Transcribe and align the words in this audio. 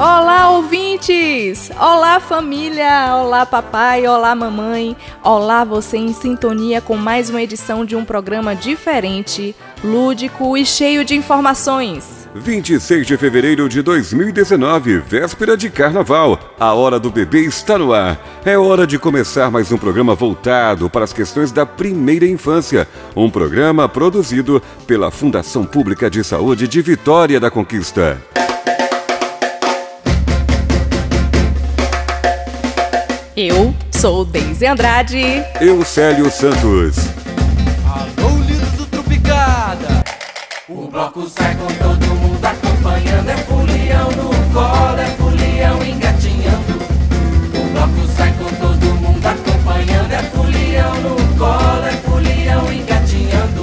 Olá, 0.00 0.48
ouvintes! 0.52 1.70
Olá, 1.78 2.18
família! 2.18 3.16
Olá, 3.16 3.44
papai! 3.44 4.06
Olá, 4.06 4.34
mamãe! 4.34 4.96
Olá, 5.22 5.62
você 5.62 5.98
em 5.98 6.14
sintonia 6.14 6.80
com 6.80 6.96
mais 6.96 7.28
uma 7.28 7.42
edição 7.42 7.84
de 7.84 7.94
um 7.94 8.02
programa 8.02 8.56
diferente, 8.56 9.54
lúdico 9.84 10.56
e 10.56 10.64
cheio 10.64 11.04
de 11.04 11.14
informações. 11.14 12.26
26 12.34 13.06
de 13.06 13.18
fevereiro 13.18 13.68
de 13.68 13.82
2019, 13.82 15.00
véspera 15.00 15.54
de 15.54 15.68
carnaval. 15.68 16.38
A 16.58 16.72
hora 16.72 16.98
do 16.98 17.10
bebê 17.10 17.40
está 17.42 17.76
no 17.76 17.92
ar. 17.92 18.18
É 18.42 18.56
hora 18.56 18.86
de 18.86 18.98
começar 18.98 19.50
mais 19.50 19.70
um 19.70 19.76
programa 19.76 20.14
voltado 20.14 20.88
para 20.88 21.04
as 21.04 21.12
questões 21.12 21.52
da 21.52 21.66
primeira 21.66 22.24
infância. 22.24 22.88
Um 23.14 23.28
programa 23.28 23.86
produzido 23.86 24.62
pela 24.86 25.10
Fundação 25.10 25.66
Pública 25.66 26.08
de 26.08 26.24
Saúde 26.24 26.66
de 26.66 26.80
Vitória 26.80 27.38
da 27.38 27.50
Conquista. 27.50 28.18
Eu 33.36 33.72
sou 33.92 34.24
Deise 34.24 34.66
Andrade. 34.66 35.44
Eu, 35.60 35.84
Célio 35.84 36.28
Santos. 36.30 36.96
Alô, 37.86 38.36
lidos 38.44 38.70
do 38.72 38.86
Tropicada. 38.86 40.02
O 40.68 40.88
bloco 40.88 41.28
sai 41.28 41.54
com 41.54 41.66
todo 41.66 42.06
mundo 42.16 42.44
acompanhando. 42.44 43.28
É 43.28 43.36
folião 43.36 44.10
no 44.10 44.52
colo, 44.52 44.98
é 44.98 45.06
folião 45.16 45.84
engatinhando. 45.84 46.80
O 47.54 47.72
bloco 47.72 48.12
sai 48.16 48.32
com 48.32 48.52
todo 48.56 48.94
mundo 48.96 49.24
acompanhando. 49.24 50.12
É 50.12 50.22
folião 50.24 50.94
no 50.96 51.38
colo, 51.38 51.84
é 51.86 51.92
folião 51.92 52.72
engatinhando. 52.72 53.62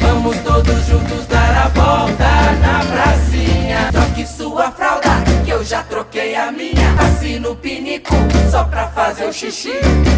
Vamos 0.00 0.36
todos 0.40 0.86
juntos 0.86 1.26
dar 1.28 1.64
a 1.64 1.68
volta 1.68 2.52
na 2.60 2.84
pracinha. 2.84 3.88
Troque 3.90 4.26
sua 4.26 4.70
fralda, 4.70 5.08
que 5.46 5.50
eu 5.50 5.64
já 5.64 5.82
troquei 5.82 6.07
a 6.18 6.50
minha. 6.50 6.94
Passe 6.96 7.38
no 7.38 7.54
pinico, 7.54 8.14
só 8.50 8.64
pra 8.64 8.88
fazer 8.88 9.26
o 9.26 9.32
xixi. 9.32 9.72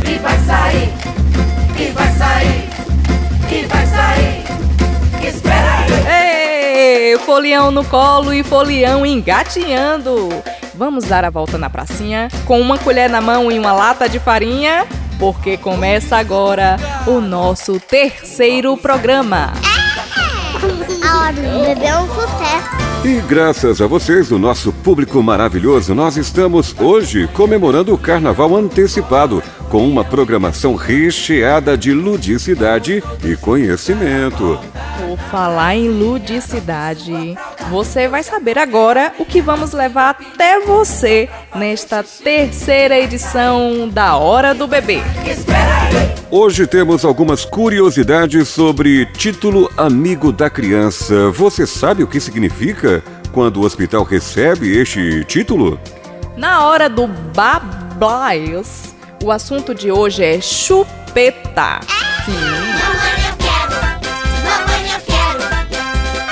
E 0.09 0.19
vai 0.19 0.39
sair, 0.39 0.93
e 1.79 1.91
vai 1.93 2.13
sair, 2.15 2.71
e 3.51 3.67
vai 3.67 3.87
sair. 3.87 5.27
Espera 5.27 5.79
aí. 5.79 7.13
Ei, 7.13 7.19
folião 7.19 7.71
no 7.71 7.85
colo 7.85 8.33
e 8.33 8.43
folião 8.43 9.05
engatinhando. 9.05 10.29
Vamos 10.75 11.05
dar 11.05 11.25
a 11.25 11.31
volta 11.31 11.59
na 11.59 11.69
pracinha 11.69 12.29
com 12.47 12.61
uma 12.61 12.79
colher 12.79 13.11
na 13.11 13.21
mão 13.21 13.53
e 13.53 13.59
uma 13.59 13.73
lata 13.73 14.09
de 14.09 14.19
farinha, 14.19 14.87
porque 15.19 15.59
começa 15.59 16.17
agora 16.17 16.77
o 17.07 17.21
nosso 17.21 17.79
terceiro 17.79 18.77
programa. 18.77 19.53
A 21.07 21.19
hora 21.19 21.33
do 21.35 21.65
bebê 21.65 21.87
é 21.87 21.97
um 21.99 22.07
sucesso. 22.07 22.90
E 23.03 23.19
graças 23.23 23.81
a 23.81 23.87
vocês, 23.87 24.31
o 24.31 24.39
nosso 24.39 24.71
público 24.71 25.23
maravilhoso, 25.23 25.95
nós 25.95 26.19
estamos 26.19 26.75
hoje 26.79 27.27
comemorando 27.33 27.95
o 27.95 27.99
Carnaval 27.99 28.55
antecipado, 28.55 29.43
com 29.71 29.89
uma 29.89 30.05
programação 30.05 30.75
recheada 30.75 31.79
de 31.79 31.93
ludicidade 31.93 33.03
e 33.25 33.37
conhecimento. 33.37 34.59
Por 34.99 35.17
falar 35.31 35.77
em 35.77 35.89
ludicidade, 35.89 37.39
você 37.71 38.09
vai 38.09 38.25
saber 38.25 38.59
agora 38.59 39.13
o 39.17 39.25
que 39.25 39.41
vamos 39.41 39.73
levar 39.73 40.11
até 40.11 40.59
você 40.59 41.29
nesta 41.55 42.03
terceira 42.03 42.99
edição 42.99 43.89
da 43.89 44.17
Hora 44.17 44.53
do 44.53 44.67
Bebê. 44.67 44.99
Hoje 46.29 46.67
temos 46.67 47.05
algumas 47.05 47.45
curiosidades 47.45 48.49
sobre 48.49 49.07
título 49.07 49.71
Amigo 49.77 50.33
da 50.33 50.51
Criança. 50.51 51.31
Você 51.31 51.65
sabe 51.65 52.03
o 52.03 52.09
que 52.09 52.19
significa 52.19 53.05
quando 53.33 53.59
o 53.59 53.65
hospital 53.65 54.03
recebe 54.03 54.77
este 54.77 55.25
título? 55.27 55.79
Na 56.37 56.65
hora 56.65 56.89
do 56.89 57.07
Bablais, 57.07 58.97
o 59.23 59.31
assunto 59.31 59.75
de 59.75 59.93
hoje 59.93 60.25
é 60.25 60.41
chupeta. 60.41 61.81
Sim. 62.25 62.33
Mamãe, 62.33 63.21
eu 63.29 63.37
quero. 63.37 63.75
Mamãe, 64.45 64.93
eu 64.93 65.01
quero. 65.01 65.41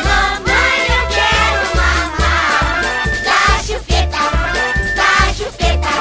Mamãe, 0.09 0.79
eu 0.89 1.07
quero 1.15 1.61
mamar. 1.77 2.83
Da 3.25 3.63
chupeta, 3.63 4.23
da 4.97 5.35
chupeta, 5.35 5.93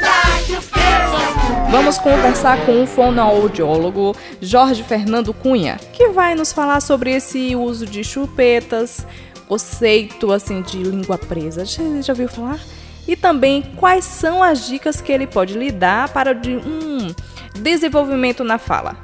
da 0.00 0.16
chupeta. 0.46 1.70
Vamos 1.70 1.98
conversar 1.98 2.64
com 2.64 2.82
o 2.84 2.86
fonoaudiólogo 2.86 4.14
Jorge 4.40 4.84
Fernando 4.84 5.34
Cunha, 5.34 5.76
que 5.92 6.08
vai 6.10 6.34
nos 6.36 6.52
falar 6.52 6.80
sobre 6.80 7.10
esse 7.12 7.56
uso 7.56 7.84
de 7.84 8.04
chupetas, 8.04 9.04
conceito 9.48 10.30
assim 10.32 10.62
de 10.62 10.78
língua 10.84 11.18
presa. 11.18 11.64
Já, 11.64 11.82
já 12.00 12.12
ouviu 12.12 12.28
falar? 12.28 12.60
E 13.06 13.16
também 13.16 13.62
quais 13.76 14.04
são 14.04 14.42
as 14.42 14.66
dicas 14.66 15.00
que 15.00 15.12
ele 15.12 15.26
pode 15.26 15.58
lhe 15.58 15.70
dar 15.70 16.08
para 16.10 16.32
de 16.32 16.56
um 16.56 17.14
desenvolvimento 17.58 18.44
na 18.44 18.58
fala. 18.58 18.96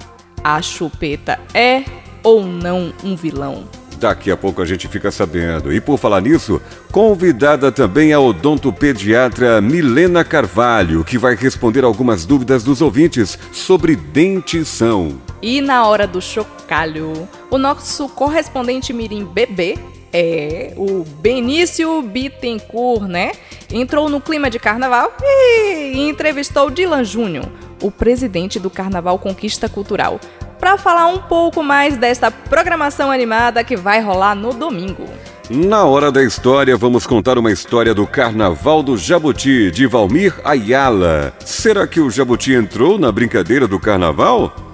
A 0.43 0.63
chupeta 0.63 1.39
é 1.53 1.85
ou 2.23 2.45
não 2.45 2.93
um 3.03 3.17
vilão? 3.17 3.65
Daqui 3.99 4.31
a 4.31 4.37
pouco 4.37 4.63
a 4.63 4.65
gente 4.65 4.87
fica 4.87 5.11
sabendo. 5.11 5.73
E 5.73 5.81
por 5.81 5.99
falar 5.99 6.21
nisso, 6.21 6.63
convidada 6.93 7.73
também 7.73 8.13
a 8.13 8.21
odontopediatra 8.21 9.61
Milena 9.61 10.23
Carvalho, 10.23 11.03
que 11.03 11.19
vai 11.19 11.35
responder 11.35 11.83
algumas 11.83 12.25
dúvidas 12.25 12.63
dos 12.63 12.81
ouvintes 12.81 13.37
sobre 13.51 13.97
dentição. 13.97 15.21
E 15.43 15.61
na 15.61 15.85
hora 15.85 16.07
do 16.07 16.23
chocalho, 16.23 17.29
o 17.51 17.59
nosso 17.59 18.09
correspondente 18.09 18.93
Mirim 18.93 19.25
Bebê 19.25 19.77
é 20.13 20.73
o 20.77 21.05
Benício 21.21 22.03
Bittencourt, 22.03 23.03
né? 23.03 23.33
Entrou 23.73 24.09
no 24.09 24.21
clima 24.21 24.49
de 24.49 24.59
carnaval 24.59 25.13
e 25.23 26.09
entrevistou 26.09 26.71
Dylan 26.71 27.05
Júnior, 27.05 27.47
o 27.83 27.91
presidente 27.91 28.59
do 28.59 28.71
Carnaval 28.71 29.19
Conquista 29.19 29.69
Cultural, 29.69 30.21
para 30.59 30.77
falar 30.77 31.07
um 31.07 31.19
pouco 31.19 31.63
mais 31.63 31.97
desta 31.97 32.31
programação 32.31 33.11
animada 33.11 33.63
que 33.63 33.77
vai 33.77 34.01
rolar 34.01 34.35
no 34.35 34.53
domingo. 34.53 35.05
Na 35.51 35.85
hora 35.85 36.13
da 36.13 36.23
história, 36.23 36.77
vamos 36.77 37.07
contar 37.07 37.39
uma 37.39 37.51
história 37.51 37.95
do 37.95 38.07
Carnaval 38.07 38.83
do 38.83 38.99
Jabuti, 38.99 39.71
de 39.71 39.87
Valmir 39.87 40.35
Ayala. 40.45 41.33
Será 41.39 41.87
que 41.87 42.01
o 42.01 42.11
Jabuti 42.11 42.53
entrou 42.53 42.99
na 42.99 43.11
brincadeira 43.11 43.67
do 43.67 43.81
carnaval? 43.81 44.68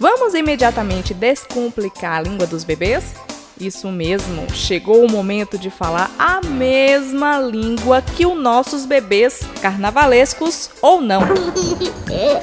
Vamos 0.00 0.32
imediatamente 0.32 1.12
descomplicar 1.12 2.16
a 2.16 2.22
língua 2.22 2.46
dos 2.46 2.64
bebês? 2.64 3.14
Isso 3.60 3.90
mesmo, 3.90 4.46
chegou 4.52 5.04
o 5.04 5.10
momento 5.10 5.56
de 5.56 5.70
falar 5.70 6.10
a 6.18 6.40
mesma 6.40 7.38
língua 7.38 8.02
que 8.02 8.26
os 8.26 8.36
nossos 8.36 8.84
bebês, 8.84 9.40
carnavalescos 9.60 10.70
ou 10.80 11.00
não. 11.00 11.22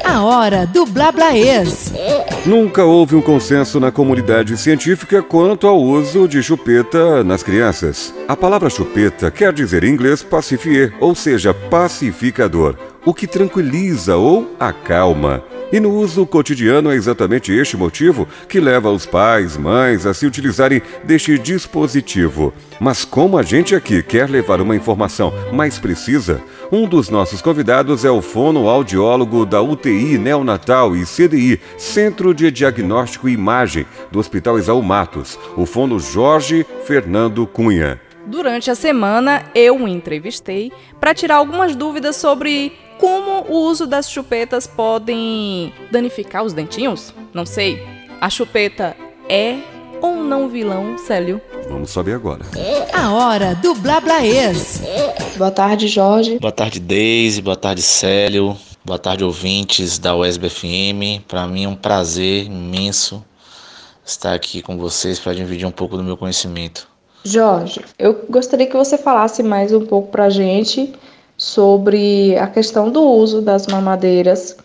A 0.03 0.23
hora 0.23 0.65
do 0.65 0.85
Blablaês. 0.85 1.91
Nunca 2.45 2.85
houve 2.85 3.15
um 3.15 3.21
consenso 3.21 3.79
na 3.79 3.91
comunidade 3.91 4.55
científica 4.57 5.21
quanto 5.21 5.67
ao 5.67 5.81
uso 5.81 6.27
de 6.27 6.41
chupeta 6.41 7.23
nas 7.23 7.43
crianças. 7.43 8.13
A 8.27 8.35
palavra 8.35 8.69
chupeta 8.69 9.29
quer 9.29 9.51
dizer 9.51 9.83
em 9.83 9.91
inglês 9.91 10.23
pacifier, 10.23 10.93
ou 10.99 11.13
seja, 11.15 11.53
pacificador, 11.53 12.75
o 13.05 13.13
que 13.13 13.27
tranquiliza 13.27 14.15
ou 14.15 14.55
acalma. 14.59 15.43
E 15.71 15.79
no 15.79 15.91
uso 15.93 16.25
cotidiano 16.25 16.91
é 16.91 16.95
exatamente 16.95 17.51
este 17.51 17.77
motivo 17.77 18.27
que 18.47 18.59
leva 18.59 18.89
os 18.89 19.05
pais, 19.05 19.55
mães 19.55 20.03
a 20.05 20.15
se 20.15 20.25
utilizarem 20.25 20.81
deste 21.03 21.37
dispositivo. 21.37 22.51
Mas 22.79 23.05
como 23.05 23.37
a 23.37 23.43
gente 23.43 23.75
aqui 23.75 24.01
quer 24.01 24.27
levar 24.27 24.61
uma 24.61 24.75
informação 24.75 25.31
mais 25.53 25.77
precisa, 25.77 26.41
um 26.71 26.87
dos 26.87 27.09
nossos 27.09 27.39
convidados 27.39 28.03
é 28.03 28.09
o 28.09 28.21
fonoaudiólogo 28.21 29.45
da 29.45 29.61
UTI 29.61 30.17
Neonatal 30.17 30.95
e 30.95 31.05
CDI, 31.05 31.61
Centro 31.77 32.33
de 32.33 32.49
Diagnóstico 32.49 33.29
e 33.29 33.33
Imagem, 33.33 33.85
do 34.11 34.17
Hospital 34.17 34.57
Isaú 34.57 34.81
Matos, 34.81 35.37
o 35.55 35.67
fono 35.67 35.99
Jorge 35.99 36.65
Fernando 36.85 37.45
Cunha. 37.45 38.01
Durante 38.25 38.69
a 38.69 38.75
semana, 38.75 39.43
eu 39.53 39.75
o 39.75 39.87
entrevistei 39.87 40.71
para 40.99 41.13
tirar 41.13 41.35
algumas 41.35 41.75
dúvidas 41.75 42.15
sobre 42.15 42.73
como 42.99 43.45
o 43.49 43.65
uso 43.65 43.87
das 43.87 44.09
chupetas 44.09 44.67
podem 44.67 45.73
danificar 45.89 46.43
os 46.43 46.53
dentinhos. 46.53 47.13
Não 47.33 47.45
sei. 47.45 47.81
A 48.21 48.29
chupeta 48.29 48.95
é 49.27 49.57
ou 50.01 50.17
não 50.17 50.49
vilão, 50.49 50.97
Célio? 50.97 51.41
Vamos 51.69 51.89
saber 51.89 52.13
agora. 52.13 52.41
A 52.93 53.11
hora 53.11 53.55
do 53.55 53.73
Blablaês. 53.73 54.81
Boa 55.37 55.51
tarde, 55.51 55.87
Jorge. 55.87 56.37
Boa 56.39 56.51
tarde, 56.51 56.79
Deise. 56.79 57.41
Boa 57.41 57.55
tarde, 57.55 57.81
Célio. 57.81 58.55
Boa 58.83 58.99
tarde, 58.99 59.23
ouvintes 59.23 59.97
da 59.97 60.15
USB 60.15 60.49
FM. 60.49 61.23
Para 61.27 61.47
mim 61.47 61.63
é 61.65 61.67
um 61.69 61.75
prazer 61.75 62.45
imenso 62.45 63.23
estar 64.05 64.33
aqui 64.33 64.61
com 64.61 64.77
vocês 64.77 65.19
para 65.19 65.33
dividir 65.33 65.65
um 65.65 65.71
pouco 65.71 65.95
do 65.95 66.03
meu 66.03 66.17
conhecimento. 66.17 66.87
Jorge, 67.23 67.81
eu 67.97 68.25
gostaria 68.29 68.65
que 68.65 68.75
você 68.75 68.97
falasse 68.97 69.43
mais 69.43 69.73
um 69.73 69.85
pouco 69.85 70.09
para 70.09 70.25
a 70.25 70.29
gente 70.29 70.93
sobre 71.39 72.37
a 72.37 72.47
questão 72.47 72.91
do 72.91 73.01
uso 73.01 73.41
das 73.41 73.65
mamadeiras, 73.65 74.57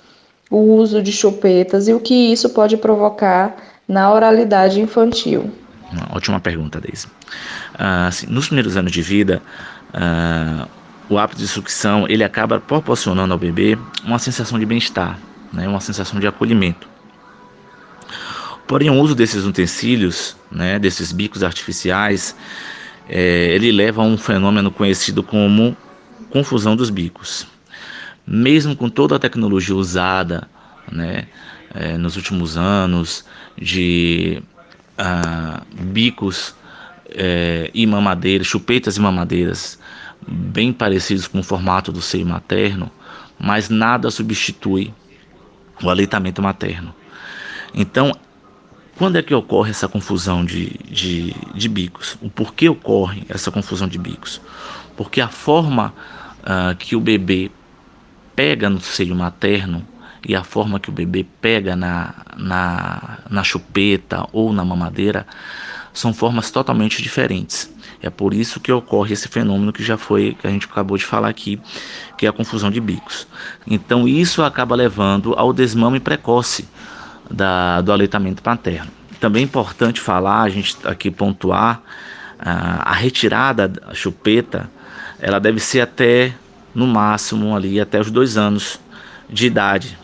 o 0.50 0.58
uso 0.58 1.00
de 1.00 1.12
chupetas 1.12 1.86
e 1.86 1.94
o 1.94 2.00
que 2.00 2.32
isso 2.32 2.50
pode 2.50 2.76
provocar 2.76 3.56
na 3.88 4.12
oralidade 4.12 4.80
infantil. 4.80 5.52
Uma 5.92 6.16
ótima 6.16 6.40
pergunta, 6.40 6.80
Deise. 6.80 7.06
Uh, 7.06 8.08
assim, 8.08 8.26
nos 8.26 8.46
primeiros 8.46 8.76
anos 8.76 8.90
de 8.90 9.00
vida, 9.02 9.40
uh, 9.94 10.68
o 11.08 11.16
hábito 11.16 11.38
de 11.38 11.46
sucção 11.46 12.06
ele 12.08 12.24
acaba 12.24 12.58
proporcionando 12.58 13.32
ao 13.32 13.38
bebê 13.38 13.78
uma 14.04 14.18
sensação 14.18 14.58
de 14.58 14.66
bem-estar, 14.66 15.16
né, 15.52 15.68
uma 15.68 15.80
sensação 15.80 16.18
de 16.18 16.26
acolhimento. 16.26 16.88
Porém, 18.66 18.90
o 18.90 18.94
uso 18.94 19.14
desses 19.14 19.44
utensílios, 19.44 20.36
né, 20.50 20.80
desses 20.80 21.12
bicos 21.12 21.44
artificiais, 21.44 22.34
é, 23.08 23.54
ele 23.54 23.70
leva 23.70 24.02
a 24.02 24.04
um 24.04 24.18
fenômeno 24.18 24.72
conhecido 24.72 25.22
como 25.22 25.76
confusão 26.34 26.74
dos 26.74 26.90
bicos. 26.90 27.46
Mesmo 28.26 28.74
com 28.74 28.88
toda 28.88 29.14
a 29.14 29.20
tecnologia 29.20 29.76
usada 29.76 30.48
né, 30.90 31.28
é, 31.72 31.96
nos 31.96 32.16
últimos 32.16 32.56
anos 32.56 33.24
de 33.56 34.42
ah, 34.98 35.62
bicos 35.72 36.52
é, 37.08 37.70
e 37.72 37.86
mamadeiras, 37.86 38.48
chupetas 38.48 38.96
e 38.96 39.00
mamadeiras 39.00 39.78
bem 40.26 40.72
parecidos 40.72 41.28
com 41.28 41.38
o 41.38 41.42
formato 41.44 41.92
do 41.92 42.02
seio 42.02 42.26
materno, 42.26 42.90
mas 43.38 43.68
nada 43.68 44.10
substitui 44.10 44.92
o 45.80 45.88
aleitamento 45.88 46.42
materno. 46.42 46.92
Então, 47.72 48.12
quando 48.96 49.16
é 49.16 49.22
que 49.22 49.34
ocorre 49.34 49.70
essa 49.70 49.86
confusão 49.86 50.44
de, 50.44 50.70
de, 50.90 51.32
de 51.54 51.68
bicos? 51.68 52.16
O 52.20 52.28
porquê 52.28 52.68
ocorre 52.68 53.22
essa 53.28 53.52
confusão 53.52 53.86
de 53.86 53.98
bicos? 53.98 54.40
Porque 54.96 55.20
a 55.20 55.28
forma 55.28 55.92
uh, 56.44 56.74
que 56.76 56.94
o 56.94 57.00
bebê 57.00 57.50
pega 58.36 58.68
no 58.68 58.80
seio 58.80 59.14
materno 59.14 59.86
e 60.26 60.34
a 60.34 60.42
forma 60.42 60.80
que 60.80 60.88
o 60.88 60.92
bebê 60.92 61.26
pega 61.40 61.76
na, 61.76 62.14
na, 62.36 63.18
na 63.28 63.44
chupeta 63.44 64.26
ou 64.32 64.52
na 64.52 64.64
mamadeira 64.64 65.26
são 65.92 66.12
formas 66.12 66.50
totalmente 66.50 67.02
diferentes. 67.02 67.72
É 68.02 68.10
por 68.10 68.34
isso 68.34 68.60
que 68.60 68.70
ocorre 68.72 69.12
esse 69.12 69.28
fenômeno 69.28 69.72
que 69.72 69.82
já 69.82 69.96
foi, 69.96 70.36
que 70.38 70.46
a 70.46 70.50
gente 70.50 70.66
acabou 70.66 70.98
de 70.98 71.04
falar 71.04 71.28
aqui, 71.28 71.60
que 72.18 72.26
é 72.26 72.28
a 72.28 72.32
confusão 72.32 72.70
de 72.70 72.80
bicos. 72.80 73.26
Então 73.66 74.08
isso 74.08 74.42
acaba 74.42 74.74
levando 74.74 75.34
ao 75.34 75.52
desmame 75.52 76.00
precoce 76.00 76.68
da, 77.30 77.80
do 77.80 77.92
aleitamento 77.92 78.42
paterno. 78.42 78.90
Também 79.20 79.42
é 79.42 79.44
importante 79.44 80.00
falar, 80.00 80.42
a 80.42 80.48
gente 80.48 80.76
aqui 80.84 81.10
pontuar, 81.10 81.80
a, 82.38 82.90
a 82.90 82.92
retirada 82.92 83.68
da 83.68 83.94
chupeta, 83.94 84.68
ela 85.18 85.38
deve 85.38 85.60
ser 85.60 85.80
até, 85.80 86.32
no 86.74 86.86
máximo, 86.86 87.54
ali 87.54 87.80
até 87.80 88.00
os 88.00 88.10
dois 88.10 88.36
anos 88.36 88.80
de 89.28 89.46
idade, 89.46 89.98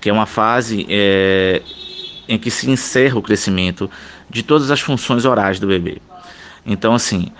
que 0.00 0.08
é 0.10 0.12
uma 0.12 0.26
fase 0.26 0.86
é, 0.88 1.62
em 2.28 2.38
que 2.38 2.50
se 2.50 2.70
encerra 2.70 3.18
o 3.18 3.22
crescimento 3.22 3.90
de 4.28 4.42
todas 4.42 4.70
as 4.70 4.80
funções 4.80 5.24
orais 5.24 5.58
do 5.60 5.66
bebê. 5.66 5.98
Então, 6.66 6.94
assim, 6.94 7.30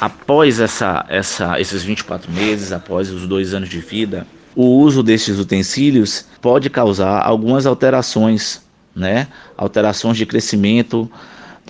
após 0.00 0.60
essa, 0.60 1.04
essa, 1.08 1.60
esses 1.60 1.82
24 1.82 2.30
meses, 2.32 2.72
após 2.72 3.10
os 3.10 3.26
dois 3.26 3.52
anos 3.52 3.68
de 3.68 3.80
vida, 3.80 4.26
o 4.54 4.64
uso 4.78 5.02
destes 5.02 5.38
utensílios 5.38 6.26
pode 6.40 6.70
causar 6.70 7.20
algumas 7.20 7.66
alterações, 7.66 8.62
né? 8.94 9.26
Alterações 9.56 10.16
de 10.16 10.24
crescimento 10.24 11.10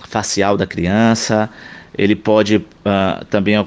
facial 0.07 0.55
da 0.55 0.67
criança. 0.67 1.49
Ele 1.97 2.15
pode 2.15 2.57
uh, 2.57 3.25
também 3.29 3.59
uh, 3.59 3.65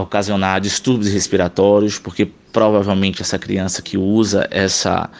ocasionar 0.00 0.60
distúrbios 0.60 1.12
respiratórios, 1.12 1.98
porque 1.98 2.26
provavelmente 2.52 3.22
essa 3.22 3.38
criança 3.38 3.82
que 3.82 3.96
usa 3.96 4.46
essa 4.50 5.10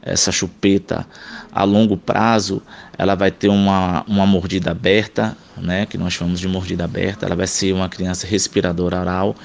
essa 0.00 0.32
chupeta 0.32 1.06
a 1.52 1.64
longo 1.64 1.96
prazo, 1.96 2.62
ela 2.96 3.14
vai 3.14 3.30
ter 3.30 3.48
uma, 3.48 4.04
uma 4.06 4.24
mordida 4.24 4.70
aberta, 4.70 5.36
né, 5.56 5.84
que 5.84 5.98
nós 5.98 6.14
chamamos 6.14 6.40
de 6.40 6.48
mordida 6.48 6.84
aberta, 6.84 7.26
ela 7.26 7.36
vai 7.36 7.46
ser 7.46 7.74
uma 7.74 7.88
criança 7.88 8.26
respiradora 8.26 9.00
oral 9.00 9.36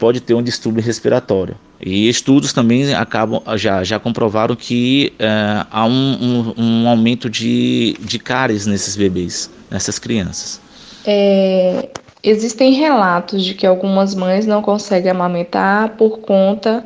pode 0.00 0.18
ter 0.18 0.32
um 0.32 0.42
distúrbio 0.42 0.82
respiratório. 0.82 1.54
E 1.78 2.08
estudos 2.08 2.52
também 2.52 2.92
acabam 2.94 3.42
já, 3.56 3.84
já 3.84 4.00
comprovaram 4.00 4.56
que 4.56 5.12
é, 5.18 5.64
há 5.70 5.84
um, 5.84 5.92
um, 6.20 6.54
um, 6.56 6.88
aumento 6.88 7.28
de, 7.28 7.94
de 8.00 8.18
cáries 8.18 8.66
nesses 8.66 8.96
bebês, 8.96 9.50
nessas 9.70 9.98
crianças. 9.98 10.60
É, 11.06 11.88
existem 12.22 12.72
relatos 12.72 13.44
de 13.44 13.54
que 13.54 13.66
algumas 13.66 14.14
mães 14.14 14.46
não 14.46 14.62
conseguem 14.62 15.10
amamentar 15.10 15.90
por 15.96 16.18
conta 16.18 16.84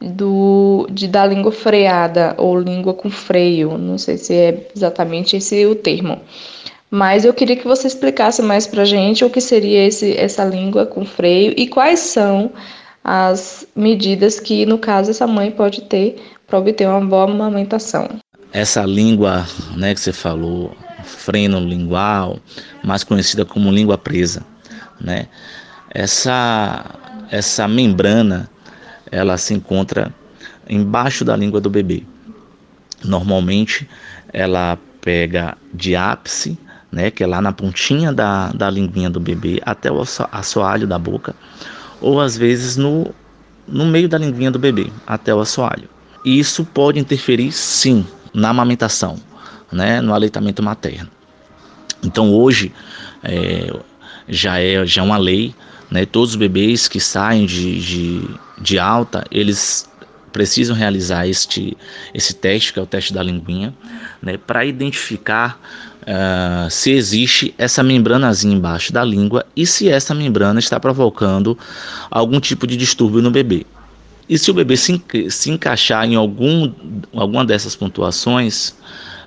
do, 0.00 0.86
de, 0.90 1.06
da 1.06 1.24
língua 1.26 1.52
freada 1.52 2.34
ou 2.36 2.58
língua 2.58 2.92
com 2.92 3.08
freio, 3.08 3.78
não 3.78 3.96
sei 3.96 4.16
se 4.18 4.34
é 4.34 4.68
exatamente 4.74 5.36
esse 5.36 5.64
o 5.66 5.74
termo. 5.74 6.20
Mas 6.90 7.24
eu 7.24 7.32
queria 7.32 7.56
que 7.56 7.66
você 7.66 7.86
explicasse 7.86 8.42
mais 8.42 8.66
para 8.66 8.84
gente 8.84 9.24
o 9.24 9.30
que 9.30 9.40
seria 9.40 9.86
esse, 9.86 10.14
essa 10.16 10.44
língua 10.44 10.84
com 10.84 11.06
freio 11.06 11.54
e 11.56 11.66
quais 11.66 12.00
são 12.00 12.50
as 13.02 13.66
medidas 13.74 14.38
que, 14.38 14.66
no 14.66 14.78
caso, 14.78 15.10
essa 15.10 15.26
mãe 15.26 15.50
pode 15.50 15.82
ter 15.82 16.22
para 16.46 16.58
obter 16.58 16.86
uma 16.86 17.00
boa 17.00 17.24
amamentação. 17.24 18.08
Essa 18.52 18.82
língua 18.84 19.46
né, 19.74 19.94
que 19.94 20.00
você 20.00 20.12
falou, 20.12 20.72
freno 21.02 21.60
lingual, 21.60 22.38
mais 22.82 23.04
conhecida 23.04 23.44
como 23.44 23.70
língua 23.70 23.98
presa, 23.98 24.44
né? 25.00 25.26
Essa, 25.90 26.84
essa 27.30 27.68
membrana, 27.68 28.48
ela 29.10 29.36
se 29.36 29.52
encontra 29.52 30.12
embaixo 30.68 31.24
da 31.24 31.36
língua 31.36 31.60
do 31.60 31.68
bebê. 31.68 32.04
Normalmente, 33.04 33.88
ela 34.32 34.78
pega 35.00 35.56
de 35.74 35.94
ápice 35.94 36.58
né, 36.92 37.10
que 37.10 37.24
é 37.24 37.26
lá 37.26 37.40
na 37.40 37.52
pontinha 37.52 38.12
da, 38.12 38.52
da 38.52 38.68
linguinha 38.68 39.08
do 39.08 39.18
bebê 39.18 39.60
até 39.64 39.90
o 39.90 40.04
assoalho 40.30 40.86
da 40.86 40.98
boca, 40.98 41.34
ou 42.00 42.20
às 42.20 42.36
vezes 42.36 42.76
no, 42.76 43.12
no 43.66 43.86
meio 43.86 44.08
da 44.08 44.18
linguinha 44.18 44.50
do 44.50 44.58
bebê 44.58 44.92
até 45.06 45.34
o 45.34 45.40
assoalho. 45.40 45.88
E 46.22 46.38
isso 46.38 46.64
pode 46.66 47.00
interferir 47.00 47.50
sim 47.50 48.06
na 48.34 48.50
amamentação, 48.50 49.16
né, 49.72 50.00
no 50.00 50.14
aleitamento 50.14 50.62
materno. 50.62 51.08
Então 52.04 52.32
hoje 52.32 52.72
é, 53.22 53.72
já 54.28 54.58
é 54.58 54.84
já 54.84 55.02
é 55.02 55.04
uma 55.04 55.16
lei, 55.16 55.54
né, 55.90 56.04
todos 56.06 56.30
os 56.30 56.36
bebês 56.36 56.88
que 56.88 57.00
saem 57.00 57.46
de, 57.46 57.80
de, 57.80 58.28
de 58.60 58.78
alta, 58.78 59.24
eles 59.30 59.88
precisam 60.32 60.74
realizar 60.74 61.26
este, 61.26 61.76
esse 62.14 62.34
teste, 62.34 62.72
que 62.72 62.78
é 62.78 62.82
o 62.82 62.86
teste 62.86 63.12
da 63.12 63.22
linguinha, 63.22 63.74
né, 64.20 64.38
para 64.38 64.64
identificar 64.64 65.60
uh, 66.02 66.70
se 66.70 66.90
existe 66.90 67.54
essa 67.58 67.82
membranazinha 67.82 68.56
embaixo 68.56 68.92
da 68.92 69.04
língua 69.04 69.44
e 69.54 69.66
se 69.66 69.88
essa 69.88 70.14
membrana 70.14 70.58
está 70.58 70.80
provocando 70.80 71.56
algum 72.10 72.40
tipo 72.40 72.66
de 72.66 72.76
distúrbio 72.76 73.20
no 73.20 73.30
bebê. 73.30 73.66
E 74.28 74.38
se 74.38 74.50
o 74.50 74.54
bebê 74.54 74.76
se, 74.76 75.02
se 75.28 75.50
encaixar 75.50 76.06
em 76.06 76.14
algum, 76.14 76.72
alguma 77.12 77.44
dessas 77.44 77.76
pontuações, 77.76 78.74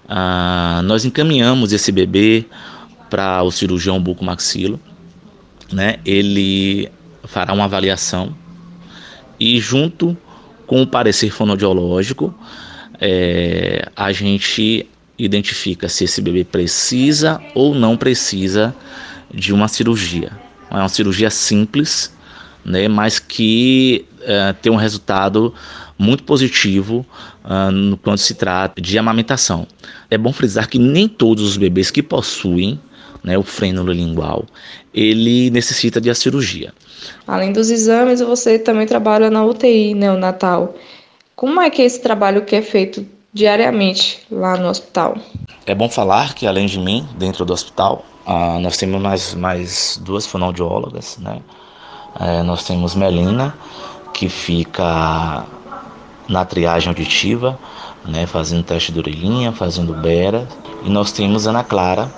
uh, 0.09 0.81
nós 0.83 1.05
encaminhamos 1.05 1.73
esse 1.73 1.91
bebê 1.91 2.45
para 3.09 3.43
o 3.43 3.51
cirurgião 3.51 4.01
bucomaxilo, 4.01 4.79
né? 5.71 5.97
Ele 6.05 6.89
fará 7.23 7.53
uma 7.53 7.65
avaliação 7.65 8.35
e 9.39 9.59
junto 9.59 10.17
com 10.65 10.81
o 10.81 10.87
parecer 10.87 11.31
fonodiológico, 11.31 12.33
é, 12.99 13.87
a 13.95 14.11
gente 14.11 14.87
identifica 15.17 15.87
se 15.87 16.05
esse 16.05 16.21
bebê 16.21 16.43
precisa 16.43 17.41
ou 17.53 17.75
não 17.75 17.95
precisa 17.95 18.75
de 19.33 19.53
uma 19.53 19.67
cirurgia. 19.67 20.31
É 20.69 20.75
uma 20.75 20.89
cirurgia 20.89 21.29
simples, 21.29 22.13
né, 22.63 22.87
mas 22.87 23.19
que 23.19 24.05
é, 24.21 24.53
tem 24.53 24.71
um 24.71 24.77
resultado 24.77 25.53
muito 25.97 26.23
positivo 26.23 27.05
uh, 27.45 27.97
quando 27.97 28.17
se 28.17 28.33
trata 28.33 28.81
de 28.81 28.97
amamentação. 28.97 29.67
É 30.09 30.17
bom 30.17 30.33
frisar 30.33 30.67
que 30.67 30.77
nem 30.77 31.07
todos 31.07 31.43
os 31.43 31.57
bebês 31.57 31.89
que 31.91 32.03
possuem 32.03 32.79
né, 33.23 33.37
o 33.37 33.43
frênulo 33.43 33.91
lingual, 33.91 34.45
ele 34.93 35.49
necessita 35.49 35.99
de 35.99 36.09
a 36.09 36.15
cirurgia. 36.15 36.73
Além 37.27 37.51
dos 37.51 37.71
exames, 37.71 38.21
você 38.21 38.59
também 38.59 38.85
trabalha 38.85 39.29
na 39.29 39.43
UTI 39.43 39.93
neonatal. 39.93 40.75
Como 41.35 41.59
é 41.59 41.69
que 41.69 41.81
é 41.81 41.85
esse 41.85 42.01
trabalho 42.01 42.43
que 42.43 42.55
é 42.55 42.61
feito 42.61 43.05
diariamente 43.33 44.21
lá 44.29 44.55
no 44.57 44.69
hospital? 44.69 45.17
É 45.65 45.73
bom 45.73 45.89
falar 45.89 46.35
que 46.35 46.45
além 46.45 46.67
de 46.67 46.79
mim, 46.79 47.07
dentro 47.17 47.43
do 47.43 47.51
hospital, 47.51 48.05
uh, 48.27 48.59
nós 48.59 48.77
temos 48.77 49.01
mais, 49.01 49.33
mais 49.33 49.99
duas 50.03 50.25
fonoaudiólogas, 50.25 51.17
né? 51.17 51.41
É, 52.19 52.41
nós 52.43 52.63
temos 52.63 52.95
Melina, 52.95 53.53
que 54.13 54.29
fica 54.29 55.45
na 56.27 56.43
triagem 56.45 56.89
auditiva, 56.89 57.57
né, 58.05 58.25
fazendo 58.25 58.63
teste 58.63 58.91
de 58.91 58.99
orelhinha, 58.99 59.51
fazendo 59.51 59.93
bera. 59.93 60.47
E 60.83 60.89
nós 60.89 61.11
temos 61.11 61.47
Ana 61.47 61.63
Clara, 61.63 62.11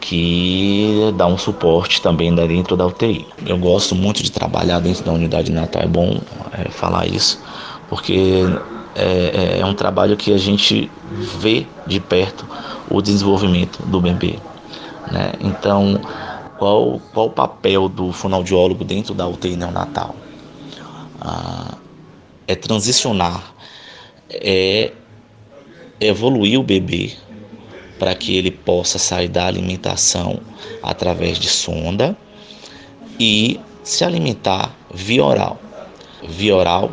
que 0.00 1.12
dá 1.16 1.26
um 1.26 1.36
suporte 1.36 2.00
também 2.00 2.34
dentro 2.34 2.76
da 2.76 2.86
UTI. 2.86 3.26
Eu 3.46 3.58
gosto 3.58 3.94
muito 3.94 4.22
de 4.22 4.32
trabalhar 4.32 4.80
dentro 4.80 5.04
da 5.04 5.12
unidade 5.12 5.52
natal, 5.52 5.82
é 5.82 5.86
bom 5.86 6.20
é, 6.52 6.70
falar 6.70 7.06
isso, 7.06 7.40
porque 7.88 8.44
é, 8.94 9.56
é, 9.56 9.60
é 9.60 9.66
um 9.66 9.74
trabalho 9.74 10.16
que 10.16 10.32
a 10.32 10.38
gente 10.38 10.90
vê 11.38 11.66
de 11.86 12.00
perto 12.00 12.46
o 12.88 13.02
desenvolvimento 13.02 13.82
do 13.84 14.00
bebê. 14.00 14.38
Né? 15.10 15.32
Então, 15.40 16.00
qual, 16.58 17.00
qual 17.12 17.26
o 17.26 17.30
papel 17.30 17.88
do 17.88 18.12
fonoaudiólogo 18.12 18.84
dentro 18.84 19.14
da 19.14 19.26
UTI 19.26 19.56
neonatal? 19.56 20.14
Ah, 21.20 21.74
é 22.50 22.56
transicionar, 22.56 23.54
é 24.28 24.92
evoluir 26.00 26.58
o 26.58 26.64
bebê 26.64 27.12
para 27.96 28.12
que 28.14 28.36
ele 28.36 28.50
possa 28.50 28.98
sair 28.98 29.28
da 29.28 29.46
alimentação 29.46 30.40
através 30.82 31.38
de 31.38 31.48
sonda 31.48 32.16
e 33.20 33.60
se 33.84 34.04
alimentar 34.04 34.74
via 34.92 35.24
oral. 35.24 35.60
Via 36.28 36.56
oral, 36.56 36.90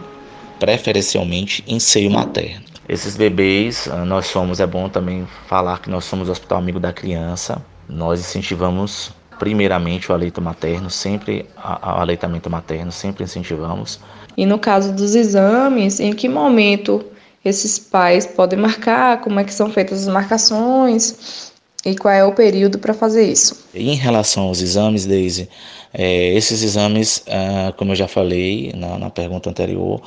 preferencialmente 0.59 1.63
em 1.67 1.79
seio 1.79 2.11
materno. 2.11 2.63
Esses 2.87 3.17
bebês, 3.17 3.87
ah, 3.91 4.05
nós 4.05 4.27
somos, 4.27 4.59
é 4.59 4.67
bom 4.67 4.87
também 4.87 5.27
falar 5.47 5.81
que 5.81 5.89
nós 5.89 6.05
somos 6.05 6.29
o 6.29 6.31
Hospital 6.31 6.59
Amigo 6.59 6.79
da 6.79 6.93
Criança. 6.93 7.65
Nós 7.89 8.19
incentivamos 8.19 9.11
primeiramente 9.39 10.11
o 10.11 10.13
aleito 10.13 10.41
materno, 10.41 10.89
sempre 10.89 11.45
o 11.57 11.99
aleitamento 11.99 12.49
materno, 12.49 12.91
sempre 12.91 13.23
incentivamos. 13.23 13.99
E 14.35 14.45
no 14.45 14.59
caso 14.59 14.93
dos 14.93 15.15
exames, 15.15 15.99
em 15.99 16.13
que 16.13 16.29
momento 16.29 17.03
esses 17.43 17.79
pais 17.79 18.25
podem 18.25 18.59
marcar, 18.59 19.21
como 19.21 19.39
é 19.39 19.43
que 19.43 19.53
são 19.53 19.69
feitas 19.69 20.07
as 20.07 20.13
marcações 20.13 21.51
e 21.85 21.95
qual 21.95 22.13
é 22.13 22.23
o 22.23 22.33
período 22.33 22.77
para 22.79 22.93
fazer 22.93 23.25
isso. 23.25 23.65
Em 23.73 23.95
relação 23.95 24.43
aos 24.43 24.61
exames, 24.61 25.05
Daisy, 25.05 25.47
é, 25.93 26.33
esses 26.33 26.61
exames, 26.61 27.23
ah, 27.27 27.73
como 27.77 27.91
eu 27.91 27.95
já 27.95 28.07
falei 28.07 28.73
na, 28.75 28.97
na 28.97 29.09
pergunta 29.09 29.49
anterior, 29.49 30.01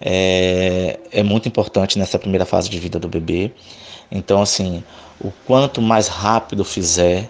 é, 0.00 0.98
é 1.10 1.22
muito 1.22 1.48
importante 1.48 1.98
nessa 1.98 2.18
primeira 2.18 2.44
fase 2.44 2.70
de 2.70 2.78
vida 2.78 2.98
do 2.98 3.08
bebê. 3.08 3.50
Então, 4.10 4.40
assim, 4.40 4.84
o 5.20 5.32
quanto 5.44 5.82
mais 5.82 6.08
rápido 6.08 6.64
fizer, 6.64 7.28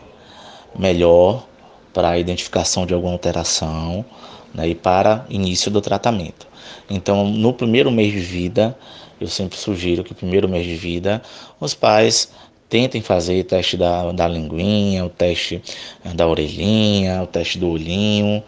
melhor 0.78 1.46
para 1.92 2.10
a 2.10 2.18
identificação 2.18 2.86
de 2.86 2.94
alguma 2.94 3.12
alteração 3.12 4.04
né, 4.52 4.68
e 4.68 4.74
para 4.74 5.24
início 5.28 5.70
do 5.70 5.80
tratamento. 5.80 6.46
Então, 6.90 7.24
no 7.24 7.52
primeiro 7.52 7.90
mês 7.90 8.12
de 8.12 8.20
vida, 8.20 8.76
eu 9.20 9.28
sempre 9.28 9.58
sugiro 9.58 10.02
que 10.02 10.10
no 10.10 10.16
primeiro 10.16 10.48
mês 10.48 10.66
de 10.66 10.74
vida 10.74 11.22
os 11.60 11.74
pais 11.74 12.30
tentem 12.68 13.00
fazer 13.00 13.40
o 13.40 13.44
teste 13.44 13.76
da, 13.76 14.10
da 14.12 14.26
linguinha, 14.26 15.04
o 15.04 15.08
teste 15.08 15.62
eh, 16.04 16.12
da 16.12 16.26
orelhinha, 16.26 17.22
o 17.22 17.26
teste 17.26 17.58
do 17.58 17.68
olhinho, 17.68 18.42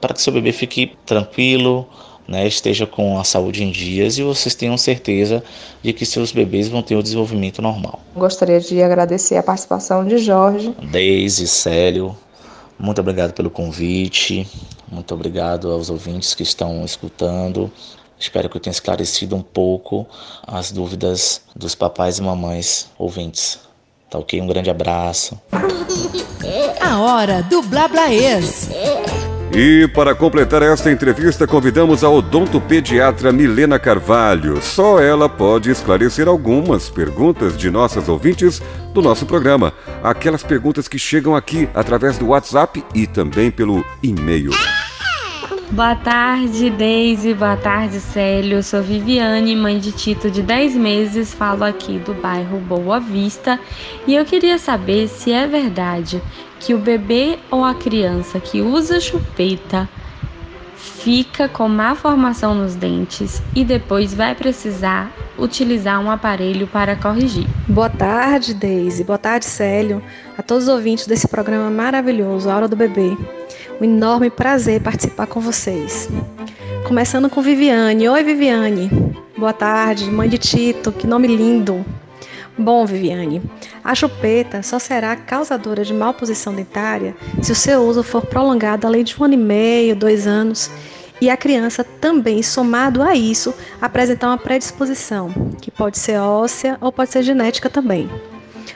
para 0.00 0.14
que 0.14 0.22
seu 0.22 0.32
bebê 0.32 0.52
fique 0.52 0.92
tranquilo, 1.04 1.86
né, 2.30 2.46
esteja 2.46 2.86
com 2.86 3.18
a 3.18 3.24
saúde 3.24 3.64
em 3.64 3.72
dias 3.72 4.16
e 4.16 4.22
vocês 4.22 4.54
tenham 4.54 4.78
certeza 4.78 5.42
de 5.82 5.92
que 5.92 6.06
seus 6.06 6.30
bebês 6.30 6.68
vão 6.68 6.80
ter 6.80 6.94
o 6.94 7.02
desenvolvimento 7.02 7.60
normal. 7.60 7.98
Gostaria 8.14 8.60
de 8.60 8.80
agradecer 8.80 9.36
a 9.36 9.42
participação 9.42 10.06
de 10.06 10.16
Jorge. 10.18 10.72
Deise, 10.80 11.48
Célio, 11.48 12.16
muito 12.78 13.00
obrigado 13.00 13.32
pelo 13.32 13.50
convite, 13.50 14.48
muito 14.88 15.12
obrigado 15.12 15.72
aos 15.72 15.90
ouvintes 15.90 16.32
que 16.32 16.44
estão 16.44 16.84
escutando. 16.84 17.68
Espero 18.16 18.48
que 18.48 18.56
eu 18.56 18.60
tenha 18.60 18.72
esclarecido 18.72 19.34
um 19.34 19.42
pouco 19.42 20.06
as 20.46 20.70
dúvidas 20.70 21.42
dos 21.56 21.74
papais 21.74 22.18
e 22.18 22.22
mamães 22.22 22.86
ouvintes. 22.96 23.58
Tá 24.08 24.18
ok? 24.18 24.40
Um 24.40 24.46
grande 24.46 24.70
abraço. 24.70 25.40
A 26.80 27.00
hora 27.00 27.42
do 27.42 27.62
Blablaês. 27.62 28.68
E 29.52 29.88
para 29.88 30.14
completar 30.14 30.62
esta 30.62 30.92
entrevista, 30.92 31.44
convidamos 31.44 32.04
a 32.04 32.08
odontopediatra 32.08 33.32
Milena 33.32 33.80
Carvalho. 33.80 34.62
Só 34.62 35.00
ela 35.00 35.28
pode 35.28 35.70
esclarecer 35.70 36.28
algumas 36.28 36.88
perguntas 36.88 37.58
de 37.58 37.68
nossas 37.68 38.08
ouvintes 38.08 38.62
do 38.94 39.02
nosso 39.02 39.26
programa. 39.26 39.72
Aquelas 40.04 40.44
perguntas 40.44 40.86
que 40.86 41.00
chegam 41.00 41.34
aqui 41.34 41.68
através 41.74 42.16
do 42.16 42.28
WhatsApp 42.28 42.84
e 42.94 43.08
também 43.08 43.50
pelo 43.50 43.84
e-mail. 44.00 44.52
Boa 45.72 45.94
tarde, 45.94 46.68
Deise. 46.68 47.32
Boa 47.32 47.56
tarde, 47.56 48.00
Célio. 48.00 48.58
Eu 48.58 48.62
sou 48.62 48.82
Viviane, 48.82 49.54
mãe 49.54 49.78
de 49.78 49.92
Tito 49.92 50.28
de 50.28 50.42
10 50.42 50.74
meses. 50.74 51.32
Falo 51.32 51.62
aqui 51.62 51.96
do 52.00 52.12
bairro 52.12 52.58
Boa 52.58 52.98
Vista. 52.98 53.58
E 54.04 54.16
eu 54.16 54.24
queria 54.24 54.58
saber 54.58 55.06
se 55.06 55.32
é 55.32 55.46
verdade 55.46 56.20
que 56.58 56.74
o 56.74 56.78
bebê 56.78 57.38
ou 57.52 57.64
a 57.64 57.72
criança 57.72 58.40
que 58.40 58.60
usa 58.60 58.98
chupeta 58.98 59.88
fica 60.74 61.48
com 61.48 61.68
má 61.68 61.94
formação 61.94 62.52
nos 62.52 62.74
dentes 62.74 63.40
e 63.54 63.64
depois 63.64 64.12
vai 64.12 64.34
precisar 64.34 65.12
utilizar 65.38 66.00
um 66.00 66.10
aparelho 66.10 66.66
para 66.66 66.96
corrigir. 66.96 67.46
Boa 67.68 67.88
tarde, 67.88 68.54
Deise. 68.54 69.04
Boa 69.04 69.18
tarde, 69.18 69.44
Célio. 69.44 70.02
A 70.36 70.42
todos 70.42 70.64
os 70.64 70.68
ouvintes 70.68 71.06
desse 71.06 71.28
programa 71.28 71.70
maravilhoso, 71.70 72.50
A 72.50 72.56
Hora 72.56 72.66
do 72.66 72.74
Bebê 72.74 73.16
um 73.80 73.84
enorme 73.84 74.28
prazer 74.28 74.82
participar 74.82 75.26
com 75.26 75.40
vocês. 75.40 76.08
Começando 76.86 77.30
com 77.30 77.40
Viviane. 77.40 78.08
Oi, 78.08 78.22
Viviane. 78.22 78.90
Boa 79.36 79.54
tarde, 79.54 80.04
mãe 80.10 80.28
de 80.28 80.36
Tito, 80.36 80.92
que 80.92 81.06
nome 81.06 81.28
lindo. 81.28 81.84
Bom, 82.58 82.84
Viviane, 82.84 83.40
a 83.82 83.94
chupeta 83.94 84.62
só 84.62 84.78
será 84.78 85.16
causadora 85.16 85.82
de 85.82 85.94
malposição 85.94 86.54
dentária 86.54 87.16
se 87.40 87.52
o 87.52 87.54
seu 87.54 87.80
uso 87.80 88.02
for 88.02 88.26
prolongado 88.26 88.86
além 88.86 89.02
de 89.02 89.18
um 89.18 89.24
ano 89.24 89.34
e 89.34 89.38
meio, 89.38 89.96
dois 89.96 90.26
anos, 90.26 90.70
e 91.18 91.30
a 91.30 91.36
criança 91.36 91.82
também, 91.82 92.42
somado 92.42 93.02
a 93.02 93.14
isso, 93.14 93.54
apresentar 93.80 94.28
uma 94.28 94.38
predisposição, 94.38 95.30
que 95.60 95.70
pode 95.70 95.98
ser 95.98 96.18
óssea 96.18 96.76
ou 96.82 96.92
pode 96.92 97.10
ser 97.10 97.22
genética 97.22 97.70
também. 97.70 98.10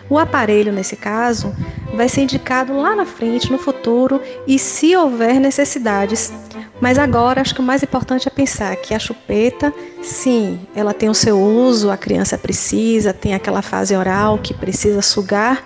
O 0.08 0.18
aparelho, 0.18 0.72
nesse 0.72 0.96
caso, 0.96 1.54
vai 1.94 2.08
ser 2.08 2.22
indicado 2.22 2.76
lá 2.76 2.94
na 2.94 3.06
frente, 3.06 3.50
no 3.50 3.58
futuro, 3.58 4.20
e 4.46 4.58
se 4.58 4.94
houver 4.94 5.40
necessidades. 5.40 6.32
Mas 6.80 6.98
agora 6.98 7.40
acho 7.40 7.54
que 7.54 7.60
o 7.60 7.64
mais 7.64 7.82
importante 7.82 8.28
é 8.28 8.30
pensar 8.30 8.76
que 8.76 8.92
a 8.92 8.98
chupeta, 8.98 9.72
sim, 10.02 10.60
ela 10.74 10.92
tem 10.92 11.08
o 11.08 11.14
seu 11.14 11.40
uso, 11.40 11.90
a 11.90 11.96
criança 11.96 12.36
precisa, 12.36 13.12
tem 13.12 13.34
aquela 13.34 13.62
fase 13.62 13.96
oral 13.96 14.38
que 14.38 14.52
precisa 14.52 15.00
sugar, 15.00 15.64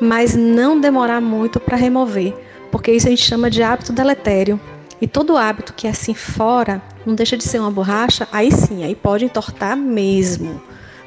mas 0.00 0.34
não 0.34 0.80
demorar 0.80 1.20
muito 1.20 1.60
para 1.60 1.76
remover, 1.76 2.34
porque 2.70 2.90
isso 2.90 3.06
a 3.06 3.10
gente 3.10 3.24
chama 3.24 3.50
de 3.50 3.62
hábito 3.62 3.92
deletério. 3.92 4.60
E 5.00 5.06
todo 5.06 5.36
hábito 5.36 5.74
que 5.74 5.86
é 5.86 5.90
assim 5.90 6.14
fora, 6.14 6.80
não 7.04 7.14
deixa 7.14 7.36
de 7.36 7.44
ser 7.44 7.60
uma 7.60 7.70
borracha, 7.70 8.26
aí 8.32 8.50
sim, 8.50 8.82
aí 8.82 8.94
pode 8.94 9.26
entortar 9.26 9.76
mesmo. 9.76 10.60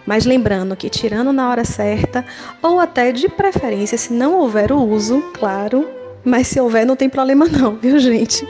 Mas 0.09 0.25
lembrando 0.25 0.75
que 0.75 0.89
tirando 0.89 1.31
na 1.31 1.47
hora 1.51 1.63
certa, 1.63 2.25
ou 2.63 2.79
até 2.79 3.11
de 3.11 3.29
preferência, 3.29 3.95
se 3.95 4.11
não 4.11 4.39
houver 4.39 4.71
o 4.71 4.81
uso, 4.81 5.21
claro, 5.35 5.87
mas 6.25 6.47
se 6.47 6.59
houver, 6.59 6.83
não 6.83 6.95
tem 6.95 7.07
problema 7.07 7.45
não, 7.45 7.75
viu, 7.75 7.99
gente? 7.99 8.43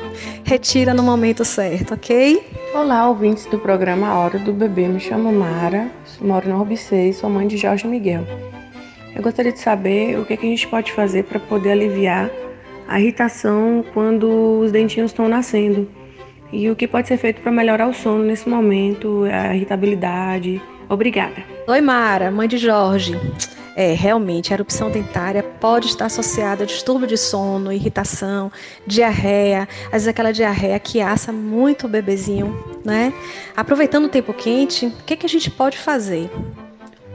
Retira 0.45 0.93
no 0.93 1.03
momento 1.03 1.43
certo, 1.43 1.95
ok? 1.95 2.41
Olá, 2.73 3.09
ouvintes 3.09 3.45
do 3.47 3.59
programa 3.59 4.17
Hora 4.17 4.39
do 4.39 4.53
Bebê. 4.53 4.87
Me 4.87 5.01
chamo 5.01 5.33
Mara, 5.33 5.91
moro 6.21 6.47
no 6.47 6.61
Orbicei, 6.61 7.11
sou 7.11 7.29
mãe 7.29 7.45
de 7.45 7.57
Jorge 7.57 7.85
Miguel. 7.85 8.25
Eu 9.13 9.21
gostaria 9.21 9.51
de 9.51 9.59
saber 9.59 10.17
o 10.17 10.23
que, 10.23 10.35
é 10.35 10.37
que 10.37 10.45
a 10.45 10.49
gente 10.49 10.65
pode 10.65 10.93
fazer 10.93 11.25
para 11.25 11.41
poder 11.41 11.71
aliviar 11.71 12.29
a 12.87 13.01
irritação 13.01 13.83
quando 13.93 14.61
os 14.61 14.71
dentinhos 14.71 15.11
estão 15.11 15.27
nascendo. 15.27 15.89
E 16.53 16.69
o 16.69 16.75
que 16.75 16.87
pode 16.87 17.09
ser 17.09 17.17
feito 17.17 17.41
para 17.41 17.51
melhorar 17.51 17.89
o 17.89 17.93
sono 17.93 18.23
nesse 18.23 18.47
momento, 18.47 19.25
a 19.25 19.53
irritabilidade, 19.53 20.61
Obrigada. 20.89 21.43
Oi, 21.67 21.81
Mara, 21.81 22.31
mãe 22.31 22.47
de 22.47 22.57
Jorge. 22.57 23.15
É, 23.75 23.93
realmente, 23.93 24.51
a 24.51 24.55
erupção 24.55 24.89
dentária 24.89 25.43
pode 25.43 25.87
estar 25.87 26.07
associada 26.07 26.63
a 26.63 26.65
distúrbio 26.65 27.07
de 27.07 27.15
sono, 27.15 27.71
irritação, 27.71 28.51
diarreia, 28.87 29.69
às 29.85 29.91
vezes 29.91 30.07
aquela 30.07 30.33
diarreia 30.33 30.79
que 30.79 30.99
assa 30.99 31.31
muito 31.31 31.85
o 31.85 31.89
bebezinho, 31.89 32.61
né? 32.83 33.13
Aproveitando 33.55 34.05
o 34.05 34.09
tempo 34.09 34.33
quente, 34.33 34.87
o 34.87 35.03
que, 35.05 35.15
que 35.15 35.25
a 35.27 35.29
gente 35.29 35.51
pode 35.51 35.77
fazer? 35.77 36.29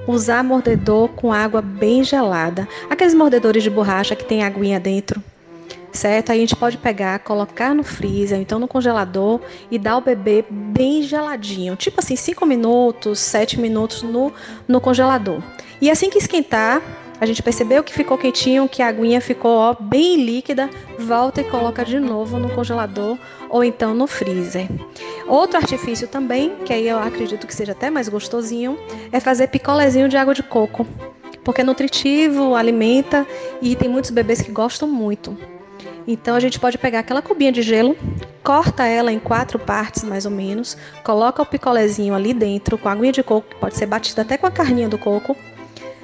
Usar 0.07 0.45
mordedor 0.45 1.09
com 1.09 1.33
água 1.33 1.61
bem 1.61 2.05
gelada. 2.05 2.69
Aqueles 2.89 3.13
mordedores 3.13 3.63
de 3.63 3.71
borracha 3.71 4.15
que 4.15 4.25
tem 4.25 4.45
aguinha 4.45 4.79
dentro, 4.79 5.21
certo? 5.95 6.31
Aí 6.31 6.39
a 6.39 6.41
gente 6.41 6.57
pode 6.57 6.77
pegar, 6.77 7.19
colocar 7.21 7.75
no 7.75 7.83
freezer, 7.83 8.39
então 8.39 8.59
no 8.59 8.69
congelador 8.69 9.41
e 9.71 9.79
dar 9.79 9.93
ao 9.93 10.01
bebê 10.01 10.45
bem 10.51 11.03
geladinho, 11.03 11.77
tipo 11.77 12.01
assim, 12.01 12.17
5 12.17 12.45
minutos, 12.45 13.21
7 13.21 13.59
minutos 13.59 14.03
no, 14.03 14.33
no 14.67 14.81
congelador. 14.81 15.41
E 15.81 15.91
assim 15.91 16.11
que 16.11 16.19
esquentar, 16.19 16.83
a 17.21 17.27
gente 17.27 17.43
percebeu 17.43 17.83
que 17.83 17.95
ficou 17.95 18.19
quentinho, 18.19 18.69
que 18.69 18.83
a 18.83 18.89
aguinha 18.89 19.21
ficou 19.21 19.53
ó, 19.53 19.75
bem 19.75 20.17
líquida, 20.17 20.69
volta 20.99 21.41
e 21.41 21.45
coloca 21.45 21.85
de 21.85 21.99
novo 22.01 22.39
no 22.39 22.51
congelador 22.51 23.17
ou 23.49 23.63
então 23.63 23.95
no 23.95 24.07
freezer. 24.07 24.69
Outro 25.29 25.59
artifício 25.59 26.09
também, 26.09 26.57
que 26.65 26.73
aí 26.73 26.89
eu 26.89 26.99
acredito 26.99 27.47
que 27.47 27.55
seja 27.55 27.73
até 27.73 27.89
mais 27.89 28.09
gostosinho, 28.09 28.77
é 29.13 29.21
fazer 29.21 29.47
picolézinho 29.47 30.09
de 30.09 30.17
água 30.17 30.35
de 30.35 30.43
coco. 30.43 30.87
Porque 31.45 31.61
é 31.61 31.65
nutritivo, 31.65 32.55
alimenta 32.55 33.27
e 33.63 33.77
tem 33.77 33.89
muitos 33.89 34.11
bebês 34.11 34.41
que 34.41 34.51
gostam 34.51 34.89
muito. 34.89 35.37
Então 36.07 36.37
a 36.37 36.41
gente 36.41 36.61
pode 36.61 36.77
pegar 36.77 37.01
aquela 37.01 37.23
cubinha 37.23 37.51
de 37.51 37.63
gelo, 37.63 37.97
corta 38.43 38.85
ela 38.85 39.13
em 39.13 39.19
quatro 39.19 39.59
partes 39.59 40.05
mais 40.05 40.27
ou 40.27 40.31
menos, 40.31 40.77
coloca 41.03 41.43
o 41.43 41.47
picolézinho 41.47 42.15
ali 42.15 42.35
dentro 42.35 42.77
com 42.77 42.89
a 42.89 42.93
aguinha 42.93 43.13
de 43.13 43.23
coco, 43.23 43.49
que 43.49 43.57
pode 43.57 43.77
ser 43.77 43.87
batida 43.87 44.23
até 44.23 44.37
com 44.37 44.47
a 44.47 44.51
carninha 44.51 44.89
do 44.89 44.99
coco, 44.99 45.35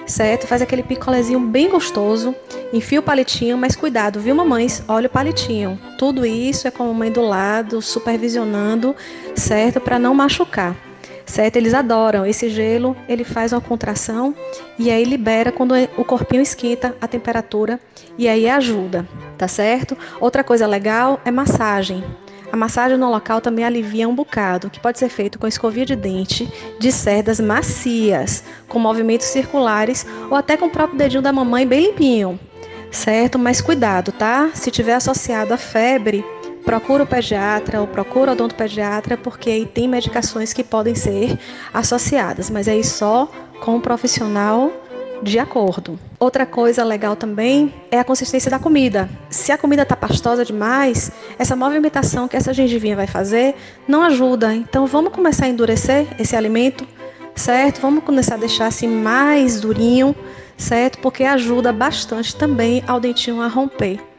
certo? 0.07 0.47
Faz 0.47 0.63
aquele 0.63 0.83
picolézinho 0.83 1.41
bem 1.41 1.69
gostoso, 1.69 2.35
enfia 2.73 3.01
o 3.01 3.03
palitinho, 3.03 3.59
mas 3.59 3.77
cuidado, 3.77 4.21
viu 4.21 4.35
mamães? 4.35 4.83
Olha 4.89 5.07
o 5.07 5.11
palitinho. 5.11 5.79
Tudo 5.99 6.25
isso 6.25 6.67
é 6.67 6.71
com 6.71 6.85
a 6.85 6.87
mamãe 6.87 7.13
do 7.13 7.21
lado, 7.21 7.83
supervisionando, 7.83 8.97
certo? 9.35 9.81
Para 9.81 9.99
não 9.99 10.15
machucar 10.15 10.90
certo? 11.31 11.57
Eles 11.57 11.73
adoram 11.73 12.27
esse 12.27 12.51
gelo, 12.51 12.97
ele 13.09 13.25
faz 13.25 13.53
uma 13.53 13.61
contração 13.61 14.35
e 14.79 14.91
aí 14.91 15.05
libera 15.05 15.51
quando 15.51 15.75
o 15.97 16.05
corpinho 16.05 16.43
esquenta 16.43 16.95
a 17.01 17.07
temperatura 17.07 17.81
e 18.19 18.29
aí 18.29 18.49
ajuda, 18.49 19.09
tá 19.39 19.49
certo? 19.49 19.97
Outra 20.21 20.45
coisa 20.45 20.67
legal 20.67 21.21
é 21.25 21.31
massagem. 21.31 22.05
A 22.53 22.57
massagem 22.57 22.99
no 22.99 23.09
local 23.09 23.41
também 23.41 23.65
alivia 23.65 24.09
um 24.09 24.15
bocado, 24.15 24.69
que 24.69 24.81
pode 24.81 24.99
ser 24.99 25.09
feito 25.09 25.39
com 25.39 25.47
escovia 25.47 25.87
de 25.87 25.95
dente 25.95 26.53
de 26.81 26.91
cerdas 26.91 27.39
macias, 27.39 28.43
com 28.69 28.81
movimentos 28.81 29.29
circulares 29.29 30.05
ou 30.29 30.37
até 30.37 30.57
com 30.57 30.67
o 30.67 30.71
próprio 30.71 30.99
dedinho 30.99 31.23
da 31.23 31.33
mamãe 31.33 31.65
bem 31.65 31.87
limpinho, 31.87 32.41
certo? 32.91 33.39
Mas 33.39 33.61
cuidado, 33.61 34.11
tá? 34.11 34.51
Se 34.53 34.69
tiver 34.69 34.95
associado 34.95 35.55
a 35.55 35.57
febre, 35.57 36.25
procura 36.65 37.05
o 37.05 37.07
pediatra 37.07 37.81
ou 37.81 37.87
procura 37.87 38.31
o 38.31 38.35
odontopediatra, 38.35 39.17
porque 39.17 39.51
aí 39.51 39.67
tem 39.67 39.89
medicações 39.89 40.53
que 40.53 40.63
podem 40.63 40.95
ser 40.95 41.39
associadas, 41.73 42.51
mas 42.51 42.69
aí 42.69 42.85
só 42.85 43.31
com 43.61 43.77
o 43.77 43.81
profissional 43.81 44.73
de 45.23 45.39
acordo. 45.39 45.99
Outra 46.19 46.47
coisa 46.47 46.83
legal 46.83 47.15
também 47.15 47.75
é 47.91 47.99
a 47.99 48.05
consistência 48.05 48.51
da 48.51 48.59
comida. 48.59 49.09
Se 49.29 49.53
a 49.53 49.59
comida 49.59 49.83
está 49.83 49.95
pastosa 49.95 50.45
demais, 50.45 51.11
essa 51.39 51.55
movimentação 51.55 52.27
que 52.27 52.37
essa 52.37 52.55
gengivinha 52.55 52.97
vai 52.97 53.07
fazer 53.07 53.55
não 53.87 54.03
ajuda. 54.03 54.55
Então 54.55 54.87
vamos 54.87 55.13
começar 55.13 55.47
a 55.47 55.49
endurecer 55.49 56.07
esse 56.19 56.37
alimento, 56.37 56.87
certo? 57.35 57.81
Vamos 57.81 58.05
começar 58.05 58.35
a 58.35 58.39
deixar 58.39 58.67
assim 58.67 58.89
mais 58.89 59.61
durinho, 59.61 60.15
certo? 60.57 60.99
Porque 60.99 61.25
ajuda 61.25 61.73
bastante 61.73 62.35
também 62.35 62.83
ao 62.87 63.01
dentinho 63.01 63.41
a 63.41 63.47
romper 63.47 64.10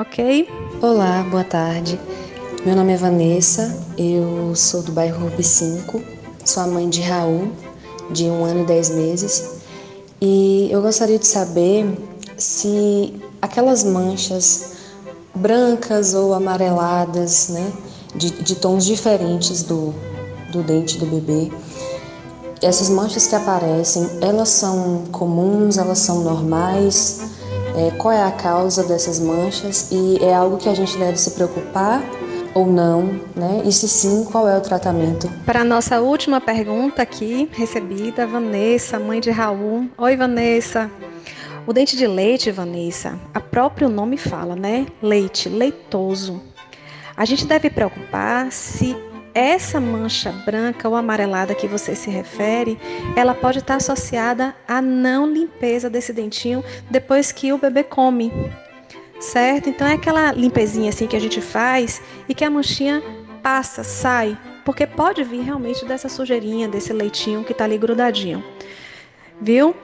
ok? 0.00 0.48
Olá, 0.80 1.26
boa 1.28 1.42
tarde. 1.42 1.98
Meu 2.64 2.76
nome 2.76 2.92
é 2.92 2.96
Vanessa, 2.96 3.76
eu 3.98 4.54
sou 4.54 4.80
do 4.80 4.92
bairro 4.92 5.24
Rubi 5.24 5.42
5, 5.42 6.00
sou 6.44 6.62
a 6.62 6.66
mãe 6.68 6.88
de 6.88 7.00
Raul, 7.00 7.50
de 8.08 8.26
um 8.26 8.44
ano 8.44 8.62
e 8.62 8.64
dez 8.64 8.90
meses, 8.90 9.56
e 10.20 10.68
eu 10.70 10.80
gostaria 10.82 11.18
de 11.18 11.26
saber 11.26 11.98
se 12.36 13.12
aquelas 13.42 13.82
manchas 13.82 14.74
brancas 15.34 16.14
ou 16.14 16.32
amareladas, 16.32 17.48
né, 17.48 17.72
de, 18.14 18.30
de 18.30 18.54
tons 18.54 18.86
diferentes 18.86 19.64
do, 19.64 19.92
do 20.52 20.62
dente 20.62 20.96
do 20.96 21.06
bebê, 21.06 21.50
essas 22.62 22.88
manchas 22.88 23.26
que 23.26 23.34
aparecem, 23.34 24.08
elas 24.20 24.48
são 24.48 25.06
comuns, 25.10 25.76
elas 25.76 25.98
são 25.98 26.22
normais? 26.22 27.37
É, 27.78 27.90
qual 27.92 28.12
é 28.12 28.22
a 28.22 28.32
causa 28.32 28.82
dessas 28.82 29.20
manchas 29.20 29.90
e 29.92 30.18
é 30.22 30.34
algo 30.34 30.56
que 30.56 30.68
a 30.68 30.74
gente 30.74 30.98
deve 30.98 31.16
se 31.16 31.30
preocupar 31.30 32.02
ou 32.54 32.66
não, 32.66 33.20
né? 33.36 33.62
E 33.64 33.72
se 33.72 33.88
sim, 33.88 34.24
qual 34.24 34.48
é 34.48 34.56
o 34.56 34.60
tratamento? 34.60 35.28
Para 35.46 35.60
a 35.60 35.64
nossa 35.64 36.00
última 36.00 36.40
pergunta 36.40 37.02
aqui, 37.02 37.48
recebida, 37.52 38.26
Vanessa, 38.26 38.98
mãe 38.98 39.20
de 39.20 39.30
Raul. 39.30 39.88
Oi, 39.96 40.16
Vanessa. 40.16 40.90
O 41.66 41.72
dente 41.72 41.96
de 41.96 42.06
leite, 42.06 42.50
Vanessa, 42.50 43.18
a 43.32 43.40
próprio 43.40 43.88
nome 43.88 44.16
fala, 44.16 44.56
né? 44.56 44.86
Leite, 45.02 45.48
leitoso. 45.48 46.42
A 47.16 47.24
gente 47.24 47.46
deve 47.46 47.68
preocupar 47.68 48.50
se 48.50 48.96
essa 49.38 49.80
mancha 49.80 50.32
branca 50.44 50.88
ou 50.88 50.96
amarelada 50.96 51.54
que 51.54 51.68
você 51.68 51.94
se 51.94 52.10
refere, 52.10 52.76
ela 53.14 53.34
pode 53.34 53.60
estar 53.60 53.76
associada 53.76 54.54
à 54.66 54.82
não 54.82 55.30
limpeza 55.30 55.88
desse 55.88 56.12
dentinho 56.12 56.64
depois 56.90 57.30
que 57.30 57.52
o 57.52 57.58
bebê 57.58 57.84
come. 57.84 58.32
Certo? 59.20 59.68
Então 59.68 59.86
é 59.86 59.94
aquela 59.94 60.32
limpezinha 60.32 60.88
assim 60.88 61.06
que 61.06 61.16
a 61.16 61.20
gente 61.20 61.40
faz 61.40 62.02
e 62.28 62.34
que 62.34 62.44
a 62.44 62.50
manchinha 62.50 63.00
passa, 63.40 63.84
sai, 63.84 64.36
porque 64.64 64.86
pode 64.86 65.22
vir 65.22 65.42
realmente 65.42 65.84
dessa 65.84 66.08
sujeirinha, 66.08 66.68
desse 66.68 66.92
leitinho 66.92 67.44
que 67.44 67.52
está 67.52 67.64
ali 67.64 67.78
grudadinho. 67.78 68.42
Viu? 69.40 69.74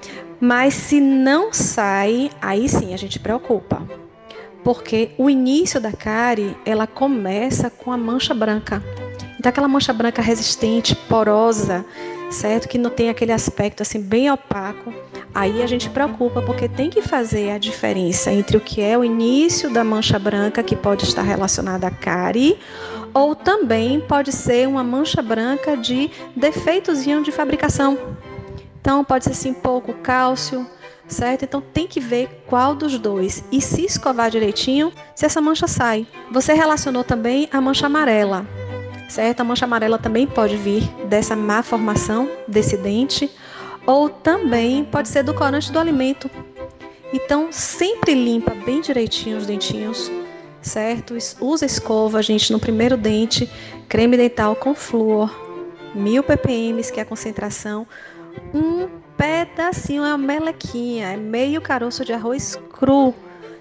Mas 0.41 0.75
se 0.75 1.01
não 1.01 1.53
sai, 1.53 2.31
aí 2.43 2.69
sim 2.69 2.93
a 2.93 2.97
gente 2.97 3.21
preocupa. 3.21 3.87
Porque 4.65 5.13
o 5.17 5.31
início 5.31 5.81
da 5.81 5.93
cárie, 5.93 6.57
ela 6.67 6.87
começa 6.87 7.71
com 7.71 7.93
a 7.93 7.97
mancha 7.97 8.35
branca. 8.35 8.83
Então 9.45 9.51
aquela 9.51 9.69
mancha 9.69 9.93
branca 9.93 10.23
resistente, 10.23 10.97
porosa, 10.97 11.85
certo? 12.31 12.67
Que 12.67 12.79
não 12.79 12.89
tem 12.89 13.11
aquele 13.11 13.31
aspecto 13.31 13.83
assim 13.83 14.01
bem 14.01 14.31
opaco. 14.31 14.91
Aí 15.35 15.63
a 15.63 15.67
gente 15.67 15.91
preocupa 15.91 16.41
porque 16.41 16.67
tem 16.67 16.89
que 16.89 17.03
fazer 17.03 17.51
a 17.51 17.59
diferença 17.59 18.33
entre 18.33 18.57
o 18.57 18.61
que 18.61 18.81
é 18.81 18.97
o 18.97 19.05
início 19.05 19.71
da 19.71 19.85
mancha 19.85 20.19
branca 20.19 20.63
que 20.63 20.75
pode 20.75 21.05
estar 21.05 21.21
relacionada 21.21 21.87
à 21.87 21.91
cárie 21.91 22.59
ou 23.13 23.37
também 23.37 24.01
pode 24.01 24.33
ser 24.33 24.67
uma 24.67 24.83
mancha 24.83 25.21
branca 25.21 25.77
de 25.77 26.11
defeitozinho 26.35 27.23
de 27.23 27.31
fabricação. 27.31 27.99
Então 28.81 29.05
pode 29.05 29.25
ser 29.25 29.33
assim 29.33 29.53
pouco 29.53 29.93
cálcio, 29.93 30.67
certo? 31.07 31.43
Então 31.43 31.61
tem 31.61 31.87
que 31.87 32.01
ver 32.01 32.45
qual 32.47 32.75
dos 32.75 32.99
dois 32.99 33.45
e 33.53 33.61
se 33.61 33.85
escovar 33.85 34.31
direitinho, 34.31 34.91
se 35.15 35.27
essa 35.27 35.43
mancha 35.43 35.69
sai. 35.69 36.07
Você 36.33 36.55
relacionou 36.55 37.05
também 37.05 37.47
a 37.53 37.61
mancha 37.61 37.85
amarela 37.85 38.64
certo? 39.09 39.41
A 39.41 39.45
mancha 39.45 39.65
amarela 39.65 39.99
também 39.99 40.27
pode 40.27 40.57
vir 40.57 40.83
dessa 41.07 41.37
má 41.37 41.63
formação 41.63 42.29
desse 42.49 42.77
dente 42.77 43.31
ou 43.87 44.09
também 44.09 44.85
pode 44.85 45.09
ser 45.09 45.23
do 45.23 45.35
corante 45.35 45.71
do 45.71 45.79
alimento. 45.79 46.31
Então, 47.13 47.49
sempre 47.51 48.15
limpa 48.15 48.53
bem 48.53 48.81
direitinho 48.81 49.37
os 49.37 49.47
dentinhos, 49.47 50.11
certo? 50.61 51.17
Usa 51.41 51.65
escova, 51.65 52.23
gente, 52.23 52.53
no 52.53 52.59
primeiro 52.59 52.97
dente, 52.97 53.49
creme 53.89 54.17
dental 54.17 54.57
com 54.57 54.75
flúor, 54.75 55.33
1000 55.95 56.23
ppm, 56.25 56.83
que 56.93 56.99
é 56.99 57.03
a 57.03 57.07
concentração, 57.07 57.87
um 58.53 58.89
pedacinho, 59.17 60.03
é 60.03 60.09
uma 60.09 60.19
melequinha, 60.19 61.13
é 61.13 61.17
meio 61.17 61.61
caroço 61.61 62.05
de 62.05 62.13
arroz 62.13 62.59
cru, 62.73 63.15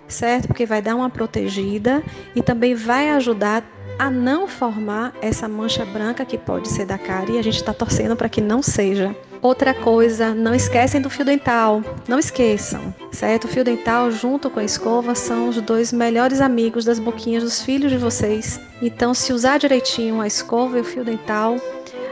certo? 0.07 0.47
Porque 0.47 0.65
vai 0.65 0.81
dar 0.81 0.95
uma 0.95 1.09
protegida 1.09 2.03
e 2.35 2.41
também 2.41 2.73
vai 2.73 3.11
ajudar 3.11 3.63
a 3.97 4.09
não 4.09 4.47
formar 4.47 5.13
essa 5.21 5.47
mancha 5.47 5.85
branca 5.85 6.25
que 6.25 6.37
pode 6.37 6.69
ser 6.69 6.85
da 6.85 6.97
cárie 6.97 7.35
e 7.35 7.39
a 7.39 7.41
gente 7.41 7.57
está 7.57 7.73
torcendo 7.73 8.15
para 8.15 8.29
que 8.29 8.41
não 8.41 8.61
seja. 8.61 9.15
Outra 9.41 9.73
coisa, 9.73 10.33
não 10.33 10.55
esquecem 10.55 11.01
do 11.01 11.09
fio 11.09 11.25
dental. 11.25 11.83
Não 12.07 12.17
esqueçam, 12.17 12.95
certo? 13.11 13.43
O 13.43 13.47
fio 13.47 13.63
dental 13.63 14.09
junto 14.09 14.49
com 14.49 14.59
a 14.59 14.63
escova 14.63 15.15
são 15.15 15.49
os 15.49 15.59
dois 15.61 15.91
melhores 15.91 16.39
amigos 16.39 16.85
das 16.85 16.97
boquinhas 16.97 17.43
dos 17.43 17.61
filhos 17.61 17.91
de 17.91 17.97
vocês. 17.97 18.59
Então, 18.81 19.13
se 19.13 19.33
usar 19.33 19.57
direitinho 19.57 20.21
a 20.21 20.27
escova 20.27 20.77
e 20.77 20.81
o 20.81 20.85
fio 20.85 21.03
dental, 21.03 21.57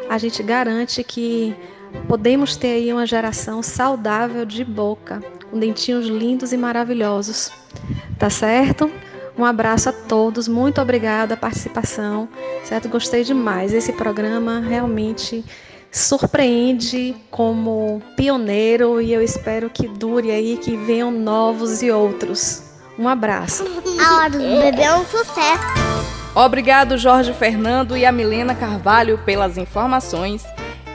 a 0.09 0.17
gente 0.17 0.43
garante 0.43 1.03
que 1.05 1.55
podemos 2.07 2.57
ter 2.57 2.73
aí 2.73 2.91
uma 2.91 3.05
geração 3.05 3.63
saudável 3.63 4.45
de 4.45 4.65
boca, 4.65 5.23
com 5.49 5.57
dentinhos 5.57 6.07
lindos 6.07 6.51
e 6.51 6.57
maravilhosos. 6.57 7.49
Tá 8.19 8.29
certo? 8.29 8.91
Um 9.37 9.45
abraço 9.45 9.89
a 9.89 9.93
todos, 9.93 10.47
muito 10.47 10.81
obrigada 10.81 11.33
a 11.33 11.37
participação, 11.37 12.27
certo? 12.63 12.89
Gostei 12.89 13.23
demais. 13.23 13.73
Esse 13.73 13.93
programa 13.93 14.59
realmente 14.59 15.43
surpreende 15.91 17.15
como 17.29 18.01
pioneiro 18.15 19.01
e 19.01 19.13
eu 19.13 19.21
espero 19.21 19.69
que 19.69 19.87
dure 19.87 20.31
aí, 20.31 20.57
que 20.57 20.77
venham 20.77 21.11
novos 21.11 21.81
e 21.81 21.91
outros. 21.91 22.63
Um 22.97 23.07
abraço. 23.07 23.65
A 23.99 24.15
hora 24.17 24.29
do 24.29 24.37
bebê 24.37 24.83
é 24.83 24.95
um 24.95 25.05
sucesso. 25.05 25.81
Obrigado, 26.35 26.97
Jorge 26.97 27.33
Fernando 27.33 27.97
e 27.97 28.05
a 28.05 28.11
Milena 28.11 28.55
Carvalho, 28.55 29.17
pelas 29.25 29.57
informações. 29.57 30.45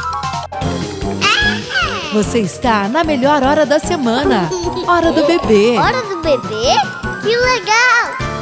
Você 2.12 2.40
está 2.40 2.88
na 2.88 3.04
melhor 3.04 3.44
hora 3.44 3.64
da 3.64 3.78
semana. 3.78 4.50
Hora 4.88 5.12
do 5.12 5.24
bebê. 5.24 5.78
Hora 5.78 6.02
do 6.02 6.20
bebê? 6.20 7.01
Que 7.22 7.28
legal! 7.28 8.32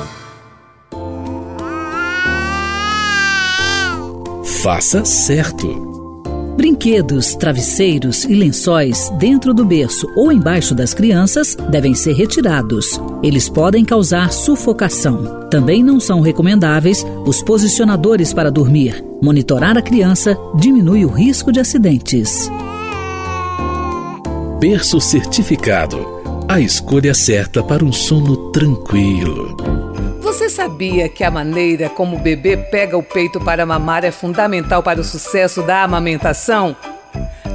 Faça 4.62 5.04
certo. 5.04 5.90
Brinquedos, 6.56 7.34
travesseiros 7.34 8.24
e 8.24 8.34
lençóis 8.34 9.10
dentro 9.18 9.52
do 9.52 9.64
berço 9.64 10.06
ou 10.16 10.32
embaixo 10.32 10.74
das 10.74 10.94
crianças 10.94 11.56
devem 11.70 11.94
ser 11.94 12.14
retirados. 12.14 12.98
Eles 13.22 13.48
podem 13.48 13.84
causar 13.84 14.32
sufocação. 14.32 15.48
Também 15.50 15.82
não 15.82 16.00
são 16.00 16.20
recomendáveis 16.20 17.04
os 17.26 17.42
posicionadores 17.42 18.32
para 18.32 18.50
dormir. 18.50 19.04
Monitorar 19.22 19.76
a 19.76 19.82
criança 19.82 20.38
diminui 20.54 21.04
o 21.04 21.08
risco 21.08 21.52
de 21.52 21.60
acidentes. 21.60 22.50
Berço 24.58 25.00
certificado. 25.00 26.19
A 26.50 26.58
escolha 26.58 27.14
certa 27.14 27.62
para 27.62 27.84
um 27.84 27.92
sono 27.92 28.50
tranquilo. 28.50 29.56
Você 30.20 30.50
sabia 30.50 31.08
que 31.08 31.22
a 31.22 31.30
maneira 31.30 31.88
como 31.88 32.16
o 32.16 32.18
bebê 32.18 32.56
pega 32.56 32.98
o 32.98 33.04
peito 33.04 33.38
para 33.38 33.64
mamar 33.64 34.02
é 34.02 34.10
fundamental 34.10 34.82
para 34.82 35.00
o 35.00 35.04
sucesso 35.04 35.62
da 35.62 35.84
amamentação? 35.84 36.74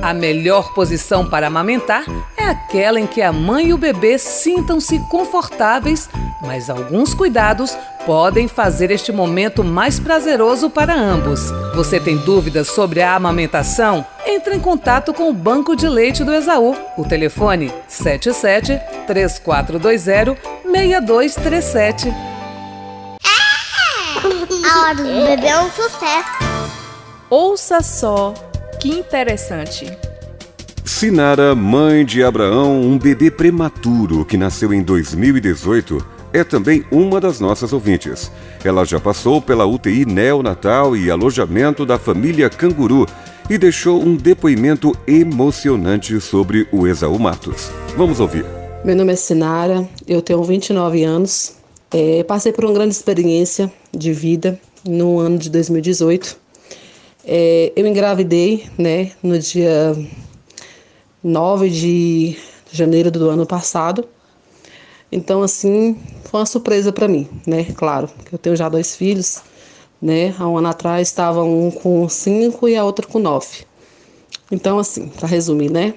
A 0.02 0.14
melhor 0.14 0.74
posição 0.74 1.30
para 1.30 1.48
amamentar 1.48 2.06
é 2.38 2.46
aquela 2.46 2.98
em 2.98 3.06
que 3.06 3.22
a 3.22 3.34
mãe 3.34 3.68
e 3.68 3.74
o 3.74 3.78
bebê 3.78 4.18
sintam-se 4.18 4.98
confortáveis, 5.12 6.10
mas 6.46 6.70
alguns 6.70 7.14
cuidados 7.14 7.78
podem 8.06 8.48
fazer 8.48 8.92
este 8.92 9.12
momento 9.12 9.64
mais 9.64 10.00
prazeroso 10.00 10.70
para 10.70 10.94
ambos. 10.94 11.52
Você 11.74 12.00
tem 12.00 12.18
dúvidas 12.18 12.68
sobre 12.68 13.02
a 13.02 13.16
amamentação? 13.16 14.06
Entre 14.26 14.56
em 14.56 14.60
contato 14.60 15.14
com 15.14 15.30
o 15.30 15.34
Banco 15.34 15.76
de 15.76 15.88
Leite 15.88 16.24
do 16.24 16.34
Exaú. 16.34 16.76
O 16.98 17.04
telefone 17.04 17.72
77 17.88 18.80
3420 19.08 20.38
6237. 20.64 22.14
A 24.72 24.80
hora 24.82 24.96
do 24.96 25.04
bebê 25.04 25.48
é 25.48 25.60
um 25.60 25.70
sucesso. 25.70 26.46
Ouça 27.30 27.82
só, 27.82 28.34
que 28.80 28.90
interessante. 28.90 29.92
Sinara, 30.84 31.56
mãe 31.56 32.06
de 32.06 32.24
Abraão, 32.24 32.82
um 32.82 32.98
bebê 32.98 33.32
prematuro 33.32 34.24
que 34.24 34.38
nasceu 34.38 34.74
em 34.74 34.82
2018, 34.84 36.15
é 36.36 36.44
também 36.44 36.84
uma 36.92 37.22
das 37.22 37.40
nossas 37.40 37.72
ouvintes. 37.72 38.30
Ela 38.62 38.84
já 38.84 39.00
passou 39.00 39.42
pela 39.42 39.66
UTI 39.66 40.06
neonatal 40.06 40.96
e 40.98 41.10
alojamento 41.10 41.86
da 41.86 41.98
família 41.98 42.50
Canguru 42.50 43.08
e 43.50 43.58
deixou 43.58 44.04
um 44.04 44.18
depoimento 44.18 44.92
emocionante 45.08 46.20
sobre 46.20 46.68
o 46.74 46.86
Exaú 46.86 47.18
Matos. 47.18 47.72
Vamos 47.96 48.20
ouvir. 48.20 48.46
Meu 48.84 48.98
nome 48.98 49.14
é 49.14 49.16
Sinara, 49.16 49.88
eu 50.06 50.22
tenho 50.22 50.44
29 50.44 51.06
anos, 51.06 51.56
é, 51.90 52.22
passei 52.24 52.52
por 52.52 52.66
uma 52.66 52.74
grande 52.74 52.94
experiência 52.94 53.72
de 53.94 54.12
vida 54.12 54.60
no 54.86 55.20
ano 55.20 55.38
de 55.38 55.50
2018. 55.50 56.38
É, 57.24 57.72
eu 57.78 57.88
engravidei, 57.88 58.66
né, 58.78 59.12
no 59.24 59.40
dia 59.40 59.96
9 61.24 61.70
de 61.70 62.38
janeiro 62.72 63.10
do 63.10 63.30
ano 63.30 63.46
passado. 63.46 64.06
Então, 65.16 65.42
assim, 65.42 65.98
foi 66.26 66.42
uma 66.42 66.46
surpresa 66.46 66.92
para 66.92 67.08
mim, 67.08 67.26
né? 67.48 67.64
Claro, 67.78 68.10
que 68.26 68.36
eu 68.36 68.38
tenho 68.38 68.54
já 68.54 68.68
dois 68.68 68.98
filhos, 68.98 69.42
né? 70.02 70.36
Há 70.38 70.46
um 70.46 70.58
ano 70.58 70.68
atrás 70.68 71.08
estava 71.08 71.42
um 71.42 71.72
com 71.72 72.10
cinco 72.10 72.68
e 72.68 72.76
a 72.76 72.84
outra 72.84 73.08
com 73.08 73.18
nove. 73.18 73.66
Então, 74.52 74.78
assim, 74.78 75.08
para 75.08 75.26
resumir, 75.26 75.72
né? 75.72 75.94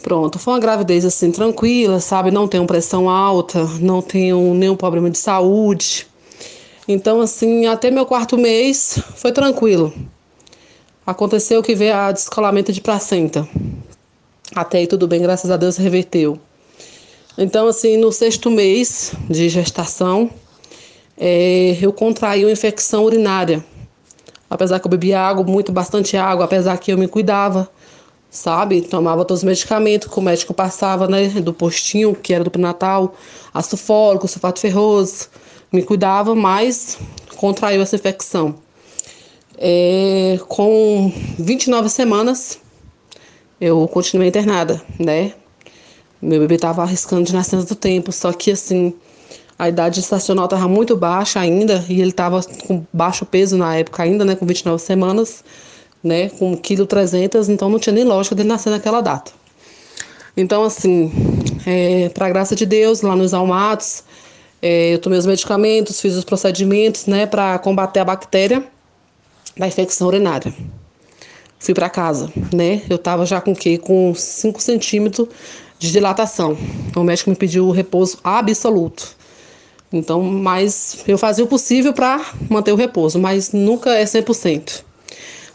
Pronto, 0.00 0.38
foi 0.38 0.54
uma 0.54 0.60
gravidez 0.60 1.04
assim 1.04 1.32
tranquila, 1.32 1.98
sabe? 1.98 2.30
Não 2.30 2.46
tenho 2.46 2.64
pressão 2.68 3.10
alta, 3.10 3.64
não 3.80 4.00
tenho 4.00 4.54
nenhum 4.54 4.76
problema 4.76 5.10
de 5.10 5.18
saúde. 5.18 6.06
Então, 6.86 7.20
assim, 7.20 7.66
até 7.66 7.90
meu 7.90 8.06
quarto 8.06 8.38
mês 8.38 8.96
foi 9.16 9.32
tranquilo. 9.32 9.92
Aconteceu 11.04 11.64
que 11.64 11.74
veio 11.74 11.96
a 11.96 12.12
descolamento 12.12 12.72
de 12.72 12.80
placenta. 12.80 13.48
Até 14.54 14.78
aí 14.78 14.86
tudo 14.86 15.08
bem, 15.08 15.20
graças 15.20 15.50
a 15.50 15.56
Deus 15.56 15.76
reverteu. 15.76 16.38
Então, 17.38 17.68
assim, 17.68 17.96
no 17.96 18.12
sexto 18.12 18.50
mês 18.50 19.12
de 19.28 19.48
gestação, 19.48 20.30
é, 21.16 21.76
eu 21.80 21.92
contraí 21.92 22.44
uma 22.44 22.52
infecção 22.52 23.04
urinária. 23.04 23.64
Apesar 24.48 24.80
que 24.80 24.86
eu 24.86 24.90
bebia 24.90 25.20
água, 25.20 25.44
muito, 25.44 25.70
bastante 25.70 26.16
água, 26.16 26.44
apesar 26.44 26.76
que 26.78 26.92
eu 26.92 26.98
me 26.98 27.06
cuidava 27.06 27.70
sabe? 28.30 28.82
Tomava 28.82 29.24
todos 29.24 29.40
os 29.40 29.44
medicamentos 29.44 30.08
que 30.08 30.18
o 30.18 30.22
médico 30.22 30.54
passava, 30.54 31.08
né? 31.08 31.28
Do 31.28 31.52
postinho, 31.52 32.14
que 32.14 32.32
era 32.32 32.44
do 32.44 32.50
pré-natal, 32.50 33.14
ácido 33.52 33.76
sulfato 33.76 34.60
ferroso. 34.60 35.28
Me 35.72 35.82
cuidava, 35.82 36.34
mas 36.34 36.98
contraiu 37.36 37.82
essa 37.82 37.96
infecção. 37.96 38.54
É, 39.58 40.38
com 40.48 41.12
29 41.38 41.88
semanas, 41.88 42.58
eu 43.60 43.86
continuei 43.88 44.28
internada, 44.28 44.80
né? 44.98 45.34
Meu 46.20 46.40
bebê 46.40 46.56
estava 46.56 46.82
arriscando 46.82 47.24
de 47.24 47.32
nascença 47.32 47.66
do 47.66 47.74
tempo, 47.74 48.12
só 48.12 48.32
que 48.32 48.50
assim, 48.50 48.94
a 49.58 49.68
idade 49.68 50.00
estacional 50.00 50.44
estava 50.44 50.68
muito 50.68 50.96
baixa 50.96 51.40
ainda, 51.40 51.84
e 51.88 52.00
ele 52.00 52.10
estava 52.10 52.42
com 52.66 52.84
baixo 52.92 53.24
peso 53.24 53.56
na 53.56 53.76
época 53.76 54.02
ainda, 54.02 54.24
né? 54.24 54.34
Com 54.34 54.46
29 54.46 54.82
semanas 54.82 55.42
né, 56.02 56.30
com 56.30 56.56
1,3 56.56 57.28
kg, 57.28 57.52
então 57.52 57.68
não 57.68 57.78
tinha 57.78 57.92
nem 57.92 58.04
lógica 58.04 58.34
dele 58.34 58.48
nascer 58.48 58.70
naquela 58.70 59.00
data. 59.00 59.32
Então, 60.36 60.62
assim, 60.62 61.12
é, 61.66 62.08
para 62.08 62.26
a 62.26 62.28
graça 62.28 62.56
de 62.56 62.64
Deus, 62.64 63.02
lá 63.02 63.14
nos 63.14 63.34
Almatos, 63.34 64.02
é, 64.62 64.94
eu 64.94 64.98
tomei 64.98 65.18
os 65.18 65.26
medicamentos, 65.26 66.00
fiz 66.00 66.14
os 66.14 66.24
procedimentos, 66.24 67.06
né, 67.06 67.26
para 67.26 67.58
combater 67.58 68.00
a 68.00 68.04
bactéria 68.04 68.64
da 69.56 69.66
infecção 69.66 70.08
urinária. 70.08 70.52
Fui 71.58 71.74
para 71.74 71.90
casa, 71.90 72.32
né, 72.54 72.82
eu 72.88 72.96
tava 72.96 73.26
já 73.26 73.40
com 73.40 73.52
o 73.52 73.56
quê? 73.56 73.76
Com 73.76 74.14
5 74.14 74.62
centímetros 74.62 75.28
de 75.80 75.90
dilatação. 75.90 76.56
O 76.94 77.02
médico 77.02 77.30
me 77.30 77.36
pediu 77.36 77.70
repouso 77.70 78.18
absoluto. 78.22 79.16
Então, 79.90 80.22
mas 80.22 81.02
eu 81.08 81.18
fazia 81.18 81.42
o 81.42 81.48
possível 81.48 81.92
para 81.92 82.24
manter 82.48 82.70
o 82.70 82.76
repouso, 82.76 83.18
mas 83.18 83.50
nunca 83.50 83.90
é 83.94 84.04
100%. 84.04 84.84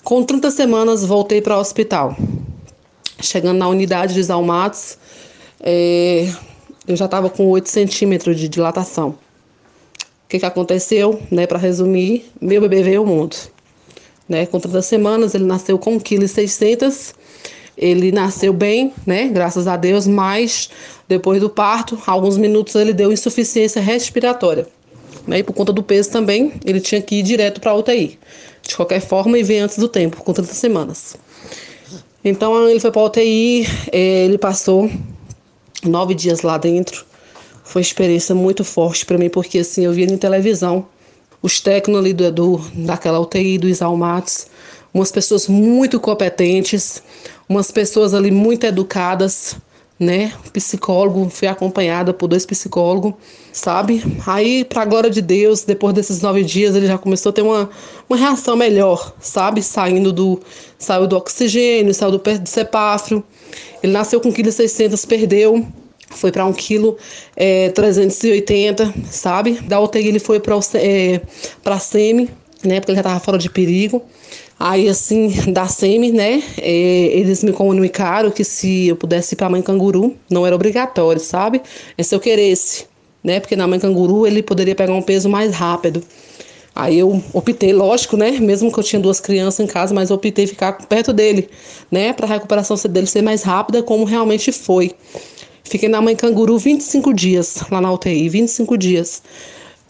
Com 0.04 0.24
30 0.24 0.52
semanas, 0.52 1.06
voltei 1.06 1.42
para 1.42 1.56
o 1.56 1.60
hospital. 1.60 2.18
Chegando 3.22 3.60
na 3.60 3.68
unidade 3.70 4.16
de 4.16 4.24
Zalmatos, 4.24 4.98
é, 5.62 6.28
eu 6.88 6.96
já 6.96 7.06
estava 7.06 7.30
com 7.30 7.48
8 7.48 7.70
centímetros 7.70 8.38
de 8.38 8.50
dilatação. 8.50 9.10
O 9.10 10.28
que, 10.28 10.40
que 10.40 10.46
aconteceu? 10.46 11.22
Né, 11.32 11.46
para 11.46 11.60
resumir, 11.60 12.30
meu 12.42 12.60
bebê 12.62 12.82
veio 12.82 13.02
ao 13.02 13.06
mundo. 13.06 13.38
Né, 14.28 14.48
com 14.48 14.60
30 14.60 14.82
semanas, 14.82 15.36
ele 15.36 15.46
nasceu 15.46 15.78
com 15.78 15.98
1,6 16.00 16.58
kg. 16.58 17.16
Ele 17.78 18.12
nasceu 18.12 18.54
bem, 18.54 18.94
né, 19.06 19.28
graças 19.28 19.68
a 19.68 19.76
Deus, 19.76 20.08
mas 20.08 20.70
depois 21.08 21.42
do 21.42 21.50
parto, 21.50 22.02
alguns 22.08 22.38
minutos 22.38 22.76
ele 22.76 22.94
deu 22.94 23.12
insuficiência 23.12 23.82
respiratória. 23.82 24.68
Né, 25.28 25.40
e 25.40 25.44
por 25.44 25.54
conta 25.54 25.74
do 25.74 25.84
peso 25.84 26.12
também, 26.12 26.54
ele 26.64 26.80
tinha 26.80 27.02
que 27.02 27.16
ir 27.16 27.24
direto 27.24 27.60
para 27.60 27.72
a 27.72 27.76
UTI 27.76 28.20
de 28.68 28.76
qualquer 28.76 29.00
forma 29.00 29.38
e 29.38 29.44
vem 29.44 29.60
antes 29.60 29.78
do 29.78 29.88
tempo, 29.88 30.18
com 30.18 30.34
30 30.34 30.54
semanas. 30.54 31.16
Então 32.24 32.68
ele 32.68 32.80
foi 32.80 32.92
para 32.92 33.02
a 33.02 33.06
UTI, 33.06 33.68
é, 33.92 34.26
ele 34.26 34.38
passou 34.38 34.90
nove 35.84 36.16
dias 36.16 36.42
lá 36.42 36.58
dentro. 36.58 37.06
Foi 37.64 37.82
uma 37.82 37.86
experiência 37.86 38.34
muito 38.34 38.64
forte 38.64 39.06
para 39.06 39.18
mim, 39.18 39.30
porque 39.30 39.60
assim, 39.60 39.86
eu 39.86 39.94
via 39.94 40.06
em 40.06 40.18
televisão 40.18 40.88
os 41.42 41.60
técnicos 41.60 42.04
ali 42.04 42.14
do, 42.14 42.32
do, 42.32 42.58
daquela 42.74 43.20
UTI, 43.20 43.60
do 43.60 43.70
Isalmatos, 43.70 44.48
umas 44.96 45.12
pessoas 45.12 45.50
muito 45.50 46.00
competentes, 46.00 47.04
umas 47.50 47.70
pessoas 47.70 48.14
ali 48.14 48.32
muito 48.32 48.66
educadas, 48.66 49.58
né? 50.00 50.32
Psicólogo, 50.54 51.30
fui 51.30 51.50
acompanhada 51.50 52.14
por 52.14 52.30
dois 52.30 52.46
psicólogos, 52.46 53.14
sabe? 53.52 54.02
Aí, 54.26 54.64
para 54.64 54.86
glória 54.86 55.10
de 55.10 55.22
Deus, 55.22 55.66
depois 55.66 55.94
desses 55.94 56.22
nove 56.22 56.46
dias, 56.46 56.78
ele 56.78 56.88
já 56.88 56.98
começou 56.98 57.32
a 57.32 57.34
ter 57.34 57.42
uma, 57.42 57.70
uma 58.10 58.18
reação 58.18 58.56
melhor, 58.56 59.14
sabe? 59.20 59.62
Saindo 59.62 60.14
do, 60.14 60.40
saiu 60.80 61.08
do 61.08 61.18
oxigênio, 61.18 61.94
saiu 61.94 62.12
do, 62.12 62.18
do 62.18 62.48
cepáfrio. 62.48 63.22
Ele 63.84 63.92
nasceu 63.92 64.22
com 64.22 64.32
1,6 64.32 64.90
kg, 64.90 65.08
perdeu, 65.08 65.68
foi 66.10 66.32
para 66.32 66.46
1,380 66.46 66.56
kg, 66.56 66.98
é, 67.36 67.70
380, 67.70 68.94
sabe? 69.12 69.60
Da 69.60 69.78
UTI 69.78 70.08
ele 70.08 70.20
foi 70.20 70.40
para 70.40 70.56
é, 70.76 71.20
para 71.62 71.80
SEMI, 71.80 72.30
né? 72.64 72.80
Porque 72.80 72.92
ele 72.92 72.96
já 72.96 73.02
estava 73.02 73.20
fora 73.20 73.38
de 73.38 73.50
perigo. 73.50 74.02
Aí, 74.60 74.88
assim, 74.88 75.30
da 75.52 75.68
SEMI, 75.68 76.12
né, 76.12 76.44
é, 76.58 76.72
eles 77.14 77.44
me 77.44 77.52
comunicaram 77.52 78.32
que 78.32 78.44
se 78.44 78.88
eu 78.88 78.96
pudesse 78.96 79.36
ir 79.36 79.38
para 79.38 79.48
a 79.48 79.50
mãe 79.50 79.62
canguru, 79.62 80.16
não 80.30 80.46
era 80.46 80.56
obrigatório, 80.56 81.22
sabe? 81.22 81.62
É 81.98 82.04
se 82.04 82.16
eu 82.16 82.20
queresse, 82.20 82.86
né? 83.24 83.40
Porque 83.40 83.56
na 83.56 83.68
mãe 83.68 83.80
canguru 83.80 84.26
ele 84.26 84.42
poderia 84.42 84.76
pegar 84.76 84.94
um 84.94 85.02
peso 85.02 85.30
mais 85.30 85.54
rápido. 85.54 86.02
Aí 86.76 87.00
eu 87.00 87.24
optei, 87.32 87.72
lógico, 87.72 88.18
né? 88.18 88.32
Mesmo 88.32 88.72
que 88.72 88.78
eu 88.78 88.84
tinha 88.84 89.00
duas 89.00 89.22
crianças 89.22 89.62
em 89.62 89.68
casa, 89.68 89.94
mas 89.94 90.10
eu 90.10 90.18
optei 90.18 90.46
ficar 90.46 90.74
perto 90.74 91.14
dele, 91.14 91.50
né? 91.90 92.12
Para 92.12 92.26
a 92.26 92.30
recuperação 92.30 92.76
dele 92.90 93.08
ser 93.08 93.22
mais 93.22 93.44
rápida, 93.44 93.82
como 93.82 94.04
realmente 94.04 94.52
foi. 94.52 94.92
Fiquei 95.64 95.90
na 95.90 96.02
mãe 96.02 96.16
canguru 96.16 96.58
25 96.58 97.14
dias, 97.14 97.64
lá 97.72 97.80
na 97.82 97.92
UTI, 97.92 98.28
25 98.30 98.78
dias. 98.78 99.24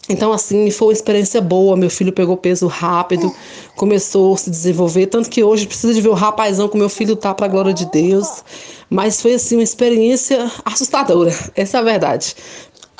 Então, 0.08 0.32
assim, 0.32 0.70
foi 0.70 0.88
uma 0.88 0.92
experiência 0.92 1.40
boa. 1.40 1.76
Meu 1.76 1.90
filho 1.90 2.12
pegou 2.12 2.36
peso 2.36 2.66
rápido, 2.66 3.34
começou 3.74 4.34
a 4.34 4.36
se 4.36 4.50
desenvolver. 4.50 5.06
Tanto 5.06 5.28
que 5.28 5.42
hoje 5.42 5.66
precisa 5.66 5.92
de 5.92 6.00
ver 6.00 6.08
o 6.08 6.14
rapazão 6.14 6.68
que 6.68 6.76
meu 6.76 6.88
filho 6.88 7.16
tá, 7.16 7.34
para 7.34 7.46
a 7.46 7.48
glória 7.48 7.74
de 7.74 7.90
Deus. 7.90 8.44
Mas 8.88 9.20
foi, 9.20 9.34
assim, 9.34 9.56
uma 9.56 9.64
experiência 9.64 10.50
assustadora. 10.64 11.34
Essa 11.56 11.78
é 11.78 11.80
a 11.80 11.84
verdade. 11.84 12.36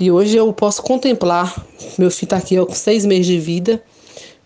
E 0.01 0.11
hoje 0.11 0.37
eu 0.37 0.53
posso 0.53 0.83
contemplar. 0.83 1.55
Meu 1.97 2.11
filho 2.11 2.29
tá 2.29 2.37
aqui 2.37 2.59
ó, 2.59 2.67
com 2.67 2.75
seis 2.75 3.05
meses 3.05 3.27
de 3.27 3.39
vida. 3.39 3.83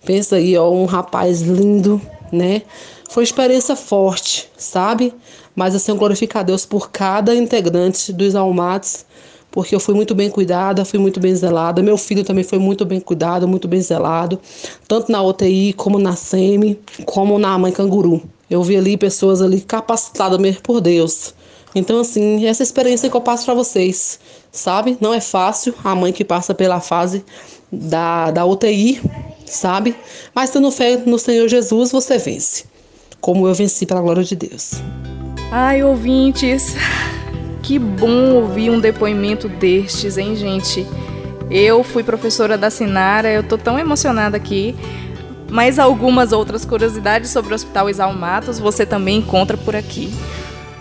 Pensa 0.04 0.36
aí, 0.36 0.56
ó, 0.56 0.70
um 0.70 0.84
rapaz 0.84 1.40
lindo, 1.40 2.00
né? 2.30 2.62
Foi 3.10 3.22
uma 3.22 3.24
experiência 3.24 3.74
forte, 3.74 4.48
sabe? 4.56 5.12
Mas 5.54 5.74
assim, 5.74 5.90
eu 5.90 5.96
glorifico 5.96 6.38
a 6.38 6.42
Deus 6.42 6.64
por 6.64 6.90
cada 6.90 7.34
integrante 7.34 8.12
dos 8.12 8.36
Almates 8.36 9.04
porque 9.50 9.74
eu 9.74 9.80
fui 9.80 9.94
muito 9.94 10.14
bem 10.14 10.30
cuidada, 10.30 10.84
fui 10.84 10.98
muito 10.98 11.18
bem 11.20 11.34
zelada. 11.34 11.82
Meu 11.82 11.96
filho 11.96 12.24
também 12.24 12.44
foi 12.44 12.58
muito 12.58 12.84
bem 12.84 13.00
cuidado, 13.00 13.48
muito 13.48 13.66
bem 13.66 13.80
zelado, 13.80 14.38
tanto 14.86 15.10
na 15.10 15.22
UTI 15.22 15.72
como 15.72 15.98
na 15.98 16.14
SEMI, 16.14 16.78
como 17.04 17.38
na 17.38 17.58
mãe 17.58 17.72
canguru. 17.72 18.22
Eu 18.48 18.62
vi 18.62 18.76
ali 18.76 18.96
pessoas 18.96 19.40
ali 19.40 19.60
capacitadas 19.60 20.38
mesmo 20.38 20.62
por 20.62 20.80
Deus. 20.80 21.34
Então, 21.74 22.00
assim, 22.00 22.46
essa 22.46 22.62
experiência 22.62 23.08
que 23.08 23.16
eu 23.16 23.20
passo 23.20 23.44
para 23.44 23.54
vocês, 23.54 24.18
sabe? 24.50 24.98
Não 25.00 25.14
é 25.14 25.20
fácil 25.20 25.72
a 25.84 25.94
mãe 25.94 26.12
que 26.12 26.24
passa 26.24 26.52
pela 26.52 26.80
fase 26.80 27.24
da, 27.70 28.32
da 28.32 28.44
UTI, 28.44 29.00
sabe? 29.46 29.94
Mas 30.34 30.50
tendo 30.50 30.70
fé 30.70 30.96
no 30.96 31.18
Senhor 31.18 31.48
Jesus, 31.48 31.92
você 31.92 32.18
vence. 32.18 32.64
Como 33.20 33.46
eu 33.46 33.54
venci 33.54 33.86
pela 33.86 34.00
glória 34.00 34.24
de 34.24 34.34
Deus. 34.34 34.72
Ai, 35.52 35.82
ouvintes, 35.84 36.74
que 37.70 37.78
bom 37.78 38.32
ouvir 38.32 38.68
um 38.68 38.80
depoimento 38.80 39.48
destes, 39.48 40.18
hein, 40.18 40.34
gente? 40.34 40.84
Eu 41.48 41.84
fui 41.84 42.02
professora 42.02 42.58
da 42.58 42.68
Sinara, 42.68 43.30
eu 43.30 43.44
tô 43.44 43.56
tão 43.56 43.78
emocionada 43.78 44.36
aqui. 44.36 44.74
Mas 45.48 45.78
algumas 45.78 46.32
outras 46.32 46.64
curiosidades 46.64 47.30
sobre 47.30 47.52
o 47.52 47.54
Hospital 47.54 47.88
Exalmatos 47.88 48.58
você 48.58 48.84
também 48.84 49.18
encontra 49.18 49.56
por 49.56 49.76
aqui. 49.76 50.12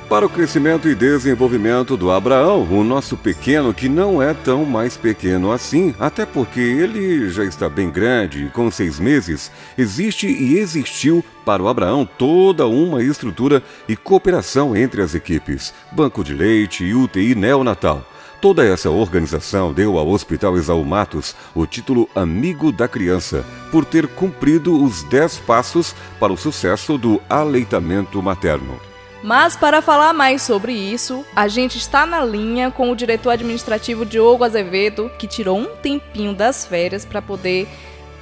Para 0.10 0.26
o 0.26 0.30
crescimento 0.30 0.90
e 0.90 0.96
desenvolvimento 0.96 1.96
do 1.96 2.10
Abraão, 2.10 2.64
o 2.64 2.84
nosso 2.84 3.16
pequeno 3.16 3.72
que 3.72 3.88
não 3.88 4.20
é 4.20 4.34
tão 4.34 4.66
mais 4.66 4.98
pequeno 4.98 5.52
assim, 5.52 5.94
até 6.00 6.26
porque 6.26 6.60
ele 6.60 7.30
já 7.30 7.46
está 7.46 7.70
bem 7.70 7.92
grande, 7.92 8.50
com 8.52 8.72
seis 8.72 9.00
meses, 9.00 9.52
existe 9.78 10.26
e 10.26 10.58
existiu 10.58 11.24
para 11.46 11.62
o 11.62 11.68
Abraão 11.68 12.10
toda 12.18 12.66
uma 12.66 13.04
estrutura 13.04 13.62
e 13.88 13.96
cooperação 13.96 14.76
entre 14.76 15.04
as 15.04 15.14
equipes, 15.14 15.72
banco 15.92 16.24
de 16.24 16.34
leite 16.34 16.84
e 16.84 16.96
UTI 16.96 17.36
neonatal. 17.36 18.04
Toda 18.42 18.66
essa 18.66 18.90
organização 18.90 19.72
deu 19.72 20.00
ao 20.00 20.10
Hospital 20.10 20.58
Exalmatos 20.58 21.36
o 21.54 21.68
título 21.68 22.10
Amigo 22.16 22.72
da 22.72 22.88
Criança, 22.88 23.46
por 23.72 23.86
ter 23.86 24.08
cumprido 24.08 24.84
os 24.84 25.04
10 25.04 25.38
passos 25.40 25.96
para 26.20 26.34
o 26.34 26.38
sucesso 26.38 26.98
do 26.98 27.22
aleitamento 27.30 28.20
materno. 28.24 28.89
Mas 29.22 29.56
para 29.56 29.82
falar 29.82 30.14
mais 30.14 30.42
sobre 30.42 30.72
isso, 30.72 31.26
a 31.36 31.48
gente 31.48 31.78
está 31.78 32.06
na 32.06 32.24
linha 32.24 32.72
com 32.72 32.90
o 32.90 32.96
diretor 32.96 33.32
administrativo 33.32 34.06
Diogo 34.06 34.44
Azevedo, 34.44 35.12
que 35.20 35.28
tirou 35.28 35.58
um 35.58 35.66
tempinho 35.66 36.34
das 36.34 36.66
férias 36.66 37.04
para 37.04 37.22
poder 37.22 37.68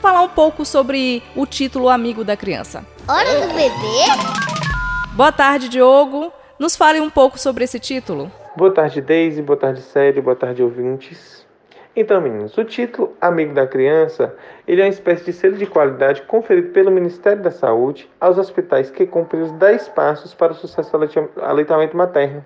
falar 0.02 0.22
um 0.22 0.30
pouco 0.30 0.66
sobre 0.66 1.22
o 1.36 1.46
título 1.46 1.88
Amigo 1.88 2.24
da 2.24 2.36
Criança. 2.36 2.84
Hora 3.08 3.42
do 3.42 3.54
bebê? 3.54 4.06
Boa 5.14 5.32
tarde, 5.32 5.70
Diogo. 5.70 6.32
Nos 6.58 6.76
fale 6.76 7.00
um 7.00 7.10
pouco 7.10 7.38
sobre 7.38 7.64
esse 7.64 7.80
título. 7.80 8.32
Boa 8.56 8.72
tarde, 8.72 9.00
Deise. 9.00 9.42
Boa 9.42 9.58
tarde, 9.58 9.82
Célio. 9.82 10.24
Boa 10.24 10.36
tarde, 10.36 10.64
ouvintes. 10.64 11.47
Então, 12.00 12.22
meninos, 12.22 12.56
o 12.56 12.64
título 12.64 13.16
Amigo 13.20 13.56
da 13.56 13.66
Criança 13.66 14.36
ele 14.68 14.82
é 14.82 14.84
uma 14.84 14.90
espécie 14.90 15.26
de 15.26 15.34
selo 15.34 15.58
de 15.58 15.66
qualidade 15.66 16.22
conferido 16.22 16.70
pelo 16.70 16.92
Ministério 16.92 17.42
da 17.42 17.50
Saúde 17.50 18.08
aos 18.22 18.38
hospitais 18.38 18.92
que 18.92 19.08
cumprem 19.08 19.42
os 19.42 19.52
10 19.54 19.90
passos 19.90 20.32
para 20.32 20.52
o 20.52 20.56
sucesso 20.56 20.96
do 20.96 21.42
aleitamento 21.42 21.98
materno. 21.98 22.46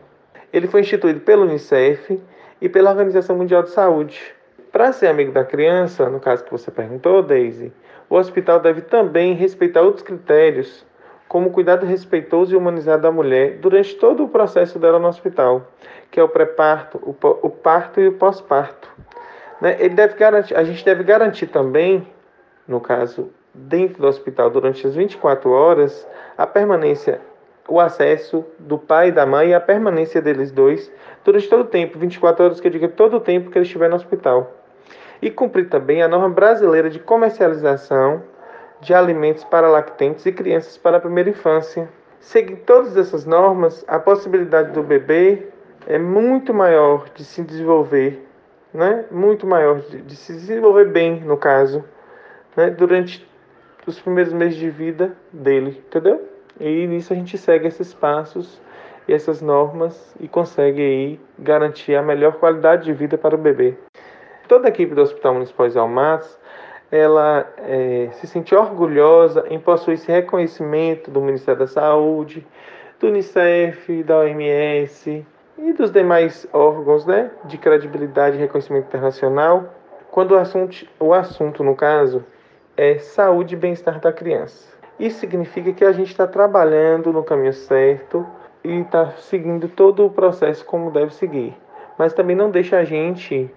Ele 0.54 0.68
foi 0.68 0.80
instituído 0.80 1.20
pelo 1.20 1.42
Unicef 1.42 2.18
e 2.62 2.70
pela 2.70 2.92
Organização 2.92 3.36
Mundial 3.36 3.64
de 3.64 3.72
Saúde. 3.72 4.34
Para 4.72 4.94
ser 4.94 5.08
amigo 5.08 5.34
da 5.34 5.44
criança, 5.44 6.10
no 6.10 6.22
caso 6.22 6.46
que 6.46 6.52
você 6.52 6.72
perguntou, 6.72 7.22
Daisy, 7.22 7.74
o 8.10 8.16
hospital 8.16 8.58
deve 8.62 8.80
também 8.80 9.34
respeitar 9.34 9.82
outros 9.82 10.06
critérios, 10.06 10.86
como 11.28 11.50
o 11.50 11.52
cuidado 11.52 11.86
respeitoso 11.86 12.54
e 12.54 12.58
humanizado 12.58 13.04
da 13.04 13.12
mulher 13.12 13.58
durante 13.58 13.96
todo 13.96 14.24
o 14.24 14.30
processo 14.30 14.80
dela 14.80 14.98
no 14.98 15.10
hospital, 15.10 15.68
que 16.10 16.22
é 16.22 16.24
o 16.24 16.30
pré-parto, 16.30 17.02
o 17.04 17.50
parto 17.50 18.00
e 18.00 18.08
o 18.08 18.14
pós-parto 18.14 18.91
né? 19.62 19.78
Ele 19.80 19.94
deve 19.94 20.16
garantir, 20.16 20.56
a 20.56 20.64
gente 20.64 20.84
deve 20.84 21.04
garantir 21.04 21.48
também, 21.48 22.08
no 22.68 22.82
caso, 22.82 23.30
dentro 23.54 24.02
do 24.02 24.08
hospital, 24.08 24.50
durante 24.50 24.86
as 24.88 24.96
24 24.96 25.52
horas, 25.52 26.08
a 26.38 26.48
permanência, 26.48 27.22
o 27.68 27.80
acesso 27.80 28.44
do 28.58 28.78
pai 28.78 29.10
e 29.10 29.12
da 29.12 29.26
mãe 29.26 29.50
e 29.50 29.54
a 29.54 29.60
permanência 29.60 30.22
deles 30.22 30.52
dois 30.52 30.92
durante 31.24 31.48
todo 31.48 31.62
o 31.62 31.66
tempo, 31.66 32.00
24 32.00 32.44
horas 32.44 32.60
que 32.60 32.68
eu 32.68 32.72
digo, 32.72 32.88
todo 32.90 33.18
o 33.18 33.20
tempo 33.20 33.52
que 33.52 33.58
ele 33.58 33.66
estiver 33.66 33.90
no 33.90 33.96
hospital. 33.96 34.52
E 35.22 35.30
cumprir 35.30 35.70
também 35.70 36.02
a 36.02 36.08
norma 36.08 36.30
brasileira 36.30 36.90
de 36.90 37.00
comercialização 37.00 38.24
de 38.82 38.96
alimentos 38.96 39.44
para 39.44 39.70
lactentes 39.70 40.26
e 40.26 40.32
crianças 40.32 40.76
para 40.78 40.98
a 40.98 41.00
primeira 41.00 41.30
infância. 41.30 41.88
Seguindo 42.20 42.62
todas 42.62 42.98
essas 42.98 43.26
normas, 43.26 43.86
a 43.88 44.00
possibilidade 44.00 44.72
do 44.72 44.82
bebê 44.82 45.48
é 45.86 46.00
muito 46.00 46.52
maior 46.52 47.06
de 47.14 47.24
se 47.24 47.44
desenvolver 47.44 48.28
né, 48.74 49.06
muito 49.12 49.46
maior, 49.46 49.80
de, 49.82 50.02
de 50.02 50.16
se 50.16 50.34
desenvolver 50.34 50.86
bem, 50.86 51.20
no 51.22 51.38
caso, 51.38 51.84
né, 52.56 52.70
durante 52.70 53.28
os 53.86 54.00
primeiros 54.00 54.34
meses 54.34 54.58
de 54.58 54.70
vida 54.70 55.16
dele, 55.32 55.82
entendeu? 55.88 56.28
E 56.60 56.86
nisso 56.88 57.14
a 57.14 57.16
gente 57.16 57.38
segue 57.38 57.68
esses 57.68 57.94
passos 57.94 58.62
e 59.08 59.14
essas 59.14 59.42
normas 59.42 60.16
e 60.20 60.28
consegue 60.28 60.82
aí 60.82 61.20
garantir 61.40 61.96
a 61.96 62.02
melhor 62.02 62.34
qualidade 62.34 62.86
de 62.86 62.94
vida 62.94 63.18
para 63.18 63.36
o 63.36 63.38
bebê. 63.38 63.76
Toda 64.48 64.68
a 64.68 64.70
equipe 64.70 64.94
do 64.94 65.02
Hospital 65.02 65.34
Municipal 65.34 65.68
de 65.68 65.78
ela 66.92 67.50
é, 67.58 68.10
se 68.12 68.28
sente 68.28 68.54
orgulhosa 68.54 69.46
em 69.50 69.58
possuir 69.58 69.94
esse 69.94 70.12
reconhecimento 70.12 71.10
do 71.10 71.22
Ministério 71.22 71.62
da 71.62 71.68
Saúde, 71.68 72.46
do 73.00 73.08
Unicef, 73.08 74.04
da 74.04 74.20
OMS, 74.20 75.26
e 75.62 75.74
dos 75.74 75.92
demais 75.92 76.48
órgãos 76.52 77.06
né, 77.06 77.30
de 77.46 77.58
credibilidade 77.58 78.36
e 78.36 78.40
reconhecimento 78.40 78.88
internacional, 78.88 79.74
quando 80.10 80.32
o 80.32 80.38
assunto, 80.38 80.86
o 81.00 81.14
assunto, 81.14 81.64
no 81.64 81.76
caso, 81.76 82.24
é 82.76 82.98
saúde 82.98 83.54
e 83.54 83.58
bem-estar 83.58 84.00
da 84.00 84.12
criança. 84.12 84.72
Isso 85.00 85.20
significa 85.20 85.72
que 85.72 85.86
a 85.86 85.92
gente 85.92 86.10
está 86.10 86.28
trabalhando 86.28 87.14
no 87.14 87.24
caminho 87.24 87.54
certo 87.54 88.26
e 88.64 88.82
está 88.82 89.12
seguindo 89.18 89.68
todo 89.68 90.06
o 90.06 90.10
processo 90.10 90.66
como 90.66 90.92
deve 90.92 91.14
seguir. 91.14 91.56
Mas 91.98 92.14
também 92.14 92.36
não 92.36 92.50
deixa 92.50 92.78
a 92.78 92.84
gente 92.84 93.50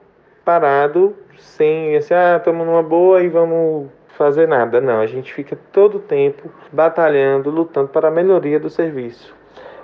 parado, 0.45 1.17
sem 1.39 1.97
assim, 1.97 2.15
ah, 2.15 2.37
estamos 2.37 2.67
numa 2.67 2.83
boa 2.83 3.23
e 3.23 3.29
vamos 3.29 3.89
fazer 4.09 4.47
nada. 4.47 4.81
Não, 4.81 5.01
a 5.01 5.07
gente 5.07 5.33
fica 5.33 5.59
todo 5.73 5.97
o 5.97 6.01
tempo 6.01 6.51
batalhando, 6.73 7.51
lutando 7.51 7.89
para 7.89 8.09
a 8.09 8.11
melhoria 8.11 8.61
do 8.61 8.71
serviço. 8.71 9.35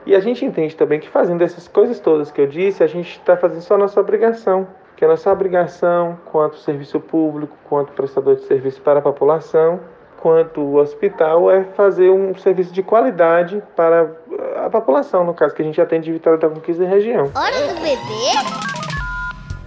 E 0.07 0.15
a 0.15 0.21
gente 0.21 0.45
entende 0.45 0.75
também 0.75 0.99
que 0.99 1.09
fazendo 1.09 1.43
essas 1.43 1.69
coisas 1.69 2.01
todas 2.01 2.31
que 2.31 2.41
eu 2.41 2.47
disse, 2.47 2.83
a 2.83 2.87
gente 2.87 3.11
está 3.19 3.37
fazendo 3.37 3.61
só 3.61 3.75
a 3.75 3.79
nossa 3.79 4.01
obrigação, 4.01 4.67
que 4.97 5.05
é 5.05 5.07
a 5.07 5.11
nossa 5.11 5.31
obrigação 5.31 6.19
quanto 6.27 6.57
serviço 6.57 6.99
público, 7.01 7.57
quanto 7.65 7.93
prestador 7.93 8.37
de 8.37 8.43
serviço 8.43 8.81
para 8.81 8.99
a 8.99 9.03
população, 9.03 9.81
quanto 10.19 10.61
o 10.61 10.77
hospital 10.77 11.51
é 11.51 11.65
fazer 11.65 12.11
um 12.11 12.35
serviço 12.35 12.73
de 12.73 12.83
qualidade 12.83 13.63
para 13.75 14.11
a 14.57 14.71
população, 14.71 15.25
no 15.25 15.35
caso 15.35 15.55
que 15.55 15.63
a 15.63 15.65
gente 15.65 15.81
atende 15.81 16.05
de 16.07 16.13
Vitória 16.13 16.39
da 16.39 16.49
Conquista 16.49 16.85
e 16.85 16.87
região. 16.87 17.31
Hora 17.35 17.75
do 17.75 17.81
bebê? 17.81 18.70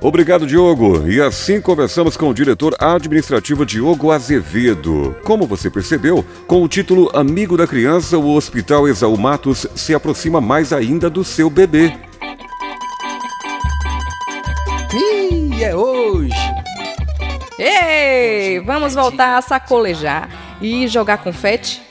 Obrigado, 0.03 0.45
Diogo. 0.45 1.07
E 1.07 1.21
assim 1.21 1.61
conversamos 1.61 2.17
com 2.17 2.27
o 2.27 2.33
diretor 2.33 2.75
administrativo 2.77 3.65
Diogo 3.65 4.11
Azevedo. 4.11 5.15
Como 5.23 5.47
você 5.47 5.69
percebeu, 5.69 6.25
com 6.45 6.61
o 6.61 6.67
título 6.67 7.09
Amigo 7.13 7.55
da 7.55 7.65
Criança, 7.65 8.17
o 8.17 8.35
Hospital 8.35 8.85
Exaú 8.89 9.17
Matos 9.17 9.65
se 9.73 9.95
aproxima 9.95 10.41
mais 10.41 10.73
ainda 10.73 11.09
do 11.09 11.23
seu 11.23 11.49
bebê. 11.49 11.93
E 14.93 15.63
é 15.63 15.73
hoje! 15.73 16.33
Ei, 17.57 18.59
vamos 18.59 18.93
voltar 18.93 19.37
a 19.37 19.41
sacolejar 19.41 20.29
e 20.61 20.85
jogar 20.85 21.19
confete? 21.19 21.81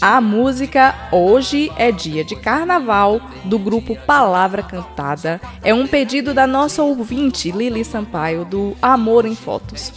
A 0.00 0.20
música 0.20 0.94
Hoje 1.10 1.72
é 1.76 1.90
Dia 1.90 2.22
de 2.22 2.36
Carnaval, 2.36 3.18
do 3.44 3.58
grupo 3.58 3.96
Palavra 3.96 4.62
Cantada, 4.62 5.40
é 5.62 5.72
um 5.72 5.86
pedido 5.86 6.34
da 6.34 6.46
nossa 6.46 6.82
ouvinte 6.82 7.50
Lili 7.50 7.82
Sampaio, 7.82 8.44
do 8.44 8.76
Amor 8.82 9.24
em 9.24 9.34
Fotos. 9.34 9.90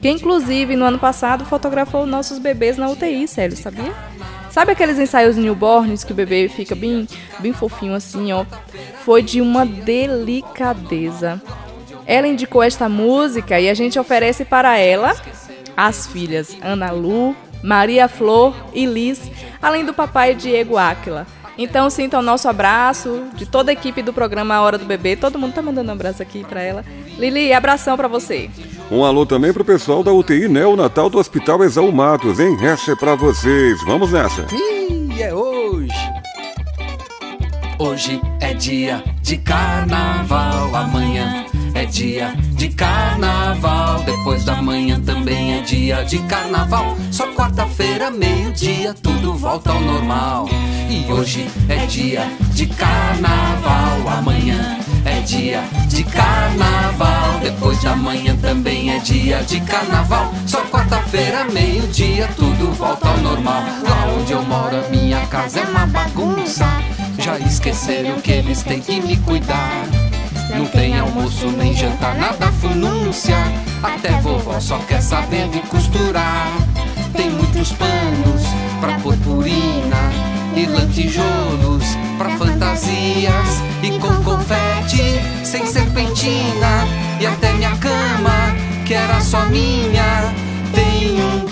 Que 0.00 0.08
inclusive 0.08 0.74
no 0.74 0.86
ano 0.86 0.98
passado 0.98 1.44
fotografou 1.44 2.06
nossos 2.06 2.38
bebês 2.38 2.78
na 2.78 2.88
UTI, 2.88 3.28
sério, 3.28 3.54
sabia? 3.54 3.92
Sabe 4.50 4.72
aqueles 4.72 4.98
ensaios 4.98 5.36
newborns 5.36 6.02
que 6.02 6.12
o 6.12 6.16
bebê 6.16 6.48
fica 6.48 6.74
bem, 6.74 7.06
bem 7.38 7.52
fofinho 7.52 7.94
assim, 7.94 8.32
ó? 8.32 8.46
Foi 9.04 9.22
de 9.22 9.42
uma 9.42 9.66
delicadeza. 9.66 11.40
Ela 12.06 12.26
indicou 12.26 12.62
esta 12.62 12.88
música 12.88 13.60
e 13.60 13.68
a 13.68 13.74
gente 13.74 13.98
oferece 13.98 14.46
para 14.46 14.78
ela 14.78 15.14
as 15.76 16.06
filhas 16.06 16.56
Ana 16.62 16.90
Lu, 16.90 17.36
Maria 17.62 18.08
Flor 18.08 18.54
e 18.72 18.86
Liz, 18.86 19.30
além 19.60 19.84
do 19.84 19.94
papai 19.94 20.34
Diego 20.34 20.76
Áquila. 20.76 21.26
Então 21.56 21.90
sinta 21.90 22.18
o 22.18 22.22
nosso 22.22 22.48
abraço 22.48 23.24
de 23.34 23.44
toda 23.44 23.70
a 23.70 23.74
equipe 23.74 24.02
do 24.02 24.12
programa 24.12 24.60
Hora 24.60 24.78
do 24.78 24.86
Bebê. 24.86 25.16
Todo 25.16 25.38
mundo 25.38 25.52
tá 25.52 25.62
mandando 25.62 25.90
um 25.90 25.92
abraço 25.92 26.22
aqui 26.22 26.44
para 26.44 26.62
ela. 26.62 26.84
Lili, 27.18 27.52
abração 27.52 27.96
para 27.96 28.08
você. 28.08 28.50
Um 28.90 29.04
alô 29.04 29.26
também 29.26 29.52
pro 29.52 29.64
pessoal 29.64 30.02
da 30.02 30.12
UTI 30.12 30.48
Neonatal 30.48 31.10
do 31.10 31.18
Hospital 31.18 31.62
Exaú 31.62 31.92
Matos, 31.92 32.40
hein? 32.40 32.56
Essa 32.62 32.92
é 32.92 32.96
pra 32.96 33.14
vocês. 33.14 33.82
Vamos 33.84 34.12
nessa. 34.12 34.46
E 34.50 35.22
é 35.22 35.34
hoje! 35.34 35.92
Hoje 37.78 38.20
é 38.40 38.54
dia 38.54 39.02
de 39.22 39.36
carnaval, 39.38 40.74
amanhã 40.74 41.44
é 41.74 41.84
dia 41.84 42.34
de 42.54 42.68
carnaval. 42.68 44.02
Depois 44.04 44.44
da 44.44 44.60
manhã 44.60 45.00
também 45.00 45.58
é 45.58 45.60
dia 45.62 46.04
de 46.04 46.18
carnaval. 46.20 46.96
Só 47.10 47.26
quarta-feira, 47.32 48.10
meio-dia, 48.10 48.94
tudo 48.94 49.34
volta 49.34 49.72
ao 49.72 49.80
normal. 49.80 50.48
E 50.90 51.10
hoje 51.10 51.46
é 51.68 51.86
dia 51.86 52.30
de 52.52 52.66
carnaval, 52.66 54.18
amanhã 54.18 54.78
é 55.04 55.20
dia 55.20 55.62
de 55.88 56.04
carnaval. 56.04 57.40
Depois 57.42 57.82
da 57.82 57.96
manhã 57.96 58.36
também 58.36 58.90
é 58.90 58.98
dia 58.98 59.42
de 59.42 59.60
carnaval. 59.60 60.32
Só 60.46 60.62
quarta-feira, 60.66 61.44
meio-dia, 61.44 62.28
tudo 62.36 62.72
volta 62.72 63.08
ao 63.08 63.18
normal. 63.18 63.62
Lá 63.82 64.14
onde 64.18 64.32
eu 64.32 64.42
moro, 64.42 64.76
a 64.76 64.88
minha 64.90 65.26
casa 65.26 65.60
é 65.60 65.64
uma 65.64 65.86
bagunça. 65.86 66.66
Já 67.18 67.38
esqueceram 67.38 68.20
que 68.20 68.32
eles 68.32 68.62
têm 68.62 68.80
que 68.80 69.00
me 69.00 69.16
cuidar. 69.18 70.01
Não 70.56 70.66
tem 70.66 70.98
almoço 70.98 71.48
nem 71.50 71.74
jantar, 71.74 72.14
nada 72.16 72.52
funúncia. 72.52 73.36
Até 73.82 74.10
vovó 74.20 74.60
só 74.60 74.78
quer 74.78 75.00
saber 75.00 75.48
de 75.48 75.60
costurar. 75.60 76.48
Tem 77.16 77.30
muitos 77.30 77.72
panos 77.72 78.42
pra 78.80 78.98
purpurina 78.98 80.10
e 80.54 80.66
lantijolos 80.66 81.84
pra 82.18 82.30
fantasias 82.36 83.62
e 83.82 83.98
com 83.98 84.22
confete 84.22 85.20
sem 85.44 85.66
serpentina 85.66 86.86
e 87.20 87.26
até 87.26 87.52
minha 87.54 87.76
cama 87.76 88.54
que 88.84 88.94
era 88.94 89.20
só 89.20 89.44
minha 89.46 90.32
tem 90.74 91.20
um 91.22 91.46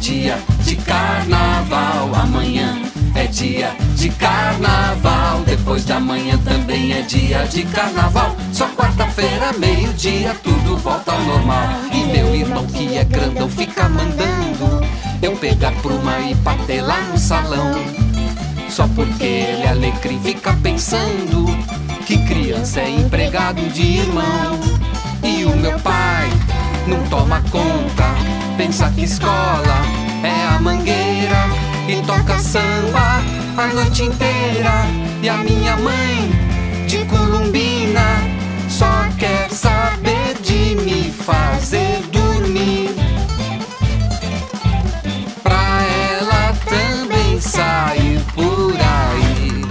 dia 0.00 0.38
de 0.64 0.76
carnaval, 0.76 2.10
amanhã 2.14 2.80
é 3.14 3.26
dia 3.26 3.76
de 3.96 4.08
carnaval. 4.08 5.42
Depois 5.44 5.84
da 5.84 6.00
manhã 6.00 6.38
também 6.38 6.92
é 6.92 7.02
dia 7.02 7.44
de 7.44 7.64
carnaval. 7.64 8.34
Só 8.52 8.66
quarta-feira, 8.68 9.52
meio-dia, 9.58 10.34
tudo 10.42 10.78
volta 10.78 11.12
ao 11.12 11.20
normal. 11.20 11.68
E 11.92 12.04
meu 12.04 12.34
irmão 12.34 12.66
que 12.66 12.96
é 12.96 13.04
grandão 13.04 13.48
fica 13.48 13.88
mandando 13.90 14.86
eu 15.22 15.36
pegar 15.36 15.72
pruma 15.82 16.18
e 16.20 16.34
bater 16.36 16.80
lá 16.80 17.00
no 17.02 17.18
salão. 17.18 17.74
Só 18.70 18.88
porque 18.88 19.24
ele 19.24 19.62
é 19.62 19.68
alecrim 19.68 20.18
fica 20.20 20.54
pensando 20.62 21.44
que 22.06 22.16
criança 22.24 22.80
é 22.80 22.88
empregado 22.88 23.62
de 23.70 23.98
irmão. 23.98 24.58
E 25.22 25.44
o 25.44 25.54
meu 25.56 25.78
pai 25.80 26.30
não 26.86 27.02
toma 27.08 27.42
conta, 27.50 28.14
pensa 28.60 28.90
que 28.90 29.04
escola 29.04 29.78
é 30.22 30.54
a 30.54 30.60
mangueira 30.60 31.48
e 31.88 32.02
toca 32.02 32.38
samba 32.38 33.22
a 33.56 33.66
noite 33.68 34.02
inteira. 34.02 34.84
E 35.22 35.30
a 35.30 35.38
minha 35.38 35.78
mãe 35.78 36.30
de 36.86 36.98
Columbina 37.06 38.20
só 38.68 39.08
quer 39.18 39.48
saber 39.48 40.34
de 40.42 40.74
me 40.76 41.10
fazer 41.10 42.02
dormir. 42.12 42.90
Pra 45.42 45.82
ela 46.18 46.54
também 46.66 47.40
sair 47.40 48.20
por 48.34 48.76
aí. 48.76 49.64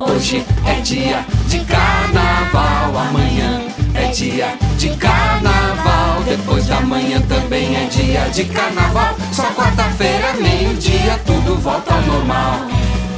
Hoje 0.00 0.46
é 0.64 0.80
dia 0.80 1.26
de 1.46 1.60
carnaval, 1.60 2.98
amanhã 2.98 3.75
dia 4.16 4.56
de 4.78 4.88
carnaval. 4.96 6.22
Depois 6.24 6.66
da 6.66 6.80
manhã 6.80 7.20
também 7.28 7.76
é 7.76 7.84
dia 7.84 8.20
de 8.30 8.44
carnaval. 8.46 9.14
Só 9.30 9.42
quarta-feira, 9.50 10.32
meio-dia, 10.40 11.20
tudo 11.26 11.60
volta 11.60 11.92
ao 11.94 12.00
normal. 12.00 12.60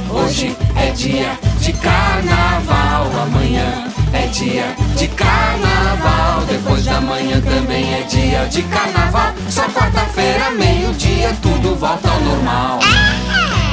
Hoje 0.09 0.53
é 0.75 0.91
dia 0.91 1.39
de 1.61 1.71
carnaval, 1.71 3.07
amanhã 3.23 3.85
é 4.11 4.27
dia 4.27 4.75
de 4.97 5.07
carnaval. 5.07 6.41
Depois 6.45 6.83
da 6.83 6.99
manhã 6.99 7.39
também 7.39 7.93
é 7.93 8.01
dia 8.01 8.45
de 8.47 8.61
carnaval. 8.63 9.33
Só 9.49 9.69
quarta-feira, 9.69 10.51
meio-dia, 10.51 11.33
tudo 11.41 11.77
volta 11.77 12.09
ao 12.09 12.19
normal. 12.19 12.79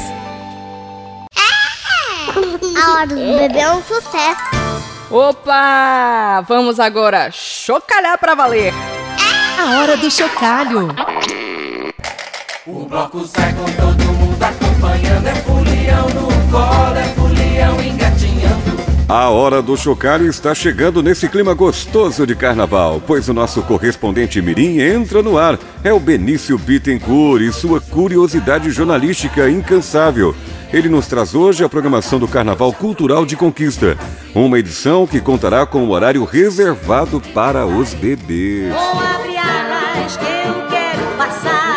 A 2.82 2.94
hora 2.94 3.08
do 3.08 3.16
bebê 3.16 3.60
é 3.60 3.72
um 3.72 3.84
sucesso. 3.84 4.49
Opa! 5.12 6.46
Vamos 6.48 6.80
agora 6.80 7.32
chocalhar 7.32 8.18
pra 8.20 8.36
valer. 8.36 8.72
A 9.60 9.80
hora 9.80 9.98
do 9.98 10.10
chocalho. 10.10 10.88
O 12.68 12.86
bloco 12.86 13.26
sai 13.26 13.52
com 13.54 13.66
todo 13.66 14.04
mundo 14.14 14.44
acompanhando. 14.44 15.28
É 15.28 15.36
fulião 15.36 16.08
no 16.10 16.28
colo, 16.52 16.96
é 16.96 17.04
fulião 17.16 17.74
engatinhando. 17.82 17.99
A 19.10 19.28
hora 19.28 19.60
do 19.60 19.76
chocalho 19.76 20.28
está 20.28 20.54
chegando 20.54 21.02
nesse 21.02 21.28
clima 21.28 21.56
gostoso 21.56 22.28
de 22.28 22.36
carnaval, 22.36 23.02
pois 23.08 23.28
o 23.28 23.34
nosso 23.34 23.64
correspondente 23.64 24.40
Mirim 24.40 24.80
entra 24.80 25.24
no 25.24 25.36
ar. 25.36 25.58
É 25.84 25.92
o 25.92 26.00
Benício 26.00 26.56
Bittencourt 26.60 27.42
e 27.42 27.52
sua 27.52 27.82
curiosidade 27.82 28.70
jornalística 28.70 29.50
incansável. 29.50 30.36
Ele 30.72 30.88
nos 30.90 31.08
traz 31.08 31.34
hoje 31.34 31.64
a 31.64 31.70
programação 31.70 32.20
do 32.20 32.28
Carnaval 32.28 32.72
Cultural 32.72 33.26
de 33.26 33.36
Conquista, 33.36 33.98
uma 34.36 34.60
edição 34.60 35.08
que 35.08 35.20
contará 35.20 35.66
com 35.66 35.86
o 35.86 35.90
horário 35.90 36.24
reservado 36.24 37.20
para 37.34 37.66
os 37.66 37.96
bebês. 37.96 38.76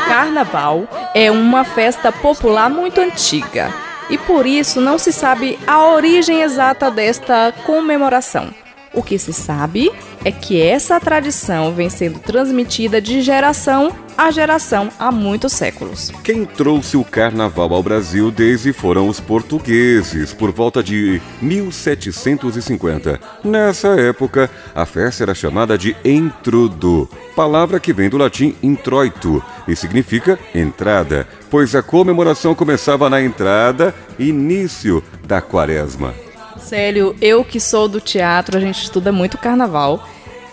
Carnaval 0.06 0.86
é 1.14 1.30
uma 1.30 1.64
festa 1.64 2.12
popular 2.12 2.68
muito 2.68 3.00
antiga 3.00 3.72
e 4.10 4.18
por 4.18 4.46
isso 4.46 4.80
não 4.80 4.98
se 4.98 5.12
sabe 5.12 5.58
a 5.66 5.86
origem 5.86 6.42
exata 6.42 6.90
desta 6.90 7.52
comemoração. 7.64 8.52
O 8.94 9.02
que 9.02 9.18
se 9.18 9.32
sabe 9.32 9.90
é 10.24 10.30
que 10.30 10.60
essa 10.60 11.00
tradição 11.00 11.72
vem 11.72 11.88
sendo 11.88 12.18
transmitida 12.18 13.00
de 13.00 13.22
geração 13.22 13.92
a 14.16 14.30
geração 14.30 14.90
há 14.98 15.10
muitos 15.10 15.52
séculos. 15.52 16.12
Quem 16.22 16.44
trouxe 16.44 16.96
o 16.96 17.04
carnaval 17.04 17.72
ao 17.72 17.82
Brasil 17.82 18.30
desde 18.30 18.72
foram 18.72 19.08
os 19.08 19.18
portugueses, 19.18 20.32
por 20.34 20.52
volta 20.52 20.82
de 20.82 21.20
1750. 21.40 23.18
Nessa 23.42 23.88
época, 23.88 24.50
a 24.74 24.84
festa 24.84 25.24
era 25.24 25.34
chamada 25.34 25.78
de 25.78 25.96
entrudo, 26.04 27.08
palavra 27.34 27.80
que 27.80 27.92
vem 27.92 28.08
do 28.08 28.18
latim 28.18 28.54
introito 28.62 29.42
e 29.66 29.74
significa 29.74 30.38
entrada, 30.54 31.26
pois 31.50 31.74
a 31.74 31.82
comemoração 31.82 32.54
começava 32.54 33.08
na 33.08 33.22
entrada, 33.22 33.94
início 34.18 35.02
da 35.26 35.40
quaresma. 35.40 36.14
Célio, 36.62 37.14
eu 37.20 37.44
que 37.44 37.58
sou 37.58 37.88
do 37.88 38.00
teatro, 38.00 38.56
a 38.56 38.60
gente 38.60 38.82
estuda 38.82 39.10
muito 39.10 39.36
carnaval. 39.36 40.08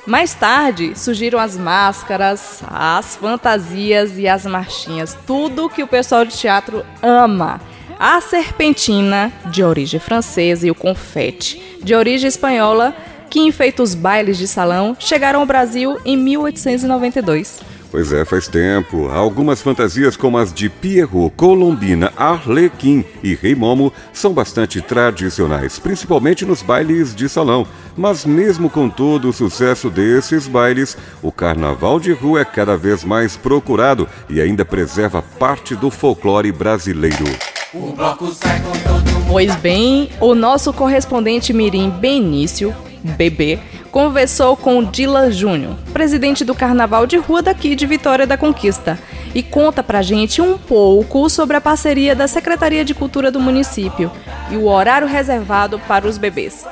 Mais 0.05 0.33
tarde 0.33 0.97
surgiram 0.97 1.39
as 1.39 1.55
máscaras, 1.55 2.61
as 2.67 3.15
fantasias 3.15 4.17
e 4.17 4.27
as 4.27 4.45
marchinhas, 4.45 5.15
tudo 5.27 5.69
que 5.69 5.83
o 5.83 5.87
pessoal 5.87 6.25
de 6.25 6.35
teatro 6.35 6.83
ama. 7.01 7.61
A 7.99 8.19
serpentina, 8.21 9.31
de 9.45 9.63
origem 9.63 9.99
francesa, 9.99 10.65
e 10.65 10.71
o 10.71 10.75
confete, 10.75 11.79
de 11.83 11.93
origem 11.93 12.27
espanhola, 12.27 12.95
que 13.29 13.39
enfeita 13.39 13.83
os 13.83 13.93
bailes 13.93 14.37
de 14.37 14.47
salão, 14.47 14.97
chegaram 14.99 15.41
ao 15.41 15.45
Brasil 15.45 15.99
em 16.03 16.17
1892. 16.17 17.59
Pois 17.91 18.13
é, 18.13 18.23
faz 18.23 18.47
tempo. 18.47 19.07
Algumas 19.09 19.61
fantasias, 19.61 20.15
como 20.15 20.37
as 20.37 20.53
de 20.53 20.69
Pierrot, 20.69 21.33
Colombina, 21.35 22.13
Arlequim 22.15 23.03
e 23.23 23.33
Rei 23.33 23.55
Momo, 23.55 23.91
são 24.13 24.31
bastante 24.31 24.79
tradicionais, 24.79 25.79
principalmente 25.79 26.45
nos 26.45 26.61
bailes 26.61 27.15
de 27.15 27.27
salão. 27.27 27.65
Mas, 27.97 28.25
mesmo 28.25 28.69
com 28.69 28.89
todo 28.89 29.29
o 29.29 29.33
sucesso 29.33 29.89
desses 29.89 30.47
bailes, 30.47 30.95
o 31.21 31.31
carnaval 31.31 31.99
de 31.99 32.11
rua 32.11 32.41
é 32.41 32.45
cada 32.45 32.77
vez 32.77 33.03
mais 33.03 33.35
procurado 33.35 34.07
e 34.29 34.39
ainda 34.39 34.63
preserva 34.63 35.21
parte 35.21 35.75
do 35.75 35.89
folclore 35.89 36.51
brasileiro. 36.51 37.25
O 37.73 37.91
bloco 37.93 38.27
sai 38.31 38.59
com 38.61 38.71
todo 38.71 39.09
Pois 39.27 39.55
bem, 39.57 40.09
o 40.19 40.33
nosso 40.33 40.73
correspondente 40.73 41.53
Mirim 41.53 41.91
Benício, 41.91 42.73
bebê, 43.15 43.59
conversou 43.91 44.55
com 44.55 44.83
Dylan 44.83 45.31
Júnior, 45.31 45.75
presidente 45.91 46.45
do 46.45 46.53
Carnaval 46.53 47.07
de 47.07 47.17
Rua 47.17 47.41
daqui 47.41 47.75
de 47.75 47.85
Vitória 47.85 48.27
da 48.27 48.37
Conquista, 48.37 48.99
e 49.33 49.43
conta 49.43 49.83
pra 49.83 50.01
gente 50.01 50.41
um 50.41 50.57
pouco 50.57 51.29
sobre 51.29 51.57
a 51.57 51.61
parceria 51.61 52.15
da 52.15 52.27
Secretaria 52.27 52.83
de 52.85 52.93
Cultura 52.93 53.31
do 53.31 53.39
município 53.39 54.11
e 54.49 54.57
o 54.57 54.67
horário 54.67 55.07
reservado 55.07 55.79
para 55.79 56.07
os 56.07 56.17
bebês. 56.17 56.65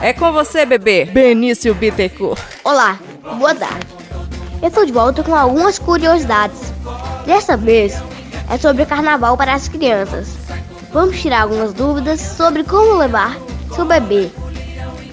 É 0.00 0.12
com 0.12 0.32
você, 0.32 0.64
bebê, 0.64 1.04
Benício 1.04 1.74
Bittencourt. 1.74 2.40
Olá, 2.64 2.98
boa 3.38 3.54
tarde. 3.54 3.86
Eu 4.60 4.68
estou 4.68 4.86
de 4.86 4.92
volta 4.92 5.22
com 5.22 5.34
algumas 5.34 5.78
curiosidades. 5.78 6.72
Dessa 7.26 7.56
vez 7.56 8.00
é 8.50 8.56
sobre 8.56 8.86
carnaval 8.86 9.36
para 9.36 9.54
as 9.54 9.68
crianças. 9.68 10.36
Vamos 10.92 11.20
tirar 11.20 11.42
algumas 11.42 11.72
dúvidas 11.72 12.20
sobre 12.20 12.64
como 12.64 12.98
levar 12.98 13.36
seu 13.74 13.84
bebê, 13.84 14.30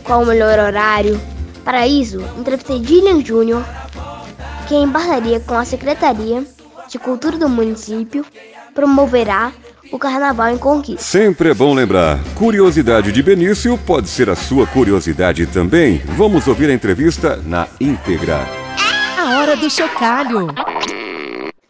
qual 0.03 0.23
o 0.23 0.25
melhor 0.25 0.59
horário, 0.59 1.19
para 1.63 1.87
isso, 1.87 2.19
entrevistei 2.37 2.79
Dillian 2.79 3.23
Júnior, 3.23 3.63
que 4.67 4.75
em 4.75 4.89
parceria 4.89 5.39
com 5.39 5.55
a 5.55 5.65
Secretaria 5.65 6.45
de 6.87 6.97
Cultura 6.99 7.37
do 7.37 7.49
município 7.49 8.25
promoverá 8.73 9.51
o 9.91 9.97
Carnaval 9.97 10.49
em 10.49 10.57
Conquista. 10.57 11.01
Sempre 11.01 11.49
é 11.49 11.53
bom 11.53 11.73
lembrar, 11.73 12.19
curiosidade 12.35 13.11
de 13.11 13.23
Benício 13.23 13.77
pode 13.77 14.07
ser 14.07 14.29
a 14.29 14.35
sua 14.35 14.67
curiosidade 14.67 15.45
também. 15.47 16.01
Vamos 16.15 16.47
ouvir 16.47 16.69
a 16.69 16.73
entrevista 16.73 17.37
na 17.37 17.67
íntegra. 17.79 18.47
A 19.17 19.39
hora 19.39 19.55
do 19.55 19.69
chocalho. 19.69 20.47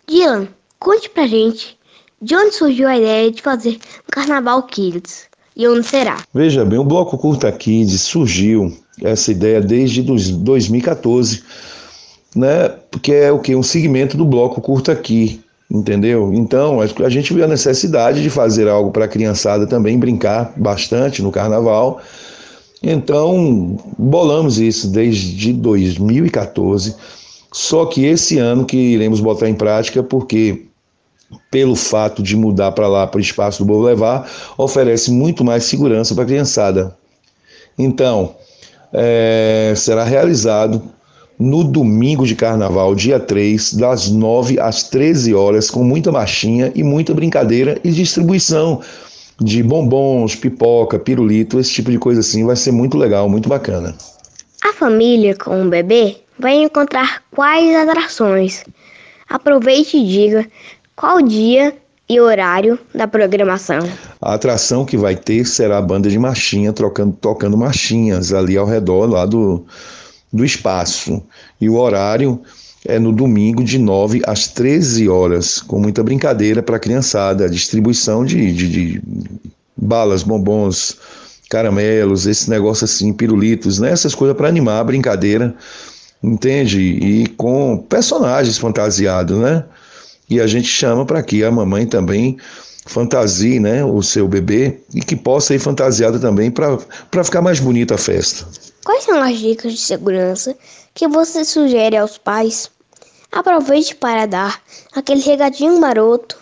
Dylan, 0.08 0.48
conte 0.78 1.10
pra 1.10 1.28
gente 1.28 1.78
de 2.22 2.36
onde 2.36 2.56
surgiu 2.56 2.88
a 2.88 2.98
ideia 2.98 3.32
de 3.32 3.42
fazer 3.42 3.76
um 3.76 4.12
Carnaval 4.12 4.64
Kids 4.64 5.30
e 5.56 5.68
onde 5.68 5.84
será? 5.84 6.18
Veja 6.34 6.66
bem, 6.66 6.80
o 6.80 6.84
Bloco 6.84 7.18
Curta 7.18 7.52
Kids 7.52 8.02
surgiu 8.02 8.74
essa 9.04 9.32
ideia 9.32 9.62
desde 9.62 10.02
2014, 10.02 11.43
né? 12.36 12.70
Porque 12.91 13.14
é 13.14 13.32
o 13.32 13.39
que 13.39 13.56
um 13.56 13.64
segmento 13.64 14.18
do 14.18 14.26
bloco 14.26 14.62
curta 14.62 14.91
aqui, 14.91 15.41
entendeu? 15.70 16.34
Então 16.34 16.80
a 16.82 17.10
gente 17.10 17.34
viu 17.34 17.43
a 17.43 17.47
necessidade 17.47 18.22
de 18.22 18.30
fazer 18.30 18.68
algo 18.68 18.91
para 18.91 19.06
a 19.06 19.08
criançada 19.08 19.66
também 19.68 19.97
brincar 19.97 20.54
bastante 20.58 21.22
no 21.22 21.32
carnaval. 21.32 22.02
Então 22.82 23.78
bolamos 23.97 24.60
isso 24.60 24.89
desde 24.89 25.54
2014. 25.54 26.95
Só 27.52 27.86
que 27.86 28.06
esse 28.06 28.38
ano 28.38 28.66
que 28.66 28.78
iremos 28.78 29.20
botar 29.20 29.50
em 29.50 29.56
prática 29.56 30.04
porque 30.04 30.66
pelo 31.52 31.76
fato 31.76 32.22
de 32.24 32.36
mudar 32.36 32.72
para 32.72 32.88
lá 32.88 33.06
para 33.06 33.18
o 33.18 33.22
espaço 33.22 33.60
do 33.60 33.66
Bobo 33.66 33.84
Levar, 33.84 34.30
oferece 34.58 35.12
muito 35.12 35.43
mais 35.43 35.64
segurança 35.64 36.14
para 36.16 36.24
a 36.24 36.28
criançada. 36.28 36.97
Então, 37.78 38.36
é, 38.94 39.74
será 39.76 40.04
realizado 40.04 40.82
no 41.40 41.64
domingo 41.64 42.28
de 42.28 42.36
carnaval, 42.36 42.94
dia 42.94 43.20
3, 43.20 43.74
das 43.76 44.10
9 44.10 44.60
às 44.60 44.90
13 44.90 45.34
horas, 45.34 45.72
com 45.72 45.84
muita 45.84 46.12
marchinha 46.12 46.72
e 46.76 46.84
muita 46.84 47.14
brincadeira 47.14 47.80
e 47.84 47.92
distribuição 47.92 48.82
de 49.40 49.64
bombons, 49.64 50.36
pipoca, 50.36 51.00
pirulito, 51.00 51.60
esse 51.60 51.72
tipo 51.72 51.90
de 51.90 51.98
coisa 51.98 52.20
assim. 52.20 52.46
Vai 52.46 52.58
ser 52.58 52.72
muito 52.72 52.98
legal, 52.98 53.30
muito 53.30 53.48
bacana. 53.48 53.96
A 54.62 54.74
família 54.74 55.34
com 55.34 55.62
o 55.62 55.70
bebê 55.70 56.18
vai 56.38 56.56
encontrar 56.56 57.24
quais 57.32 57.74
atrações? 57.74 58.66
Aproveite 59.30 59.96
e 59.96 60.06
diga 60.06 60.46
qual 60.94 61.22
dia 61.22 61.74
e 62.10 62.20
horário 62.20 62.80
da 62.93 63.07
programação? 63.07 63.80
A 64.20 64.34
atração 64.34 64.84
que 64.84 64.97
vai 64.97 65.16
ter 65.16 65.45
será 65.45 65.78
a 65.78 65.82
banda 65.82 66.10
de 66.10 66.18
marchinha 66.18 66.74
trocando, 66.74 67.16
tocando 67.22 67.55
marchinhas 67.55 68.34
ali 68.34 68.57
ao 68.57 68.66
redor 68.66 69.05
lá 69.05 69.26
do, 69.28 69.64
do 70.34 70.43
espaço. 70.43 71.22
E 71.62 71.70
o 71.70 71.76
horário 71.76 72.41
é 72.86 72.97
no 72.97 73.12
domingo 73.12 73.64
de 73.64 73.78
9 73.78 74.22
às 74.26 74.47
13 74.47 75.07
horas, 75.07 75.62
com 75.62 75.80
muita 75.80 76.01
brincadeira 76.01 76.64
para 76.64 76.78
a 76.78 76.80
criançada, 76.80 77.47
distribuição 77.47 78.26
de, 78.26 78.53
de, 78.53 78.70
de, 78.70 79.01
balas, 79.78 80.24
bombons, 80.24 80.97
caramelos, 81.49 82.26
esse 82.26 82.49
negócio 82.49 82.86
assim, 82.86 83.14
pirulitos, 83.14 83.78
né? 83.78 83.91
essas 83.91 84.16
coisas 84.16 84.36
para 84.36 84.47
animar 84.47 84.80
a 84.80 84.84
brincadeira, 84.84 85.53
entende? 86.24 86.80
E 86.80 87.28
com 87.28 87.78
personagens 87.78 88.57
fantasiados, 88.57 89.38
né? 89.38 89.64
E 90.30 90.39
a 90.39 90.47
gente 90.47 90.67
chama 90.67 91.05
para 91.05 91.23
que 91.23 91.43
a 91.43 91.51
mamãe 91.51 91.86
também 91.86 92.38
fantasie 92.86 93.59
né, 93.59 93.84
o 93.84 94.01
seu 94.01 94.27
bebê 94.27 94.80
e 94.93 95.01
que 95.01 95.15
possa 95.15 95.53
ir 95.53 95.59
fantasiada 95.59 96.19
também 96.19 96.49
para 96.49 97.23
ficar 97.23 97.41
mais 97.41 97.59
bonita 97.59 97.95
a 97.95 97.97
festa. 97.97 98.47
Quais 98.84 99.03
são 99.03 99.21
as 99.21 99.38
dicas 99.38 99.73
de 99.73 99.80
segurança 99.80 100.55
que 100.93 101.07
você 101.07 101.45
sugere 101.45 101.95
aos 101.95 102.17
pais? 102.17 102.69
Aproveite 103.32 103.95
para 103.95 104.25
dar 104.25 104.61
aquele 104.95 105.21
regadinho 105.21 105.80
maroto 105.80 106.38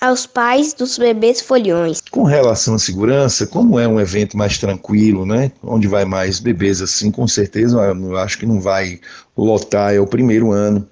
aos 0.00 0.26
pais 0.26 0.74
dos 0.74 0.98
bebês 0.98 1.40
foliões. 1.40 2.02
Com 2.10 2.24
relação 2.24 2.74
à 2.74 2.78
segurança, 2.78 3.46
como 3.46 3.78
é 3.78 3.86
um 3.86 4.00
evento 4.00 4.36
mais 4.36 4.58
tranquilo, 4.58 5.24
né, 5.24 5.52
onde 5.62 5.86
vai 5.86 6.04
mais 6.04 6.40
bebês 6.40 6.82
assim, 6.82 7.10
com 7.10 7.26
certeza 7.28 7.78
eu 7.78 8.16
acho 8.18 8.38
que 8.38 8.46
não 8.46 8.60
vai 8.60 9.00
lotar, 9.36 9.94
é 9.94 10.00
o 10.00 10.06
primeiro 10.06 10.50
ano 10.50 10.86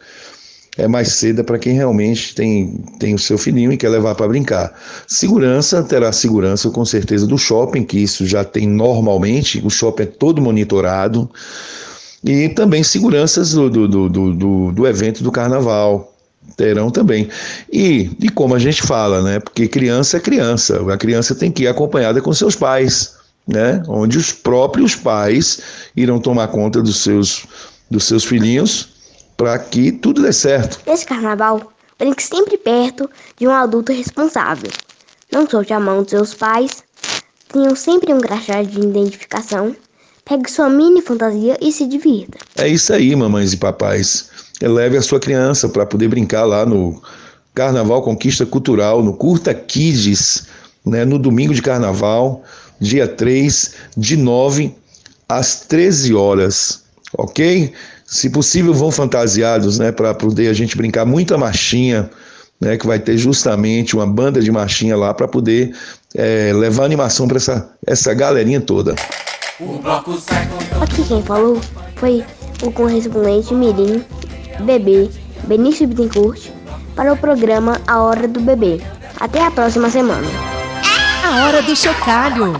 é 0.76 0.88
mais 0.88 1.08
cedo 1.08 1.44
para 1.44 1.58
quem 1.58 1.74
realmente 1.74 2.34
tem, 2.34 2.84
tem 2.98 3.14
o 3.14 3.18
seu 3.18 3.38
filhinho 3.38 3.72
e 3.72 3.76
quer 3.76 3.88
levar 3.88 4.14
para 4.14 4.28
brincar. 4.28 4.72
Segurança, 5.06 5.82
terá 5.82 6.10
segurança 6.10 6.70
com 6.70 6.84
certeza 6.84 7.26
do 7.26 7.38
shopping, 7.38 7.84
que 7.84 7.98
isso 7.98 8.26
já 8.26 8.44
tem 8.44 8.66
normalmente, 8.66 9.62
o 9.64 9.70
shopping 9.70 10.02
é 10.02 10.06
todo 10.06 10.42
monitorado, 10.42 11.30
e 12.24 12.48
também 12.48 12.82
seguranças 12.82 13.52
do, 13.52 13.70
do, 13.70 13.86
do, 13.86 14.08
do, 14.08 14.72
do 14.72 14.86
evento 14.86 15.22
do 15.22 15.30
carnaval, 15.30 16.12
terão 16.56 16.90
também. 16.90 17.28
E, 17.72 18.10
e 18.20 18.28
como 18.28 18.54
a 18.54 18.58
gente 18.58 18.82
fala, 18.82 19.22
né? 19.22 19.40
Porque 19.40 19.68
criança 19.68 20.16
é 20.16 20.20
criança, 20.20 20.92
a 20.92 20.96
criança 20.96 21.34
tem 21.34 21.52
que 21.52 21.64
ir 21.64 21.68
acompanhada 21.68 22.20
com 22.20 22.32
seus 22.32 22.56
pais, 22.56 23.14
né? 23.46 23.82
Onde 23.86 24.18
os 24.18 24.32
próprios 24.32 24.96
pais 24.96 25.60
irão 25.94 26.18
tomar 26.18 26.48
conta 26.48 26.82
dos 26.82 27.02
seus, 27.02 27.46
dos 27.90 28.04
seus 28.04 28.24
filhinhos 28.24 28.93
para 29.36 29.58
que 29.58 29.92
tudo 29.92 30.22
dê 30.22 30.32
certo. 30.32 30.80
Nesse 30.86 31.06
carnaval, 31.06 31.72
brinque 31.98 32.22
sempre 32.22 32.56
perto 32.56 33.08
de 33.36 33.46
um 33.46 33.50
adulto 33.50 33.92
responsável. 33.92 34.70
Não 35.32 35.48
solte 35.48 35.72
a 35.72 35.80
mão 35.80 36.02
dos 36.02 36.10
seus 36.10 36.34
pais. 36.34 36.84
Tenham 37.52 37.74
sempre 37.74 38.12
um 38.12 38.20
crachá 38.20 38.62
de 38.62 38.80
identificação. 38.80 39.74
Pegue 40.24 40.50
sua 40.50 40.70
mini 40.70 41.02
fantasia 41.02 41.56
e 41.60 41.70
se 41.70 41.86
divirta. 41.86 42.38
É 42.56 42.68
isso 42.68 42.92
aí, 42.92 43.14
mamães 43.14 43.52
e 43.52 43.56
papais. 43.56 44.30
Leve 44.62 44.96
a 44.96 45.02
sua 45.02 45.20
criança 45.20 45.68
para 45.68 45.84
poder 45.84 46.08
brincar 46.08 46.44
lá 46.44 46.64
no 46.64 47.02
Carnaval 47.54 48.02
Conquista 48.02 48.46
Cultural, 48.46 49.02
no 49.02 49.12
Curta 49.14 49.52
Kids, 49.52 50.46
né, 50.84 51.04
no 51.04 51.18
domingo 51.18 51.54
de 51.54 51.62
carnaval, 51.62 52.42
dia 52.80 53.06
3, 53.06 53.74
de 53.96 54.16
9 54.16 54.74
às 55.28 55.60
13 55.60 56.14
horas, 56.14 56.84
ok? 57.16 57.72
Se 58.04 58.30
possível, 58.30 58.74
vão 58.74 58.90
fantasiados, 58.90 59.78
né, 59.78 59.90
para 59.90 60.14
poder 60.14 60.48
a 60.48 60.52
gente 60.52 60.76
brincar 60.76 61.04
muita 61.04 61.38
marchinha, 61.38 62.10
né, 62.60 62.76
que 62.76 62.86
vai 62.86 62.98
ter 62.98 63.16
justamente 63.16 63.96
uma 63.96 64.06
banda 64.06 64.40
de 64.40 64.52
marchinha 64.52 64.96
lá 64.96 65.12
para 65.12 65.26
poder 65.26 65.74
é, 66.14 66.52
levar 66.54 66.84
animação 66.84 67.26
para 67.26 67.38
essa, 67.38 67.70
essa 67.86 68.14
galerinha 68.14 68.60
toda. 68.60 68.94
Aqui 70.80 71.04
quem 71.04 71.22
falou 71.22 71.60
foi 71.96 72.24
o 72.62 72.70
correspondente 72.70 73.54
Mirim, 73.54 74.04
bebê, 74.60 75.08
Benício 75.46 75.86
Bittencourt, 75.86 76.48
para 76.94 77.12
o 77.12 77.16
programa 77.16 77.80
A 77.86 78.00
Hora 78.02 78.26
do 78.28 78.40
Bebê. 78.40 78.80
Até 79.18 79.44
a 79.44 79.50
próxima 79.50 79.90
semana. 79.90 80.26
A 81.24 81.46
Hora 81.46 81.62
do 81.62 81.74
Chocalho. 81.74 82.52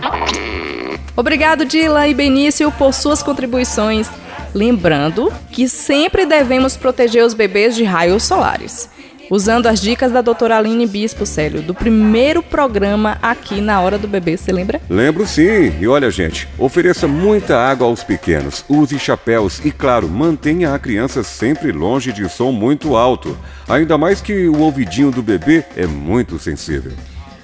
Obrigado, 1.16 1.64
Dila 1.64 2.09
e 2.09 2.14
Benício, 2.14 2.70
por 2.72 2.92
suas 2.92 3.22
contribuições. 3.22 4.09
Lembrando 4.55 5.32
que 5.50 5.68
sempre 5.68 6.24
devemos 6.24 6.76
proteger 6.76 7.24
os 7.24 7.34
bebês 7.34 7.74
de 7.74 7.82
raios 7.82 8.22
solares. 8.22 8.88
Usando 9.30 9.66
as 9.66 9.80
dicas 9.80 10.12
da 10.12 10.20
doutora 10.20 10.59
Aline 10.59 10.86
Bispo, 10.86 11.24
Célio, 11.24 11.62
do 11.62 11.74
primeiro 11.74 12.42
programa 12.42 13.18
aqui 13.22 13.61
na 13.61 13.80
Hora 13.80 13.98
do 13.98 14.07
Bebê, 14.07 14.36
você 14.36 14.52
lembra? 14.52 14.80
Lembro 14.88 15.26
sim. 15.26 15.72
E 15.80 15.88
olha, 15.88 16.11
gente, 16.11 16.46
ofereça 16.59 17.09
muita 17.09 17.57
água 17.59 17.86
aos 17.86 18.05
pequenos, 18.05 18.64
use 18.68 18.98
chapéus 18.98 19.61
e, 19.64 19.72
claro, 19.72 20.09
mantenha 20.09 20.74
a 20.74 20.78
criança 20.78 21.22
sempre 21.22 21.72
longe 21.72 22.12
de 22.12 22.28
som 22.28 22.52
muito 22.52 22.96
alto. 22.96 23.36
Ainda 23.68 23.96
mais 23.96 24.20
que 24.20 24.46
o 24.46 24.61
ouvidinho 24.61 25.11
do 25.11 25.22
bebê 25.22 25.64
é 25.74 25.86
muito 25.86 26.38
sensível. 26.38 26.92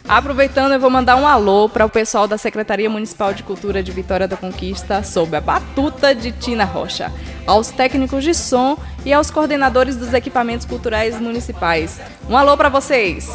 Aproveitando, 0.08 0.72
eu 0.72 0.80
vou 0.80 0.90
mandar 0.90 1.16
um 1.16 1.26
alô 1.26 1.68
para 1.68 1.84
o 1.84 1.90
pessoal 1.90 2.26
da 2.26 2.36
Secretaria 2.36 2.90
Municipal 2.90 3.32
de 3.32 3.42
Cultura 3.42 3.82
de 3.82 3.92
Vitória 3.92 4.26
da 4.26 4.36
Conquista, 4.36 5.02
sob 5.02 5.36
a 5.36 5.40
batuta 5.40 6.14
de 6.14 6.32
Tina 6.32 6.64
Rocha, 6.64 7.12
aos 7.46 7.70
técnicos 7.70 8.24
de 8.24 8.34
som 8.34 8.76
e 9.04 9.12
aos 9.12 9.30
coordenadores 9.30 9.96
dos 9.96 10.12
equipamentos 10.12 10.66
culturais 10.66 11.20
municipais. 11.20 12.00
Um 12.28 12.36
alô 12.36 12.56
para 12.56 12.68
vocês! 12.68 13.30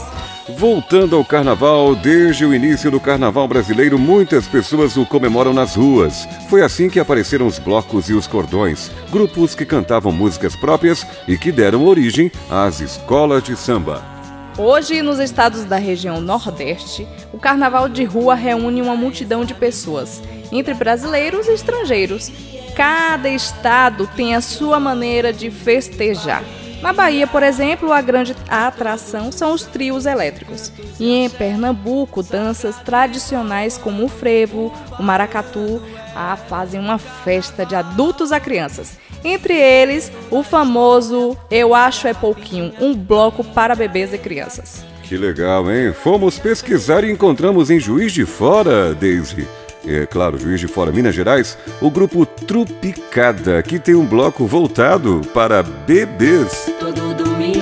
Voltando 0.60 1.16
ao 1.16 1.26
carnaval, 1.26 1.96
desde 1.96 2.46
o 2.46 2.54
início 2.54 2.92
do 2.92 3.00
carnaval 3.00 3.48
brasileiro, 3.48 3.98
muitas 3.98 4.48
pessoas 4.48 4.96
o 4.96 5.04
comemoram 5.04 5.54
nas 5.54 5.76
ruas. 5.76 6.28
Foi 6.50 6.62
assim 6.62 6.88
que 6.88 7.00
apareceram 7.00 7.48
os 7.48 7.58
blocos 7.58 8.10
e 8.10 8.14
os 8.14 8.28
cordões, 8.28 8.92
grupos 9.12 9.56
que 9.56 9.66
cantavam 9.66 10.12
músicas 10.12 10.56
próprias 10.56 11.06
e 11.28 11.36
que 11.36 11.52
deram 11.52 11.86
origem 11.86 12.32
às 12.48 12.80
escolas 12.80 13.42
de 13.42 13.56
samba. 13.56 14.15
Hoje, 14.58 15.02
nos 15.02 15.20
estados 15.20 15.66
da 15.66 15.76
região 15.76 16.22
Nordeste, 16.22 17.06
o 17.34 17.38
carnaval 17.38 17.90
de 17.90 18.06
rua 18.06 18.36
reúne 18.36 18.82
uma 18.82 18.96
multidão 18.96 19.44
de 19.44 19.54
pessoas, 19.54 20.24
entre 20.50 20.74
brasileiros 20.74 21.48
e 21.48 21.52
estrangeiros. 21.52 22.32
Cada 22.74 23.28
estado 23.28 24.10
tem 24.16 24.34
a 24.34 24.40
sua 24.40 24.80
maneira 24.80 25.34
de 25.34 25.52
festejar. 25.52 26.42
Na 26.82 26.94
Bahia, 26.94 27.28
por 27.28 27.44
exemplo, 27.44 27.92
a 27.92 28.00
grande 28.00 28.34
atração 28.48 29.30
são 29.30 29.52
os 29.52 29.64
trios 29.64 30.06
elétricos. 30.06 30.72
E 30.98 31.10
em 31.12 31.30
Pernambuco, 31.30 32.24
danças 32.24 32.78
tradicionais 32.78 33.78
como 33.78 34.06
o 34.06 34.08
frevo, 34.08 34.72
o 34.98 35.04
maracatu, 35.04 35.82
ah, 36.16 36.38
fazem 36.38 36.80
uma 36.80 36.98
festa 36.98 37.66
de 37.66 37.76
adultos 37.76 38.32
a 38.32 38.40
crianças. 38.40 38.98
Entre 39.26 39.56
eles, 39.56 40.12
o 40.30 40.44
famoso 40.44 41.36
Eu 41.50 41.74
Acho 41.74 42.08
É 42.08 42.14
Pouquinho, 42.14 42.72
um 42.80 42.94
bloco 42.94 43.44
para 43.44 43.74
bebês 43.74 44.14
e 44.14 44.20
crianças. 44.20 44.86
Que 45.02 45.18
legal, 45.18 45.70
hein? 45.72 45.92
Fomos 45.92 46.38
pesquisar 46.38 47.04
e 47.04 47.12
encontramos 47.12 47.72
em 47.72 47.80
Juiz 47.80 48.14
de 48.14 48.24
Fora, 48.24 48.94
Daisy. 48.94 49.48
É 49.88 50.06
claro, 50.06 50.38
Juiz 50.38 50.60
de 50.60 50.68
Fora, 50.68 50.92
Minas 50.92 51.16
Gerais, 51.16 51.58
o 51.82 51.90
grupo 51.90 52.24
Trupicada, 52.26 53.62
que 53.64 53.80
tem 53.80 53.96
um 53.96 54.06
bloco 54.06 54.46
voltado 54.46 55.22
para 55.34 55.64
bebês. 55.64 56.72
Todo 56.80 57.16
domingo 57.16 57.56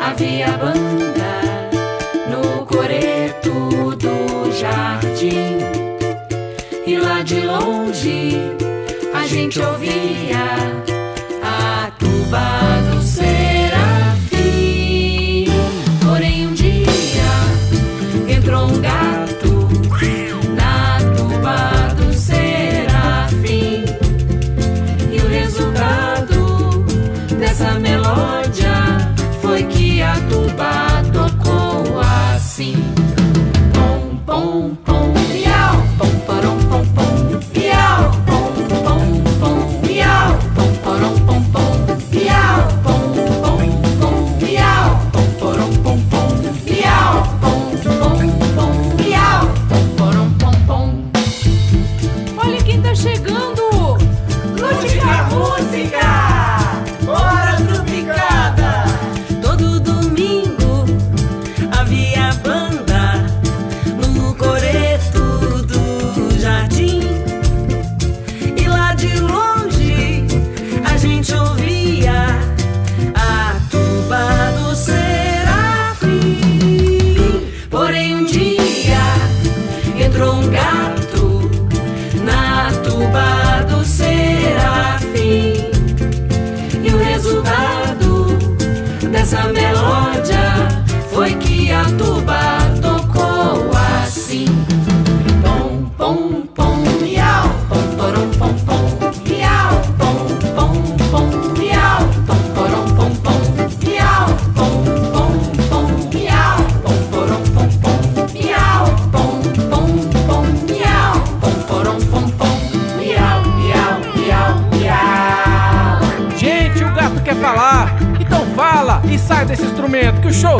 havia 0.00 0.48
banda 0.52 0.95
gente 9.46 9.60
ouvia 9.60 10.44
a 11.40 11.90
tuba 12.00 12.80
do 12.90 13.00
serafim. 13.00 13.35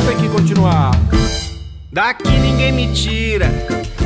Tem 0.07 0.17
que 0.17 0.29
continuar. 0.29 0.93
Daqui 1.93 2.31
ninguém 2.31 2.73
me 2.73 2.93
tira 2.93 3.51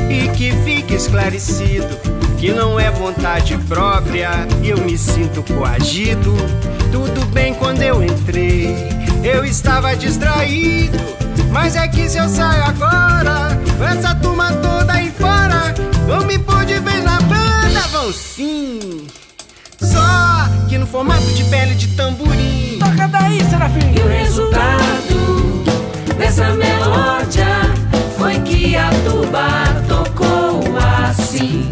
e 0.09 0.27
que 0.29 0.51
fique 0.63 0.95
esclarecido 0.95 1.95
que 2.39 2.51
não 2.51 2.79
é 2.79 2.89
vontade 2.89 3.55
própria 3.69 4.47
e 4.63 4.69
eu 4.69 4.77
me 4.79 4.97
sinto 4.97 5.43
coagido. 5.43 6.35
Tudo 6.91 7.23
bem 7.27 7.53
quando 7.53 7.81
eu 7.83 8.03
entrei, 8.03 8.75
eu 9.23 9.45
estava 9.45 9.95
distraído, 9.95 10.97
mas 11.51 11.75
é 11.75 11.87
que 11.87 12.09
se 12.09 12.17
eu 12.17 12.27
saio 12.27 12.63
agora, 12.63 13.59
com 13.77 13.85
essa 13.85 14.15
turma 14.15 14.51
toda 14.53 14.93
aí 14.93 15.11
fora, 15.11 15.73
Vão 16.07 16.25
me 16.25 16.37
pôr 16.39 16.65
de 16.65 16.77
vez 16.79 17.03
na 17.05 17.21
banda, 17.21 17.79
vão 17.89 18.11
sim. 18.11 19.07
Só 19.79 20.49
que 20.67 20.77
no 20.77 20.85
formato 20.85 21.25
de 21.33 21.43
pele 21.45 21.73
de 21.73 21.87
tamborim. 21.95 22.79
Toca 22.79 23.07
daí, 23.07 23.39
Serafim. 23.49 23.93
E 23.95 24.01
o 24.01 24.07
resultado 24.09 25.40
dessa 26.13 26.49
melódia 26.53 27.47
foi 28.17 28.39
que 28.41 28.75
a 28.75 28.89
tuba 29.03 29.47
tocou 29.87 30.61
assim. 31.09 31.69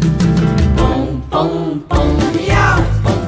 Pom, 0.76 1.20
pom, 1.30 1.78
pom, 1.88 2.06
miau, 2.34 2.82
pom, 3.02 3.19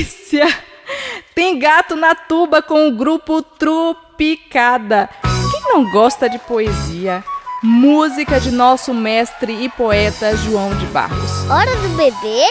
delícia! 0.00 0.46
Tem 1.34 1.58
gato 1.58 1.94
na 1.94 2.14
tuba 2.14 2.62
com 2.62 2.88
o 2.88 2.92
grupo 2.92 3.42
Trupicada. 3.42 5.08
Quem 5.50 5.72
não 5.72 5.90
gosta 5.90 6.28
de 6.28 6.38
poesia? 6.38 7.22
Música 7.62 8.40
de 8.40 8.50
nosso 8.50 8.92
mestre 8.94 9.52
e 9.52 9.68
poeta 9.68 10.36
João 10.36 10.74
de 10.76 10.86
Barros. 10.86 11.48
Hora 11.50 11.74
do 11.76 11.88
bebê? 11.90 12.46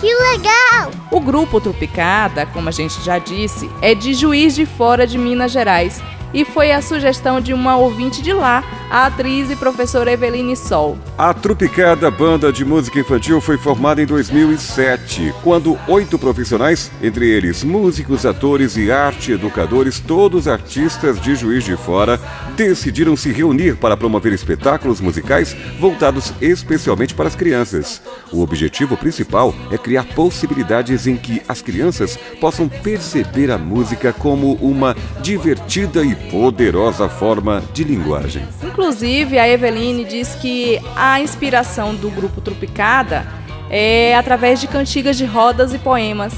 Que 0.00 0.12
legal! 0.12 0.90
O 1.10 1.20
grupo 1.20 1.60
Trupicada, 1.60 2.46
como 2.46 2.68
a 2.68 2.72
gente 2.72 3.00
já 3.02 3.18
disse, 3.18 3.70
é 3.80 3.94
de 3.94 4.12
Juiz 4.14 4.54
de 4.54 4.66
Fora 4.66 5.06
de 5.06 5.16
Minas 5.16 5.52
Gerais 5.52 6.02
e 6.34 6.44
foi 6.44 6.72
a 6.72 6.82
sugestão 6.82 7.40
de 7.40 7.54
uma 7.54 7.76
ouvinte 7.76 8.20
de 8.20 8.32
lá, 8.32 8.64
a 8.90 9.06
atriz 9.06 9.50
e 9.50 9.56
professora 9.56 10.12
Eveline 10.12 10.56
Sol. 10.56 10.98
A 11.16 11.32
Trupicada 11.32 12.10
Banda 12.10 12.52
de 12.52 12.64
Música 12.64 12.98
Infantil 12.98 13.40
foi 13.40 13.56
formada 13.56 14.02
em 14.02 14.06
2007, 14.06 15.32
quando 15.42 15.78
oito 15.86 16.18
profissionais, 16.18 16.90
entre 17.00 17.28
eles 17.28 17.62
músicos, 17.62 18.26
atores 18.26 18.76
e 18.76 18.90
arte 18.90 19.32
educadores, 19.32 20.00
todos 20.00 20.48
artistas 20.48 21.20
de 21.20 21.36
Juiz 21.36 21.64
de 21.64 21.76
Fora, 21.76 22.20
decidiram 22.56 23.16
se 23.16 23.30
reunir 23.30 23.76
para 23.76 23.96
promover 23.96 24.32
espetáculos 24.32 25.00
musicais 25.00 25.56
voltados 25.78 26.32
especialmente 26.40 27.14
para 27.14 27.28
as 27.28 27.36
crianças. 27.36 28.02
O 28.32 28.42
objetivo 28.42 28.96
principal 28.96 29.54
é 29.70 29.78
criar 29.78 30.04
possibilidades 30.14 31.06
em 31.06 31.16
que 31.16 31.40
as 31.48 31.62
crianças 31.62 32.18
possam 32.40 32.68
perceber 32.68 33.52
a 33.52 33.58
música 33.58 34.12
como 34.12 34.54
uma 34.54 34.96
divertida 35.22 36.02
e 36.04 36.23
poderosa 36.30 37.08
forma 37.08 37.62
de 37.72 37.84
linguagem. 37.84 38.46
Inclusive, 38.62 39.38
a 39.38 39.48
Eveline 39.48 40.04
diz 40.04 40.34
que 40.34 40.80
a 40.96 41.20
inspiração 41.20 41.94
do 41.94 42.10
grupo 42.10 42.40
Trupicada 42.40 43.26
é 43.70 44.16
através 44.16 44.60
de 44.60 44.66
cantigas 44.66 45.16
de 45.16 45.24
rodas 45.24 45.74
e 45.74 45.78
poemas. 45.78 46.32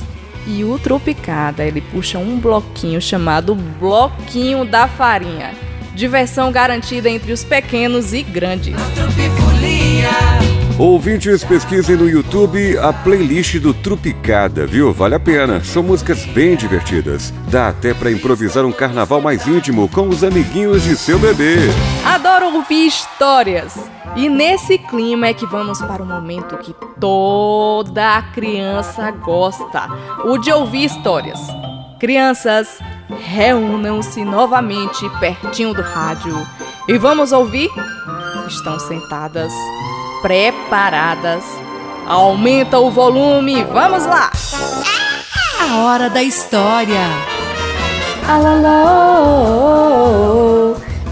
E 0.46 0.62
o 0.62 0.78
Trupicada, 0.78 1.64
ele 1.64 1.80
puxa 1.80 2.18
um 2.18 2.38
bloquinho 2.38 3.00
chamado 3.00 3.54
Bloquinho 3.54 4.64
da 4.64 4.86
Farinha. 4.86 5.52
Diversão 5.94 6.52
garantida 6.52 7.08
entre 7.08 7.32
os 7.32 7.42
pequenos 7.42 8.12
e 8.12 8.22
grandes. 8.22 8.76
Ouvintes, 10.78 11.42
pesquisem 11.42 11.96
no 11.96 12.06
YouTube 12.06 12.76
a 12.76 12.92
playlist 12.92 13.58
do 13.58 13.72
Trupicada, 13.72 14.66
viu? 14.66 14.92
Vale 14.92 15.14
a 15.14 15.20
pena. 15.20 15.64
São 15.64 15.82
músicas 15.82 16.26
bem 16.26 16.54
divertidas. 16.54 17.32
Dá 17.48 17.68
até 17.68 17.94
para 17.94 18.12
improvisar 18.12 18.62
um 18.66 18.72
carnaval 18.72 19.22
mais 19.22 19.46
íntimo 19.46 19.88
com 19.88 20.06
os 20.06 20.22
amiguinhos 20.22 20.82
de 20.82 20.94
seu 20.94 21.18
bebê. 21.18 21.56
Adoro 22.04 22.54
ouvir 22.56 22.88
histórias. 22.88 23.74
E 24.16 24.28
nesse 24.28 24.76
clima 24.76 25.28
é 25.28 25.34
que 25.34 25.46
vamos 25.46 25.80
para 25.80 26.02
o 26.02 26.06
momento 26.06 26.58
que 26.58 26.74
toda 27.00 28.20
criança 28.34 29.10
gosta: 29.12 29.88
o 30.26 30.36
de 30.36 30.52
ouvir 30.52 30.84
histórias. 30.84 31.40
Crianças, 31.98 32.78
reúnam-se 33.08 34.22
novamente 34.26 35.08
pertinho 35.20 35.72
do 35.72 35.80
rádio 35.80 36.36
e 36.86 36.98
vamos 36.98 37.32
ouvir? 37.32 37.70
Estão 38.46 38.78
sentadas, 38.78 39.52
preparadas. 40.22 41.44
Aumenta 42.06 42.78
o 42.78 42.90
volume, 42.90 43.64
vamos 43.64 44.06
lá! 44.06 44.30
A 45.60 45.76
hora 45.82 46.08
da 46.08 46.22
história. 46.22 47.08
Alalô, 48.28 49.66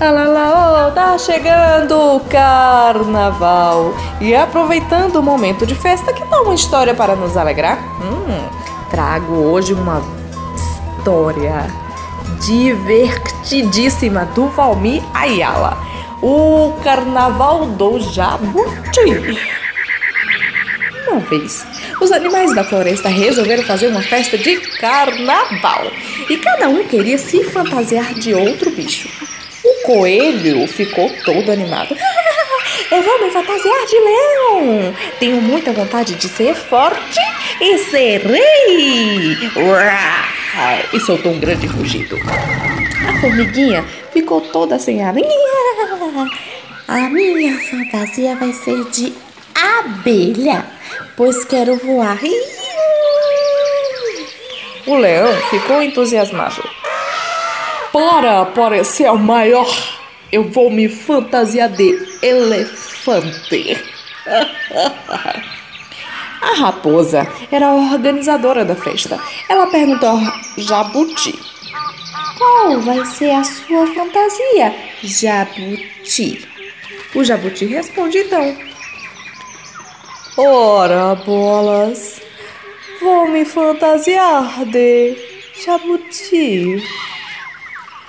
alalô, 0.01 0.91
tá 0.93 1.17
chegando 1.19 2.17
o 2.17 2.21
carnaval. 2.21 3.95
E 4.21 4.35
aproveitando 4.35 5.17
o 5.17 5.23
momento 5.23 5.67
de 5.67 5.75
festa, 5.75 6.13
que 6.13 6.25
tal 6.27 6.45
uma 6.45 6.55
história 6.55 6.95
para 6.95 7.17
nos 7.17 7.37
alegrar? 7.37 7.79
Hum, 8.01 8.49
trago 8.91 9.33
hoje 9.33 9.75
uma 9.75 10.03
história 10.55 11.67
divertidíssima 12.41 14.25
do 14.27 14.49
Valmir 14.49 15.03
Ayala. 15.13 15.77
O 16.27 16.81
Carnaval 16.83 17.67
do 17.67 18.01
Jabuti. 18.01 19.39
Uma 21.07 21.21
vez, 21.21 21.67
os 22.01 22.11
animais 22.11 22.55
da 22.55 22.65
floresta 22.65 23.11
resolveram 23.11 23.63
fazer 23.63 23.89
uma 23.89 24.01
festa 24.01 24.39
de 24.39 24.57
carnaval 24.79 25.85
e 26.31 26.39
cada 26.39 26.71
um 26.71 26.83
queria 26.85 27.19
se 27.19 27.45
fantasiar 27.45 28.15
de 28.15 28.33
outro 28.33 28.71
bicho. 28.71 29.07
O 29.63 29.87
coelho 29.87 30.67
ficou 30.67 31.11
todo 31.27 31.53
animado. 31.53 31.95
Eu 32.91 33.03
vou 33.03 33.23
me 33.23 33.31
fantasiar 33.31 33.87
de 33.87 33.99
leão! 33.99 34.95
Tenho 35.21 35.43
muita 35.43 35.75
vontade 35.75 36.15
de 36.15 36.29
ser 36.29 36.55
forte 36.55 37.21
e 37.61 37.77
ser 37.81 38.23
rei! 38.23 39.37
E 40.91 41.01
soltou 41.01 41.33
um 41.33 41.39
grande 41.39 41.67
rugido. 41.67 42.17
A 43.07 43.21
formiguinha 43.21 43.85
ficou 44.11 44.41
toda 44.41 44.79
sem 44.79 45.05
ar. 45.05 45.15
A 46.95 47.11
minha 47.11 47.59
fantasia 47.59 48.37
vai 48.37 48.53
ser 48.53 48.85
de 48.91 49.13
abelha, 49.53 50.65
pois 51.17 51.45
quero 51.45 51.77
voar. 51.77 52.21
O 54.87 54.95
leão 54.95 55.35
ficou 55.51 55.83
entusiasmado. 55.83 56.63
Para 57.93 58.45
parecer 58.45 59.11
o 59.11 59.19
maior, 59.19 59.69
eu 60.31 60.45
vou 60.45 60.71
me 60.71 60.89
fantasiar 60.89 61.69
de 61.69 61.99
elefante. 62.23 63.77
A 66.41 66.55
raposa 66.59 67.27
era 67.51 67.71
a 67.71 67.75
organizadora 67.75 68.65
da 68.65 68.77
festa. 68.77 69.19
Ela 69.49 69.67
perguntou 69.67 70.11
ao 70.11 70.21
jabuti: 70.59 71.37
Qual 72.39 72.81
vai 72.83 73.05
ser 73.07 73.33
a 73.33 73.43
sua 73.43 73.85
fantasia, 73.89 74.73
jabuti? 75.03 76.54
O 77.15 77.23
jabuti 77.23 77.65
responde 77.65 78.19
então: 78.19 78.57
Ora, 80.37 81.15
bolas, 81.15 82.21
vou 83.01 83.29
me 83.29 83.45
fantasiar 83.45 84.65
de 84.65 85.17
jabuti. 85.65 86.83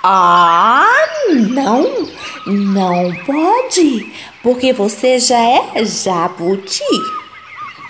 Ah, 0.02 0.86
não, 1.28 2.08
não 2.46 3.14
pode, 3.24 4.12
porque 4.42 4.72
você 4.72 5.20
já 5.20 5.38
é 5.40 5.84
jabuti. 5.84 6.82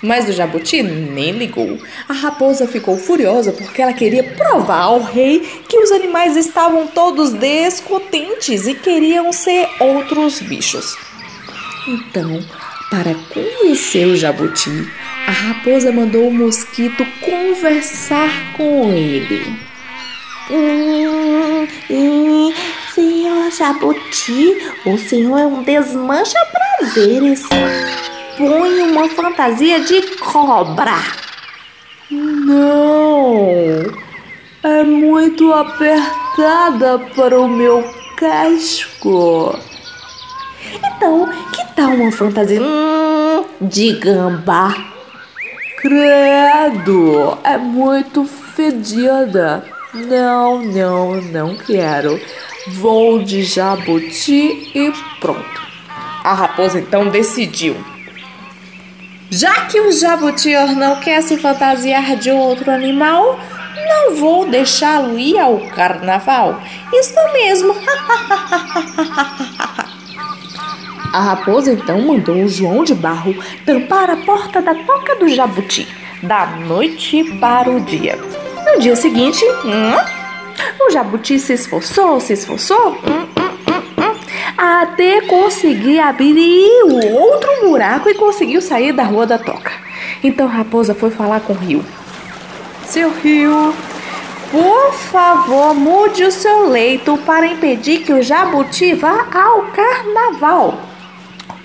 Mas 0.01 0.29
o 0.29 0.31
jabuti 0.31 0.83
nem 0.83 1.31
ligou. 1.31 1.79
A 2.07 2.13
raposa 2.13 2.67
ficou 2.67 2.97
furiosa 2.97 3.51
porque 3.51 3.81
ela 3.81 3.93
queria 3.93 4.23
provar 4.23 4.83
ao 4.83 5.01
rei 5.01 5.39
que 5.67 5.77
os 5.77 5.91
animais 5.91 6.35
estavam 6.37 6.87
todos 6.87 7.33
descontentes 7.33 8.67
e 8.67 8.75
queriam 8.75 9.31
ser 9.33 9.67
outros 9.79 10.39
bichos. 10.39 10.95
Então, 11.87 12.43
para 12.89 13.15
convencer 13.33 14.07
o 14.07 14.15
jabuti, 14.15 14.87
a 15.27 15.31
raposa 15.31 15.91
mandou 15.91 16.27
o 16.27 16.33
mosquito 16.33 17.05
conversar 17.21 18.53
com 18.55 18.91
ele. 18.91 19.67
Hum, 20.49 21.67
hum, 21.89 22.53
senhor 22.93 23.51
Jabuti, 23.51 24.57
o 24.85 24.97
senhor 24.97 25.37
é 25.37 25.45
um 25.45 25.63
desmancha 25.63 26.39
prazeres. 26.79 27.43
Põe 28.37 28.81
uma 28.83 29.09
fantasia 29.09 29.79
de 29.79 29.99
cobra. 30.17 30.93
Não, 32.11 33.47
é 34.61 34.83
muito 34.83 35.51
apertada 35.51 36.99
para 37.15 37.39
o 37.39 37.49
meu 37.49 37.83
casco. 38.15 39.57
Então, 40.71 41.27
que 41.51 41.65
tal 41.75 41.89
uma 41.89 42.11
fantasia 42.11 42.61
hum, 42.61 43.43
de 43.59 43.93
gambá? 43.93 44.75
Credo, 45.77 47.39
é 47.43 47.57
muito 47.57 48.23
fedida. 48.23 49.63
Não, 49.95 50.61
não, 50.61 51.21
não 51.21 51.55
quero. 51.55 52.21
Voo 52.67 53.23
de 53.23 53.41
jabuti 53.41 54.71
e 54.75 54.93
pronto. 55.19 55.61
A 56.23 56.35
raposa 56.35 56.77
então 56.79 57.09
decidiu. 57.09 57.96
Já 59.29 59.65
que 59.65 59.79
o 59.79 59.91
jabuti 59.91 60.53
não 60.75 60.99
quer 60.99 61.21
se 61.21 61.37
fantasiar 61.37 62.15
de 62.15 62.31
outro 62.31 62.71
animal, 62.71 63.39
não 63.87 64.15
vou 64.15 64.49
deixá-lo 64.49 65.19
ir 65.19 65.37
ao 65.37 65.59
carnaval. 65.69 66.59
Isso 66.93 67.13
mesmo. 67.33 67.75
A 71.13 71.21
raposa 71.21 71.71
então 71.71 72.01
mandou 72.01 72.35
o 72.35 72.47
João 72.47 72.83
de 72.83 72.93
Barro 72.93 73.33
tampar 73.65 74.09
a 74.09 74.17
porta 74.17 74.61
da 74.61 74.75
toca 74.75 75.15
do 75.15 75.29
jabuti, 75.29 75.87
da 76.21 76.45
noite 76.45 77.23
para 77.39 77.69
o 77.69 77.79
dia. 77.79 78.19
No 78.65 78.79
dia 78.79 78.95
seguinte, 78.95 79.43
hum, 79.63 79.95
o 80.85 80.91
jabuti 80.91 81.39
se 81.39 81.53
esforçou, 81.53 82.19
se 82.19 82.33
esforçou, 82.33 82.91
hum, 82.91 83.25
hum, 83.39 83.49
hum, 83.67 83.81
hum, 83.97 84.06
até 84.57 85.21
conseguir 85.21 85.99
abrir 85.99 86.83
o 86.85 87.13
outro 87.15 87.49
buraco 87.61 88.09
e 88.09 88.15
conseguiu 88.15 88.61
sair 88.61 88.91
da 88.91 89.03
rua 89.03 89.25
da 89.25 89.37
toca. 89.37 89.71
Então 90.23 90.47
raposa 90.47 90.95
foi 90.95 91.11
falar 91.11 91.41
com 91.41 91.53
o 91.53 91.57
rio. 91.57 91.85
Seu 92.85 93.11
rio, 93.11 93.73
por 94.49 94.93
favor, 94.93 95.75
mude 95.75 96.23
o 96.23 96.31
seu 96.31 96.69
leito 96.69 97.17
para 97.19 97.45
impedir 97.45 97.99
que 97.99 98.13
o 98.13 98.23
jabuti 98.23 98.93
vá 98.93 99.27
ao 99.31 99.63
carnaval. 99.67 100.79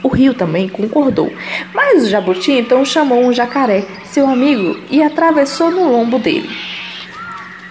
O 0.03 0.09
rio 0.09 0.35
também 0.35 0.69
concordou, 0.69 1.33
mas 1.73 2.03
o 2.03 2.09
jabuti 2.09 2.51
então 2.51 2.85
chamou 2.85 3.23
um 3.23 3.33
jacaré, 3.33 3.87
seu 4.05 4.29
amigo, 4.29 4.77
e 4.91 5.01
atravessou 5.01 5.71
no 5.71 5.93
lombo 5.93 6.19
dele. 6.19 6.51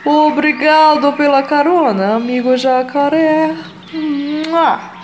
Obrigado 0.06 1.12
pela 1.14 1.44
carona, 1.44 2.16
amigo 2.16 2.56
jacaré. 2.56 3.54
Mua. 3.94 5.01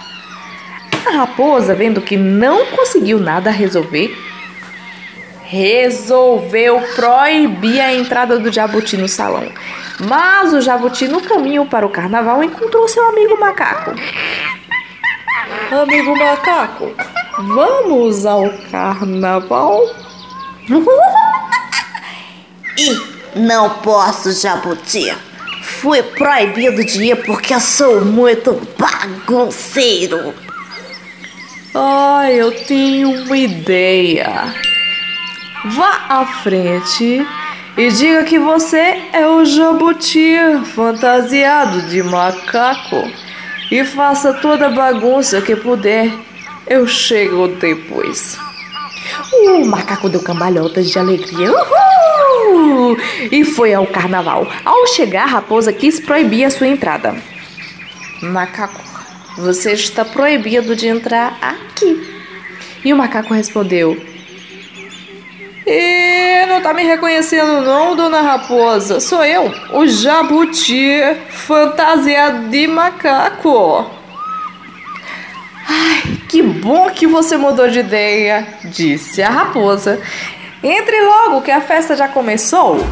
A 1.06 1.12
raposa, 1.12 1.74
vendo 1.74 2.02
que 2.02 2.18
não 2.18 2.66
conseguiu 2.68 3.20
nada 3.20 3.50
resolver, 3.50 4.16
resolveu 5.44 6.82
proibir 6.96 7.80
a 7.80 7.94
entrada 7.94 8.38
do 8.38 8.52
jabuti 8.52 8.98
no 8.98 9.08
salão. 9.08 9.52
Mas 10.00 10.54
o 10.54 10.62
jabuti, 10.62 11.08
no 11.08 11.22
caminho 11.22 11.66
para 11.66 11.86
o 11.86 11.90
carnaval, 11.90 12.44
encontrou 12.44 12.88
seu 12.88 13.08
amigo 13.08 13.40
macaco. 13.40 13.92
Amigo 15.72 16.18
macaco, 16.18 16.94
vamos 17.56 18.26
ao 18.26 18.50
carnaval? 18.72 19.82
E 22.80 23.40
não 23.40 23.72
posso, 23.80 24.32
Jabuti. 24.32 25.12
Fui 25.64 26.04
proibido 26.04 26.86
de 26.86 27.06
ir 27.06 27.26
porque 27.26 27.56
eu 27.56 27.60
sou 27.60 28.06
muito 28.06 28.54
bagunceiro. 28.78 30.34
Ai, 31.74 32.34
eu 32.36 32.52
tenho 32.66 33.24
uma 33.24 33.38
ideia. 33.38 34.54
Vá 35.66 36.06
à 36.10 36.26
frente 36.26 37.26
e 37.78 37.90
diga 37.90 38.24
que 38.24 38.40
você 38.40 39.04
é 39.14 39.28
o 39.28 39.44
Jabuti 39.46 40.36
fantasiado 40.74 41.84
de 41.84 42.02
macaco 42.04 43.04
e 43.72 43.84
faça 43.84 44.34
toda 44.34 44.68
a 44.68 44.72
bagunça 44.72 45.42
que 45.42 45.56
puder. 45.56 46.12
Eu 46.66 46.88
chego 46.88 47.48
depois. 47.48 48.38
O 49.32 49.66
macaco 49.66 50.10
deu 50.10 50.22
cambalhotas 50.22 50.90
de 50.90 51.00
alegria. 51.00 51.50
Uhul! 51.52 52.98
E 53.32 53.44
foi 53.44 53.74
ao 53.74 53.86
carnaval. 53.86 54.48
Ao 54.66 54.88
chegar, 54.88 55.24
a 55.24 55.28
raposa 55.28 55.72
quis 55.72 56.00
proibir 56.00 56.46
a 56.46 56.50
sua 56.50 56.68
entrada. 56.68 57.16
Macaco, 58.22 58.82
você 59.38 59.74
está 59.74 60.04
proibido 60.04 60.76
de 60.76 60.88
entrar 60.88 61.38
aqui. 61.42 62.16
E 62.84 62.92
o 62.92 62.98
macaco 62.98 63.34
respondeu: 63.34 63.96
E 65.66 66.46
não 66.48 66.62
tá 66.62 66.74
me 66.74 66.84
reconhecendo, 66.84 67.62
não, 67.62 67.96
dona 67.96 68.22
raposa? 68.22 69.00
Sou 69.00 69.24
eu, 69.24 69.52
o 69.74 69.88
jabuti 69.88 71.00
fantasiado 71.30 72.50
de 72.50 72.68
macaco. 72.68 73.92
Ai, 75.70 76.18
que 76.30 76.42
bom 76.42 76.90
que 76.90 77.06
você 77.06 77.38
mudou 77.38 77.70
de 77.70 77.80
ideia, 77.80 78.48
disse 78.66 79.22
a 79.22 79.30
raposa. 79.30 80.02
Entre 80.64 81.02
logo 81.02 81.42
que 81.42 81.52
a 81.52 81.62
festa 81.62 81.96
já 81.96 82.08
começou. 82.08 82.84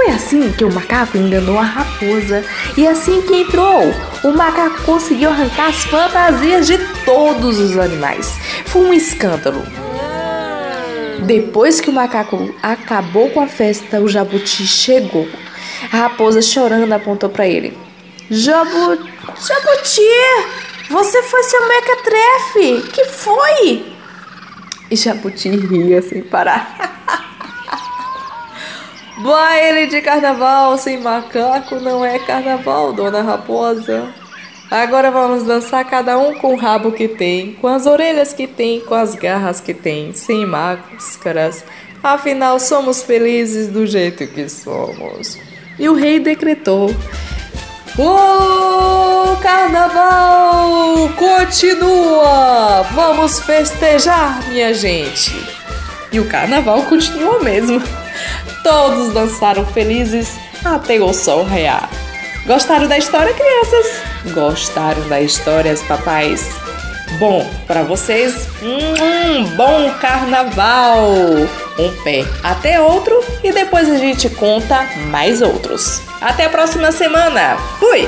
Foi 0.00 0.08
assim 0.12 0.50
que 0.52 0.64
o 0.64 0.72
macaco 0.72 1.18
enganou 1.18 1.58
a 1.58 1.62
raposa. 1.62 2.42
E 2.74 2.88
assim 2.88 3.20
que 3.20 3.34
entrou, 3.34 3.82
o 4.24 4.32
macaco 4.32 4.82
conseguiu 4.84 5.28
arrancar 5.28 5.68
as 5.68 5.84
fantasias 5.84 6.66
de 6.66 6.78
todos 7.04 7.58
os 7.58 7.76
animais. 7.76 8.38
Foi 8.64 8.80
um 8.80 8.94
escândalo. 8.94 9.62
Depois 11.26 11.82
que 11.82 11.90
o 11.90 11.92
macaco 11.92 12.54
acabou 12.62 13.28
com 13.28 13.42
a 13.42 13.46
festa, 13.46 14.00
o 14.00 14.08
jabuti 14.08 14.66
chegou. 14.66 15.28
A 15.92 15.96
raposa 15.98 16.40
chorando 16.40 16.90
apontou 16.94 17.28
para 17.28 17.46
ele: 17.46 17.76
Jabu... 18.30 18.96
Jabuti! 19.36 20.00
Você 20.88 21.22
foi 21.24 21.42
seu 21.42 21.68
mequetrefe! 21.68 22.88
Que 22.90 23.04
foi? 23.04 23.92
E 24.90 24.96
Jabuti 24.96 25.50
ria 25.50 26.00
sem 26.00 26.22
parar. 26.22 27.26
Baile 29.22 29.86
de 29.86 30.00
carnaval 30.00 30.78
sem 30.78 30.98
macaco 30.98 31.76
não 31.76 32.02
é 32.02 32.18
carnaval, 32.18 32.92
dona 32.92 33.20
raposa. 33.20 34.08
Agora 34.70 35.10
vamos 35.10 35.44
dançar 35.44 35.84
cada 35.84 36.16
um 36.16 36.34
com 36.38 36.54
o 36.54 36.56
rabo 36.56 36.90
que 36.92 37.06
tem, 37.06 37.52
com 37.54 37.68
as 37.68 37.84
orelhas 37.84 38.32
que 38.32 38.46
tem, 38.46 38.80
com 38.80 38.94
as 38.94 39.14
garras 39.14 39.60
que 39.60 39.74
tem, 39.74 40.14
sem 40.14 40.46
máscaras. 40.46 41.64
Afinal, 42.02 42.58
somos 42.58 43.02
felizes 43.02 43.68
do 43.68 43.86
jeito 43.86 44.26
que 44.26 44.48
somos. 44.48 45.36
E 45.78 45.86
o 45.86 45.94
rei 45.94 46.18
decretou: 46.18 46.88
O 47.98 49.36
carnaval 49.42 51.10
continua! 51.18 52.82
Vamos 52.94 53.40
festejar, 53.40 54.40
minha 54.48 54.72
gente! 54.72 55.34
E 56.10 56.18
o 56.18 56.26
carnaval 56.26 56.84
continua 56.84 57.38
mesmo. 57.40 57.82
Todos 58.62 59.12
dançaram 59.12 59.64
felizes 59.66 60.38
até 60.64 61.00
o 61.00 61.12
sol 61.12 61.44
raiar. 61.44 61.88
Gostaram 62.46 62.86
da 62.86 62.98
história, 62.98 63.32
crianças? 63.32 64.02
Gostaram 64.34 65.08
da 65.08 65.20
história, 65.20 65.74
papais? 65.88 66.48
Bom, 67.18 67.48
para 67.66 67.82
vocês, 67.82 68.48
um 68.62 69.44
bom 69.56 69.90
carnaval! 70.00 71.10
Um 71.78 72.02
pé 72.02 72.24
até 72.42 72.80
outro 72.80 73.18
e 73.42 73.52
depois 73.52 73.88
a 73.90 73.96
gente 73.96 74.28
conta 74.30 74.86
mais 75.10 75.40
outros. 75.42 76.02
Até 76.20 76.44
a 76.44 76.50
próxima 76.50 76.92
semana. 76.92 77.56
Fui! 77.78 78.06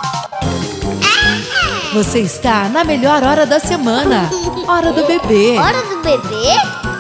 Você 1.95 2.21
está 2.21 2.69
na 2.69 2.85
melhor 2.85 3.23
hora 3.23 3.47
da 3.47 3.59
semana. 3.59 4.29
Hora 4.69 4.93
do 4.93 5.07
bebê. 5.07 5.57
Hora 5.59 5.83
do 5.83 6.03
bebê? 6.03 6.53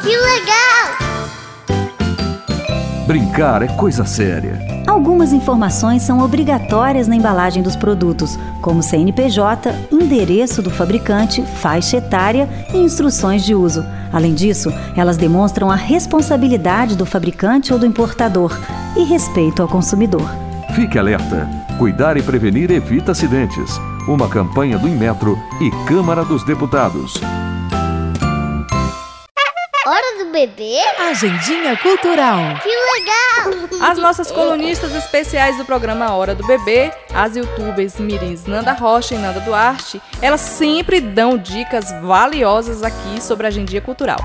Que 0.02 0.16
legal! 0.16 1.07
Brincar 3.08 3.62
é 3.62 3.68
coisa 3.68 4.04
séria. 4.04 4.60
Algumas 4.86 5.32
informações 5.32 6.02
são 6.02 6.20
obrigatórias 6.20 7.08
na 7.08 7.16
embalagem 7.16 7.62
dos 7.62 7.74
produtos, 7.74 8.38
como 8.60 8.82
CNPJ, 8.82 9.74
endereço 9.90 10.60
do 10.60 10.68
fabricante, 10.68 11.42
faixa 11.42 11.96
etária 11.96 12.46
e 12.70 12.76
instruções 12.76 13.46
de 13.46 13.54
uso. 13.54 13.82
Além 14.12 14.34
disso, 14.34 14.70
elas 14.94 15.16
demonstram 15.16 15.70
a 15.70 15.74
responsabilidade 15.74 16.96
do 16.96 17.06
fabricante 17.06 17.72
ou 17.72 17.78
do 17.78 17.86
importador 17.86 18.54
e 18.94 19.04
respeito 19.04 19.62
ao 19.62 19.68
consumidor. 19.68 20.28
Fique 20.74 20.98
alerta. 20.98 21.48
Cuidar 21.78 22.18
e 22.18 22.22
prevenir 22.22 22.70
evita 22.70 23.12
acidentes. 23.12 23.80
Uma 24.06 24.28
campanha 24.28 24.78
do 24.78 24.86
Inmetro 24.86 25.34
e 25.62 25.70
Câmara 25.86 26.26
dos 26.26 26.44
Deputados. 26.44 27.14
Bebê? 30.38 30.78
Agendinha 31.10 31.76
cultural. 31.78 32.38
Que 32.62 32.68
legal! 32.68 33.68
As 33.90 33.98
nossas 33.98 34.30
colunistas 34.30 34.94
especiais 34.94 35.56
do 35.56 35.64
programa 35.64 36.12
Hora 36.12 36.32
do 36.32 36.46
Bebê, 36.46 36.92
as 37.12 37.34
youtubers 37.34 37.98
Mirins 37.98 38.46
Nanda 38.46 38.72
Rocha 38.72 39.16
e 39.16 39.18
Nanda 39.18 39.40
Duarte, 39.40 40.00
elas 40.22 40.40
sempre 40.40 41.00
dão 41.00 41.36
dicas 41.36 41.90
valiosas 42.02 42.84
aqui 42.84 43.20
sobre 43.20 43.46
a 43.46 43.48
agendinha 43.48 43.80
cultural. 43.80 44.20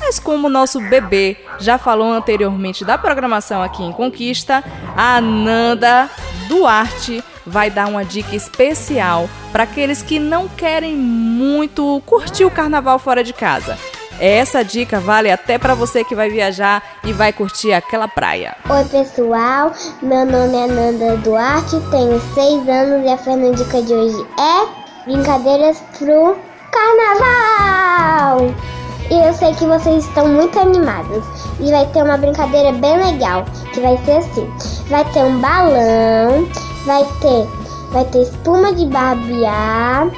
Mas 0.00 0.18
como 0.18 0.48
o 0.48 0.50
nosso 0.50 0.80
bebê 0.80 1.36
já 1.60 1.78
falou 1.78 2.12
anteriormente 2.12 2.84
da 2.84 2.98
programação 2.98 3.62
aqui 3.62 3.84
em 3.84 3.92
Conquista, 3.92 4.64
a 4.96 5.20
Nanda 5.20 6.10
Duarte 6.48 7.22
vai 7.46 7.70
dar 7.70 7.86
uma 7.86 8.04
dica 8.04 8.34
especial 8.34 9.30
para 9.52 9.62
aqueles 9.62 10.02
que 10.02 10.18
não 10.18 10.48
querem 10.48 10.96
muito 10.96 12.02
curtir 12.04 12.44
o 12.44 12.50
carnaval 12.50 12.98
fora 12.98 13.22
de 13.22 13.32
casa. 13.32 13.78
Essa 14.24 14.62
dica 14.62 15.00
vale 15.00 15.32
até 15.32 15.58
para 15.58 15.74
você 15.74 16.04
que 16.04 16.14
vai 16.14 16.30
viajar 16.30 16.80
e 17.02 17.12
vai 17.12 17.32
curtir 17.32 17.72
aquela 17.72 18.06
praia. 18.06 18.56
Oi 18.70 18.84
pessoal, 18.84 19.72
meu 20.00 20.24
nome 20.24 20.56
é 20.58 20.66
Nanda 20.68 21.16
Duarte, 21.16 21.80
tenho 21.90 22.20
6 22.32 22.68
anos 22.68 23.04
e 23.04 23.08
a 23.08 23.18
Fernandica 23.18 23.82
de 23.82 23.92
hoje 23.92 24.24
é 24.38 25.10
Brincadeiras 25.10 25.82
pro 25.98 26.36
Carnaval! 26.70 28.54
E 29.10 29.26
eu 29.26 29.34
sei 29.34 29.52
que 29.54 29.66
vocês 29.66 30.04
estão 30.04 30.28
muito 30.28 30.56
animados. 30.56 31.24
E 31.58 31.68
vai 31.72 31.84
ter 31.86 32.04
uma 32.04 32.16
brincadeira 32.16 32.70
bem 32.70 32.98
legal, 32.98 33.44
que 33.74 33.80
vai 33.80 33.98
ser 34.04 34.18
assim. 34.18 34.48
Vai 34.88 35.04
ter 35.12 35.24
um 35.24 35.40
balão, 35.40 36.48
vai 36.86 37.04
ter, 37.20 37.48
vai 37.90 38.04
ter 38.04 38.22
espuma 38.22 38.72
de 38.72 38.86
barbear. 38.86 40.08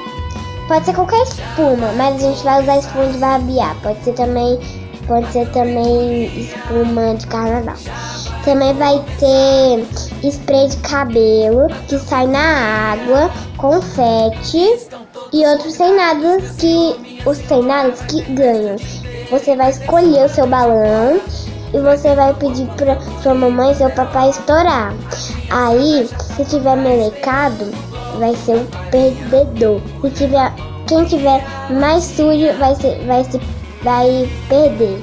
Pode 0.67 0.83
ser 0.85 0.95
qualquer 0.95 1.21
espuma, 1.21 1.91
mas 1.95 2.15
a 2.15 2.27
gente 2.27 2.43
vai 2.43 2.63
usar 2.63 2.77
espuma 2.77 3.05
de 3.05 3.17
barbear. 3.19 3.75
Pode 3.83 4.03
ser 4.03 4.13
também, 4.13 4.59
pode 5.05 5.31
ser 5.31 5.47
também 5.51 6.25
espuma 6.39 7.13
de 7.15 7.27
carnaval. 7.27 7.75
Também 8.43 8.73
vai 8.73 9.03
ter 9.19 9.85
spray 10.27 10.67
de 10.69 10.77
cabelo 10.77 11.67
que 11.87 11.99
sai 11.99 12.25
na 12.25 12.93
água, 12.93 13.29
confete 13.57 14.87
e 15.31 15.45
outros 15.45 15.75
cenados 15.75 16.51
que 16.57 16.95
os 17.27 17.37
cenados 17.37 18.01
que 18.01 18.21
ganham. 18.33 18.75
Você 19.29 19.55
vai 19.55 19.69
escolher 19.69 20.25
o 20.25 20.29
seu 20.29 20.47
balão 20.47 21.21
e 21.73 21.79
você 21.79 22.15
vai 22.15 22.33
pedir 22.33 22.67
para 22.77 22.99
sua 23.21 23.35
mamãe 23.35 23.71
e 23.71 23.75
seu 23.75 23.89
papai 23.91 24.29
estourar. 24.31 24.93
Aí, 25.51 26.07
se 26.35 26.45
tiver 26.45 26.75
melecado, 26.75 27.71
vai 28.15 28.35
ser 28.35 28.57
o 28.57 28.67
perdedor. 28.91 29.81
Se 30.01 30.09
tiver 30.11 30.51
quem 30.87 31.03
tiver 31.05 31.43
mais 31.79 32.03
sujo 32.03 32.53
vai 32.59 32.75
ser, 32.75 33.03
vai 33.05 33.23
se 33.23 33.39
vai 33.83 34.29
perder. 34.47 35.01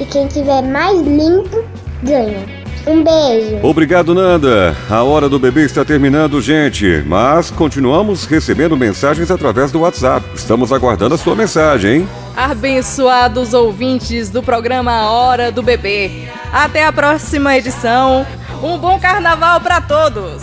E 0.00 0.04
quem 0.04 0.26
tiver 0.26 0.62
mais 0.62 1.00
limpo 1.00 1.64
ganha. 2.02 2.64
Um 2.86 3.02
beijo. 3.02 3.66
Obrigado, 3.66 4.14
Nanda. 4.14 4.76
A 4.90 5.02
hora 5.02 5.26
do 5.26 5.38
bebê 5.38 5.64
está 5.64 5.84
terminando, 5.84 6.40
gente. 6.42 7.02
Mas 7.06 7.50
continuamos 7.50 8.26
recebendo 8.26 8.76
mensagens 8.76 9.30
através 9.30 9.72
do 9.72 9.80
WhatsApp. 9.80 10.26
Estamos 10.34 10.70
aguardando 10.70 11.14
a 11.14 11.18
sua 11.18 11.34
mensagem, 11.34 12.00
hein? 12.00 12.08
Abençoados 12.36 13.54
ouvintes 13.54 14.28
do 14.28 14.42
programa 14.42 15.08
Hora 15.10 15.50
do 15.50 15.62
Bebê. 15.62 16.28
Até 16.52 16.84
a 16.84 16.92
próxima 16.92 17.56
edição. 17.56 18.26
Um 18.62 18.76
bom 18.76 18.98
carnaval 19.00 19.60
para 19.60 19.80
todos. 19.80 20.42